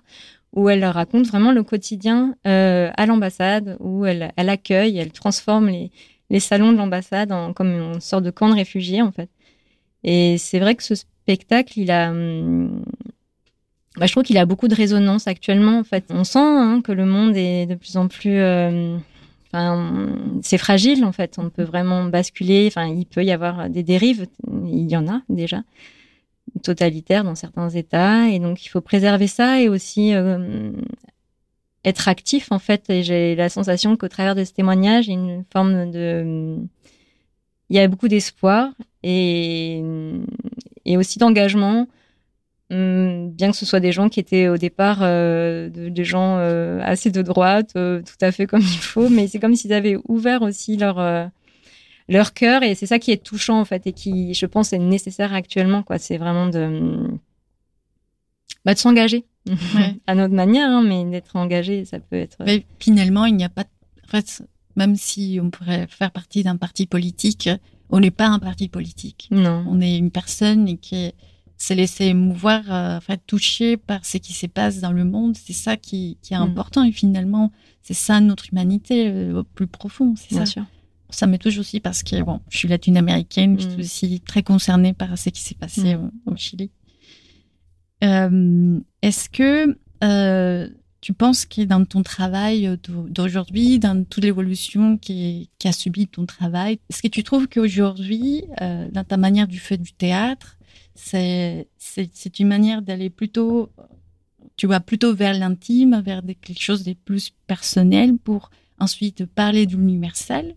où 0.57 0.69
elle 0.69 0.83
raconte 0.83 1.27
vraiment 1.27 1.51
le 1.51 1.61
quotidien 1.61 2.35
euh, 2.47 2.89
à 2.97 3.05
l'ambassade, 3.05 3.77
où 3.79 4.07
elle, 4.07 4.33
accueille, 4.35 4.97
elle 4.97 5.11
transforme 5.11 5.69
les, 5.69 6.39
salons 6.39 6.71
de 6.71 6.77
l'ambassade 6.77 7.31
en 7.31 7.53
comme 7.53 7.71
une 7.71 8.01
sorte 8.01 8.23
de 8.23 8.31
camp 8.31 8.49
de 8.49 8.55
réfugiés 8.55 9.03
en 9.03 9.11
fait. 9.11 9.29
Et 10.03 10.39
c'est 10.39 10.59
vrai 10.59 10.73
que 10.73 10.83
ce 10.83 10.95
spectacle, 10.95 11.79
il 11.79 11.91
a, 11.91 12.09
hum, 12.09 12.83
bah, 13.97 14.07
je 14.07 14.11
trouve 14.11 14.23
qu'il 14.23 14.39
a 14.39 14.47
beaucoup 14.47 14.67
de 14.67 14.73
résonance 14.73 15.27
actuellement. 15.27 15.77
En 15.77 15.83
fait, 15.83 16.05
on 16.09 16.23
sent 16.23 16.39
hein, 16.39 16.81
que 16.83 16.91
le 16.91 17.05
monde 17.05 17.37
est 17.37 17.67
de 17.67 17.75
plus 17.75 17.95
en 17.95 18.07
plus, 18.07 18.39
euh, 18.39 18.97
c'est 20.41 20.57
fragile 20.57 21.05
en 21.05 21.11
fait. 21.11 21.35
On 21.37 21.51
peut 21.51 21.63
vraiment 21.63 22.05
basculer. 22.05 22.65
Enfin, 22.65 22.87
il 22.87 23.05
peut 23.05 23.23
y 23.23 23.31
avoir 23.31 23.69
des 23.69 23.83
dérives. 23.83 24.25
Il 24.65 24.89
y 24.89 24.97
en 24.97 25.07
a 25.07 25.21
déjà 25.29 25.61
totalitaires 26.63 27.23
dans 27.23 27.35
certains 27.35 27.69
États, 27.69 28.29
et 28.29 28.39
donc 28.39 28.65
il 28.65 28.69
faut 28.69 28.81
préserver 28.81 29.27
ça 29.27 29.61
et 29.61 29.69
aussi 29.69 30.13
euh, 30.13 30.71
être 31.85 32.07
actif 32.07 32.51
en 32.51 32.59
fait. 32.59 32.89
Et 32.89 33.03
j'ai 33.03 33.35
la 33.35 33.49
sensation 33.49 33.95
qu'au 33.97 34.07
travers 34.07 34.35
de 34.35 34.43
ce 34.43 34.53
témoignage, 34.53 35.07
il 35.07 35.13
y 35.13 35.15
a 35.15 35.19
une 35.19 35.43
forme 35.51 35.91
de, 35.91 36.57
il 37.69 37.75
y 37.75 37.79
a 37.79 37.87
beaucoup 37.87 38.07
d'espoir 38.07 38.69
et 39.03 39.81
et 40.85 40.97
aussi 40.97 41.19
d'engagement. 41.19 41.87
Hum, 42.69 43.29
bien 43.31 43.51
que 43.51 43.55
ce 43.57 43.65
soit 43.65 43.79
des 43.79 43.93
gens 43.93 44.09
qui 44.09 44.19
étaient 44.19 44.49
au 44.49 44.57
départ 44.57 44.99
euh, 45.01 45.69
de- 45.69 45.87
des 45.87 46.03
gens 46.03 46.37
euh, 46.39 46.81
assez 46.83 47.11
de 47.11 47.21
droite, 47.21 47.71
tout 47.73 48.19
à 48.25 48.31
fait 48.33 48.45
comme 48.45 48.59
il 48.61 48.79
faut, 48.79 49.07
mais 49.07 49.27
c'est 49.27 49.39
comme 49.39 49.55
s'ils 49.55 49.71
avaient 49.71 49.97
ouvert 50.09 50.41
aussi 50.41 50.75
leur 50.75 50.99
leur 52.09 52.33
cœur 52.33 52.63
et 52.63 52.73
c'est 52.75 52.85
ça 52.85 52.99
qui 52.99 53.11
est 53.11 53.23
touchant 53.23 53.59
en 53.59 53.65
fait 53.65 53.85
et 53.87 53.93
qui, 53.93 54.33
je 54.33 54.45
pense, 54.45 54.71
est 54.73 54.77
nécessaire 54.79 55.33
actuellement. 55.33 55.83
quoi. 55.83 55.97
C'est 55.97 56.17
vraiment 56.17 56.47
de 56.47 57.07
bah, 58.65 58.73
de 58.73 58.79
s'engager 58.79 59.25
Ouais. 59.47 59.95
à 60.07 60.15
notre 60.15 60.33
manière, 60.33 60.69
hein, 60.69 60.83
mais 60.83 61.05
d'être 61.09 61.35
engagé, 61.37 61.85
ça 61.85 61.99
peut 62.01 62.17
être. 62.17 62.35
Mais 62.45 62.65
finalement, 62.79 63.25
il 63.25 63.35
n'y 63.37 63.45
a 63.45 63.49
pas. 63.49 63.63
En 64.05 64.07
fait, 64.09 64.43
même 64.75 64.95
si 64.97 65.39
on 65.41 65.49
pourrait 65.49 65.87
faire 65.89 66.11
partie 66.11 66.43
d'un 66.43 66.57
parti 66.57 66.85
politique, 66.85 67.49
on 67.89 68.01
n'est 68.01 68.11
pas 68.11 68.27
un 68.27 68.39
parti 68.39 68.67
politique. 68.67 69.29
Non. 69.31 69.63
On 69.69 69.79
est 69.79 69.97
une 69.97 70.11
personne 70.11 70.77
qui 70.79 71.13
s'est 71.55 71.75
laissée 71.75 72.07
émouvoir, 72.07 72.61
euh, 72.69 72.97
enfin, 72.97 73.15
touchée 73.25 73.77
par 73.77 74.05
ce 74.05 74.17
qui 74.17 74.33
se 74.33 74.47
passe 74.47 74.81
dans 74.81 74.91
le 74.91 75.05
monde. 75.05 75.37
C'est 75.37 75.53
ça 75.53 75.77
qui, 75.77 76.17
qui 76.21 76.33
est 76.33 76.37
Mm. 76.37 76.41
important. 76.41 76.83
Et 76.83 76.91
finalement, 76.91 77.51
c'est 77.81 77.93
ça 77.93 78.19
notre 78.19 78.49
humanité 78.51 79.07
euh, 79.09 79.39
au 79.39 79.43
plus 79.43 79.67
profond. 79.67 80.13
C'est 80.17 80.35
ça. 80.35 80.45
sûr. 80.45 80.65
Ça 81.09 81.25
me 81.27 81.37
touche 81.37 81.57
aussi 81.57 81.79
parce 81.79 82.03
que 82.03 82.21
bon, 82.21 82.41
je 82.49 82.57
suis 82.57 82.67
latino-américaine, 82.67 83.59
je 83.59 83.65
Mm. 83.67 83.69
suis 83.71 83.79
aussi 83.81 84.19
très 84.21 84.43
concernée 84.43 84.93
par 84.93 85.17
ce 85.17 85.29
qui 85.29 85.41
s'est 85.41 85.55
passé 85.55 85.95
Mm. 85.95 86.11
au, 86.25 86.31
au 86.33 86.35
Chili. 86.35 86.69
Euh, 88.03 88.79
Est-ce 89.01 89.29
que 89.29 89.77
euh, 90.03 90.69
tu 91.01 91.13
penses 91.13 91.45
que 91.45 91.61
dans 91.63 91.83
ton 91.85 92.03
travail 92.03 92.77
d'aujourd'hui, 93.09 93.79
dans 93.79 94.03
toute 94.03 94.23
l'évolution 94.23 94.97
qui, 94.97 95.49
qui, 95.59 95.67
a 95.67 95.71
subi 95.71 96.07
ton 96.07 96.25
travail, 96.25 96.79
est-ce 96.89 97.01
que 97.01 97.07
tu 97.07 97.23
trouves 97.23 97.47
qu'aujourd'hui, 97.47 98.43
euh, 98.61 98.87
dans 98.91 99.03
ta 99.03 99.17
manière 99.17 99.47
du 99.47 99.59
fait 99.59 99.77
du 99.77 99.93
théâtre, 99.93 100.57
c'est 100.95 101.67
une 102.39 102.47
manière 102.47 102.81
d'aller 102.81 103.09
plutôt, 103.09 103.69
tu 104.57 104.67
vas 104.67 104.79
plutôt 104.79 105.13
vers 105.15 105.33
l'intime, 105.37 106.01
vers 106.03 106.21
quelque 106.41 106.61
chose 106.61 106.83
de 106.83 106.93
plus 106.93 107.31
personnel 107.47 108.17
pour 108.17 108.49
ensuite 108.79 109.25
parler 109.25 109.65
de 109.65 109.75
l'universel? 109.75 110.55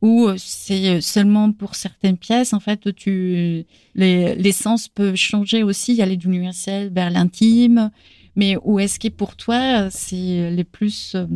Ou 0.00 0.28
c'est 0.36 1.00
seulement 1.00 1.50
pour 1.52 1.74
certaines 1.74 2.16
pièces 2.16 2.52
en 2.52 2.60
fait 2.60 2.94
tu 2.94 3.64
les 3.94 4.34
l'essence 4.36 4.86
peut 4.88 5.16
changer 5.16 5.62
aussi 5.62 6.00
aller 6.00 6.16
de 6.16 6.24
l'universel 6.24 6.90
vers 6.92 7.10
l'intime 7.10 7.90
mais 8.38 8.56
où 8.62 8.78
est-ce 8.78 9.00
que 9.00 9.08
pour 9.08 9.34
toi, 9.34 9.90
c'est 9.90 10.52
les 10.52 10.62
plus, 10.62 11.16
euh, 11.16 11.26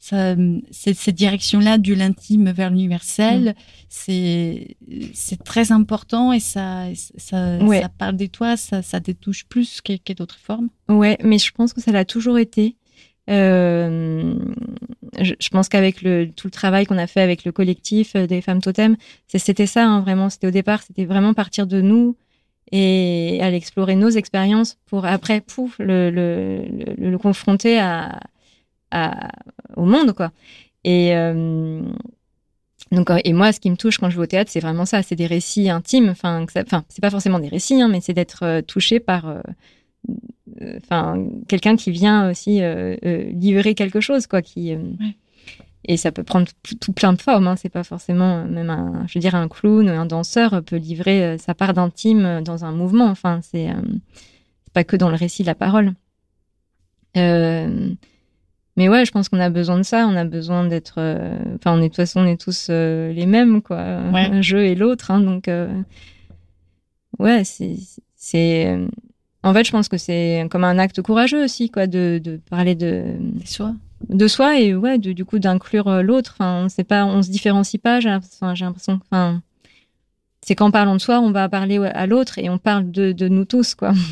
ça, 0.00 0.34
cette 0.72 1.14
direction-là 1.14 1.78
de 1.78 1.94
l'intime 1.94 2.50
vers 2.50 2.70
l'universel, 2.70 3.50
mm. 3.50 3.54
c'est 3.88 4.76
c'est 5.14 5.44
très 5.44 5.70
important 5.70 6.32
et 6.32 6.40
ça 6.40 6.86
ça, 7.16 7.60
ça 7.60 7.88
parle 7.96 8.16
de 8.16 8.26
toi, 8.26 8.56
ça, 8.56 8.82
ça 8.82 9.00
te 9.00 9.12
touche 9.12 9.44
plus 9.44 9.80
que, 9.80 10.12
d'autres 10.14 10.40
formes? 10.42 10.68
Ouais, 10.88 11.16
mais 11.22 11.38
je 11.38 11.52
pense 11.52 11.72
que 11.72 11.80
ça 11.80 11.92
l'a 11.92 12.04
toujours 12.04 12.38
été. 12.38 12.74
Euh, 13.28 14.34
je, 15.20 15.48
pense 15.50 15.68
qu'avec 15.68 15.96
tout 15.96 16.46
le 16.46 16.50
travail 16.50 16.86
qu'on 16.86 16.96
a 16.96 17.06
fait 17.06 17.20
avec 17.20 17.44
le 17.44 17.52
collectif 17.52 18.16
euh, 18.16 18.26
des 18.26 18.40
femmes 18.40 18.62
totem, 18.62 18.96
c'était 19.26 19.66
ça 19.66 19.84
hein, 19.84 20.00
vraiment. 20.00 20.30
C'était 20.30 20.46
au 20.46 20.52
départ, 20.52 20.82
c'était 20.82 21.04
vraiment 21.04 21.34
partir 21.34 21.66
de 21.66 21.80
nous 21.80 22.16
et 22.70 23.38
à 23.40 23.50
explorer 23.50 23.96
nos 23.96 24.10
expériences 24.10 24.78
pour 24.86 25.06
après 25.06 25.42
le, 25.78 27.16
confronter 27.20 27.80
au 29.76 29.84
monde 29.84 30.12
quoi. 30.12 30.32
Et 30.84 31.14
euh, 31.16 31.82
donc 32.92 33.10
et 33.24 33.32
moi 33.32 33.52
ce 33.52 33.60
qui 33.60 33.70
me 33.70 33.76
touche 33.76 33.98
quand 33.98 34.10
je 34.10 34.16
vais 34.16 34.22
au 34.22 34.26
théâtre 34.26 34.50
c'est 34.50 34.60
vraiment 34.60 34.86
ça. 34.86 35.02
C'est 35.02 35.16
des 35.16 35.26
récits 35.26 35.68
intimes. 35.68 36.10
Enfin 36.10 36.44
enfin 36.56 36.84
c'est 36.88 37.02
pas 37.02 37.10
forcément 37.10 37.38
des 37.38 37.48
récits 37.48 37.80
hein, 37.80 37.88
mais 37.88 38.00
c'est 38.00 38.14
d'être 38.14 38.62
touché 38.62 39.00
par 39.00 39.42
enfin 40.76 41.24
quelqu'un 41.46 41.76
qui 41.76 41.90
vient 41.90 42.30
aussi 42.30 42.60
livrer 43.02 43.74
quelque 43.74 44.00
chose 44.00 44.26
quoi 44.26 44.42
qui 44.42 44.76
et 45.88 45.96
ça 45.96 46.12
peut 46.12 46.22
prendre 46.22 46.46
tout 46.80 46.92
plein 46.92 47.12
de 47.14 47.20
formes. 47.20 47.46
Hein. 47.46 47.56
C'est 47.56 47.70
pas 47.70 47.82
forcément 47.82 48.38
euh, 48.38 48.44
même 48.44 48.70
un, 48.70 49.06
je 49.06 49.14
veux 49.14 49.20
dire, 49.20 49.34
un 49.34 49.48
clown, 49.48 49.88
un 49.88 50.06
danseur 50.06 50.62
peut 50.62 50.76
livrer 50.76 51.24
euh, 51.24 51.38
sa 51.38 51.54
part 51.54 51.72
d'intime 51.72 52.24
euh, 52.24 52.40
dans 52.42 52.64
un 52.64 52.72
mouvement. 52.72 53.06
Enfin, 53.06 53.40
c'est 53.42 53.70
pas 54.74 54.84
que 54.84 54.96
dans 54.96 55.08
le 55.08 55.16
récit 55.16 55.42
de 55.42 55.46
la 55.48 55.54
parole. 55.54 55.94
mais 57.14 58.88
ouais, 58.88 59.04
je 59.04 59.10
pense 59.10 59.28
qu'on 59.28 59.40
a 59.40 59.50
besoin 59.50 59.78
de 59.78 59.82
ça. 59.82 60.06
On 60.06 60.14
a 60.14 60.24
besoin 60.24 60.64
d'être. 60.66 61.00
Enfin, 61.54 61.72
on 61.72 61.78
est 61.78 61.84
de 61.84 61.86
toute 61.88 61.96
façon, 61.96 62.20
on 62.20 62.26
est 62.26 62.40
tous 62.40 62.68
les 62.68 63.26
mêmes, 63.26 63.62
quoi. 63.62 63.80
Un 63.80 64.42
jeu 64.42 64.66
et 64.66 64.74
l'autre. 64.74 65.10
Hein, 65.10 65.20
donc, 65.20 65.50
ouais, 67.18 67.42
c'est. 67.44 68.78
C'est 69.42 69.48
en 69.48 69.54
fait, 69.54 69.64
je 69.64 69.70
pense 69.70 69.88
que 69.88 69.96
c'est 69.96 70.46
comme 70.50 70.64
un 70.64 70.78
acte 70.78 71.00
courageux 71.02 71.44
aussi, 71.44 71.70
quoi, 71.70 71.86
de, 71.86 72.20
de 72.22 72.40
parler 72.50 72.74
de. 72.74 73.04
Soi. 73.44 73.74
de 74.08 74.28
soi 74.28 74.60
et 74.60 74.74
ouais 74.74 74.98
du 74.98 75.24
coup 75.24 75.38
d'inclure 75.38 75.88
euh, 75.88 76.02
l'autre. 76.02 76.34
Enfin 76.38 76.64
on 76.64 76.68
sait 76.68 76.84
pas 76.84 77.04
on 77.04 77.22
se 77.22 77.30
différencie 77.30 77.80
pas 77.80 78.00
j'ai 78.00 78.10
l'impression 78.10 79.00
enfin 79.10 79.42
c'est 80.42 80.54
qu'en 80.54 80.70
parlant 80.70 80.94
de 80.94 81.00
soi 81.00 81.20
on 81.20 81.30
va 81.30 81.48
parler 81.48 81.78
à 81.78 82.06
l'autre 82.06 82.38
et 82.38 82.48
on 82.48 82.58
parle 82.58 82.90
de, 82.90 83.12
de 83.12 83.28
nous 83.28 83.44
tous 83.44 83.74
quoi. 83.74 83.92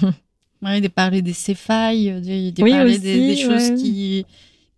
Ouais 0.62 0.80
de 0.80 0.88
parler 0.88 1.20
de 1.20 1.32
ses 1.32 1.54
failles 1.54 2.06
de, 2.06 2.62
parler 2.62 2.98
des, 2.98 3.36
choses 3.36 3.74
qui 3.80 4.24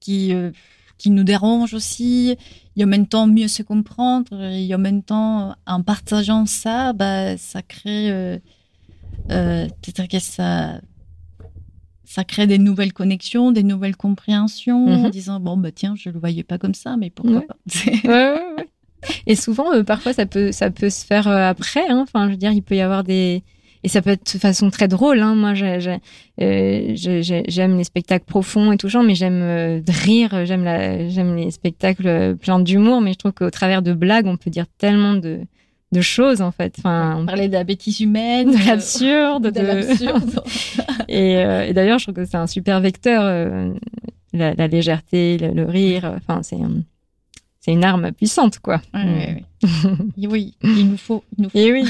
qui 0.01 0.35
euh, 0.35 0.51
qui 0.99 1.11
nous 1.11 1.23
dérangent 1.23 1.75
aussi. 1.75 2.37
Et 2.77 2.85
en 2.85 2.89
même 2.89 3.07
temps 3.07 3.27
mieux 3.27 3.49
se 3.49 3.63
comprendre. 3.63 4.43
Et 4.43 4.75
en 4.75 4.79
même 4.79 5.03
temps 5.03 5.55
en 5.67 5.83
partageant 5.83 6.47
ça 6.47 6.93
bah 6.93 7.37
ça 7.37 7.63
crée 7.63 8.11
euh, 8.11 8.39
euh 9.31 9.67
peut-être 9.83 10.09
que 10.09 10.19
ça 10.19 10.81
ça 12.05 12.25
crée 12.25 12.47
des 12.47 12.59
nouvelles 12.59 12.95
connexions, 12.95 13.53
des 13.53 13.63
nouvelles 13.63 13.97
compréhensions, 13.97 14.87
en 14.87 15.03
mhm. 15.05 15.11
disant 15.11 15.41
bon 15.41 15.57
bah 15.57 15.73
tiens, 15.73 15.95
je 15.95 16.09
le 16.09 16.19
voyais 16.19 16.43
pas 16.43 16.57
comme 16.57 16.75
ça, 16.75 16.97
mais 16.97 17.11
pourquoi 17.11 17.43
pas? 17.43 17.57
Et 19.27 19.37
souvent, 19.37 19.73
euh, 19.73 19.83
parfois, 19.83 20.13
ça 20.13 20.27
peut 20.27 20.53
ça 20.53 20.71
peut 20.71 20.91
se 20.91 21.05
faire 21.05 21.29
euh, 21.29 21.49
après. 21.49 21.89
Hein. 21.89 22.01
Enfin, 22.03 22.27
je 22.27 22.33
veux 22.33 22.37
dire, 22.37 22.53
il 22.53 22.63
peut 22.63 22.77
y 22.77 22.81
avoir 22.81 23.05
des 23.05 23.43
et 23.85 23.89
ça 23.89 24.03
peut 24.03 24.11
être 24.11 24.35
de 24.35 24.39
façon 24.39 24.71
très 24.71 24.89
drôle. 24.89 25.21
Hein. 25.21 25.35
Moi, 25.35 25.53
euh, 26.41 26.93
j'aime 26.95 27.77
les 27.77 27.85
spectacles 27.85 28.25
profonds 28.25 28.73
et 28.73 28.77
genre, 28.89 29.05
mais 29.05 29.15
j'aime 29.15 29.83
rire, 29.89 30.45
j'aime 30.45 31.09
j'aime 31.11 31.37
les 31.37 31.51
spectacles 31.51 32.37
pleins 32.37 32.59
d'humour. 32.59 33.01
Mais 33.01 33.13
je 33.13 33.19
trouve 33.19 33.33
qu'au 33.33 33.51
travers 33.51 33.83
de 33.83 33.93
blagues, 33.93 34.27
on 34.27 34.37
peut 34.37 34.51
dire 34.51 34.67
tellement 34.79 35.15
de 35.15 35.41
de 35.93 36.01
choses 36.01 36.43
en 36.43 36.51
fait. 36.51 36.75
Enfin, 36.79 37.17
on 37.19 37.27
parlait 37.27 37.49
de 37.49 37.53
la 37.53 37.65
bêtise 37.65 38.01
humaine, 38.01 38.51
de 38.53 38.67
l'absurde, 38.67 39.51
de, 39.53 39.61
l'absurde. 39.61 40.43
Euh, 41.11 41.63
et, 41.63 41.73
d'ailleurs, 41.73 41.99
je 41.99 42.05
trouve 42.07 42.15
que 42.15 42.25
c'est 42.25 42.37
un 42.37 42.47
super 42.47 42.81
vecteur, 42.81 43.23
euh, 43.25 43.73
la, 44.33 44.67
légèreté, 44.67 45.39
le, 45.39 45.65
rire. 45.65 46.17
Enfin, 46.17 46.43
c'est 46.43 46.59
c'est 47.61 47.73
une 47.73 47.85
arme 47.85 48.13
puissante, 48.13 48.61
quoi. 48.61 48.81
oui, 48.95 50.27
oui. 50.27 50.55
il 50.63 50.91
nous 50.91 50.97
faut. 50.97 51.25
Il 51.37 51.43
nous 51.43 51.51
faut. 51.51 51.59
Et 51.59 51.73
oui. 51.73 51.85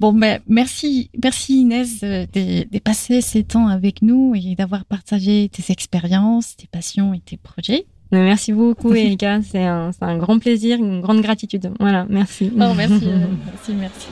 bon, 0.00 0.12
ben, 0.12 0.40
merci, 0.48 1.10
merci 1.22 1.60
Inès 1.60 2.00
de, 2.00 2.78
passer 2.78 3.20
ces 3.20 3.44
temps 3.44 3.68
avec 3.68 4.02
nous 4.02 4.34
et 4.34 4.54
d'avoir 4.56 4.84
partagé 4.84 5.48
tes 5.52 5.70
expériences, 5.70 6.56
tes 6.56 6.66
passions 6.66 7.14
et 7.14 7.20
tes 7.20 7.36
projets. 7.36 7.86
Merci 8.12 8.52
beaucoup, 8.52 8.92
Erika. 8.94 9.40
C'est 9.42 9.64
un, 9.64 9.90
un, 10.00 10.18
grand 10.18 10.38
plaisir, 10.38 10.78
une 10.78 11.00
grande 11.00 11.20
gratitude. 11.20 11.70
Voilà, 11.80 12.06
merci. 12.08 12.50
Oh, 12.54 12.72
merci, 12.76 13.00
euh, 13.04 13.26
merci, 13.50 13.72
merci. 13.74 14.08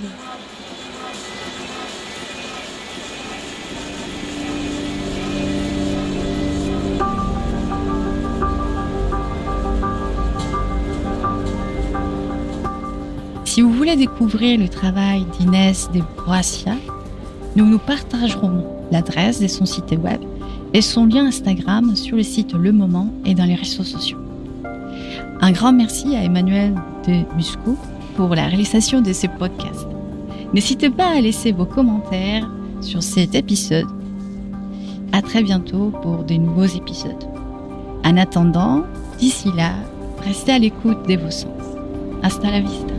Si 13.44 13.60
vous 13.60 13.70
voulez 13.70 13.96
découvrir 13.96 14.58
le 14.58 14.66
travail 14.66 15.26
d'Inès 15.38 15.90
de 15.92 16.00
Boissia, 16.24 16.74
nous 17.54 17.66
nous 17.66 17.78
partagerons 17.78 18.64
l'adresse 18.90 19.40
de 19.40 19.46
son 19.46 19.66
site 19.66 19.90
web 19.90 20.22
et 20.74 20.82
son 20.82 21.06
lien 21.06 21.26
Instagram 21.26 21.94
sur 21.96 22.16
le 22.16 22.22
site 22.22 22.54
Le 22.54 22.72
Moment 22.72 23.12
et 23.24 23.34
dans 23.34 23.44
les 23.44 23.54
réseaux 23.54 23.84
sociaux. 23.84 24.18
Un 25.40 25.52
grand 25.52 25.72
merci 25.72 26.14
à 26.16 26.22
Emmanuel 26.22 26.74
de 27.06 27.36
Musco 27.36 27.76
pour 28.16 28.34
la 28.34 28.46
réalisation 28.46 29.00
de 29.00 29.12
ce 29.12 29.26
podcast. 29.26 29.86
N'hésitez 30.54 30.90
pas 30.90 31.16
à 31.16 31.20
laisser 31.20 31.52
vos 31.52 31.64
commentaires 31.64 32.48
sur 32.80 33.02
cet 33.02 33.34
épisode. 33.34 33.86
À 35.12 35.22
très 35.22 35.42
bientôt 35.42 35.92
pour 36.02 36.24
de 36.24 36.34
nouveaux 36.34 36.64
épisodes. 36.64 37.24
En 38.04 38.16
attendant, 38.16 38.84
d'ici 39.18 39.48
là, 39.56 39.72
restez 40.24 40.52
à 40.52 40.58
l'écoute 40.58 41.08
de 41.08 41.16
vos 41.16 41.30
sens. 41.30 41.48
Hasta 42.22 42.50
la 42.50 42.60
vista. 42.60 42.91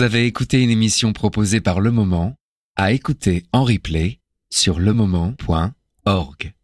Vous 0.00 0.06
avez 0.06 0.24
écouté 0.24 0.62
une 0.62 0.70
émission 0.70 1.12
proposée 1.12 1.60
par 1.60 1.78
Le 1.78 1.90
Moment, 1.90 2.34
à 2.74 2.92
écouter 2.92 3.44
en 3.52 3.64
replay 3.64 4.18
sur 4.48 4.80
lemoment.org. 4.80 6.54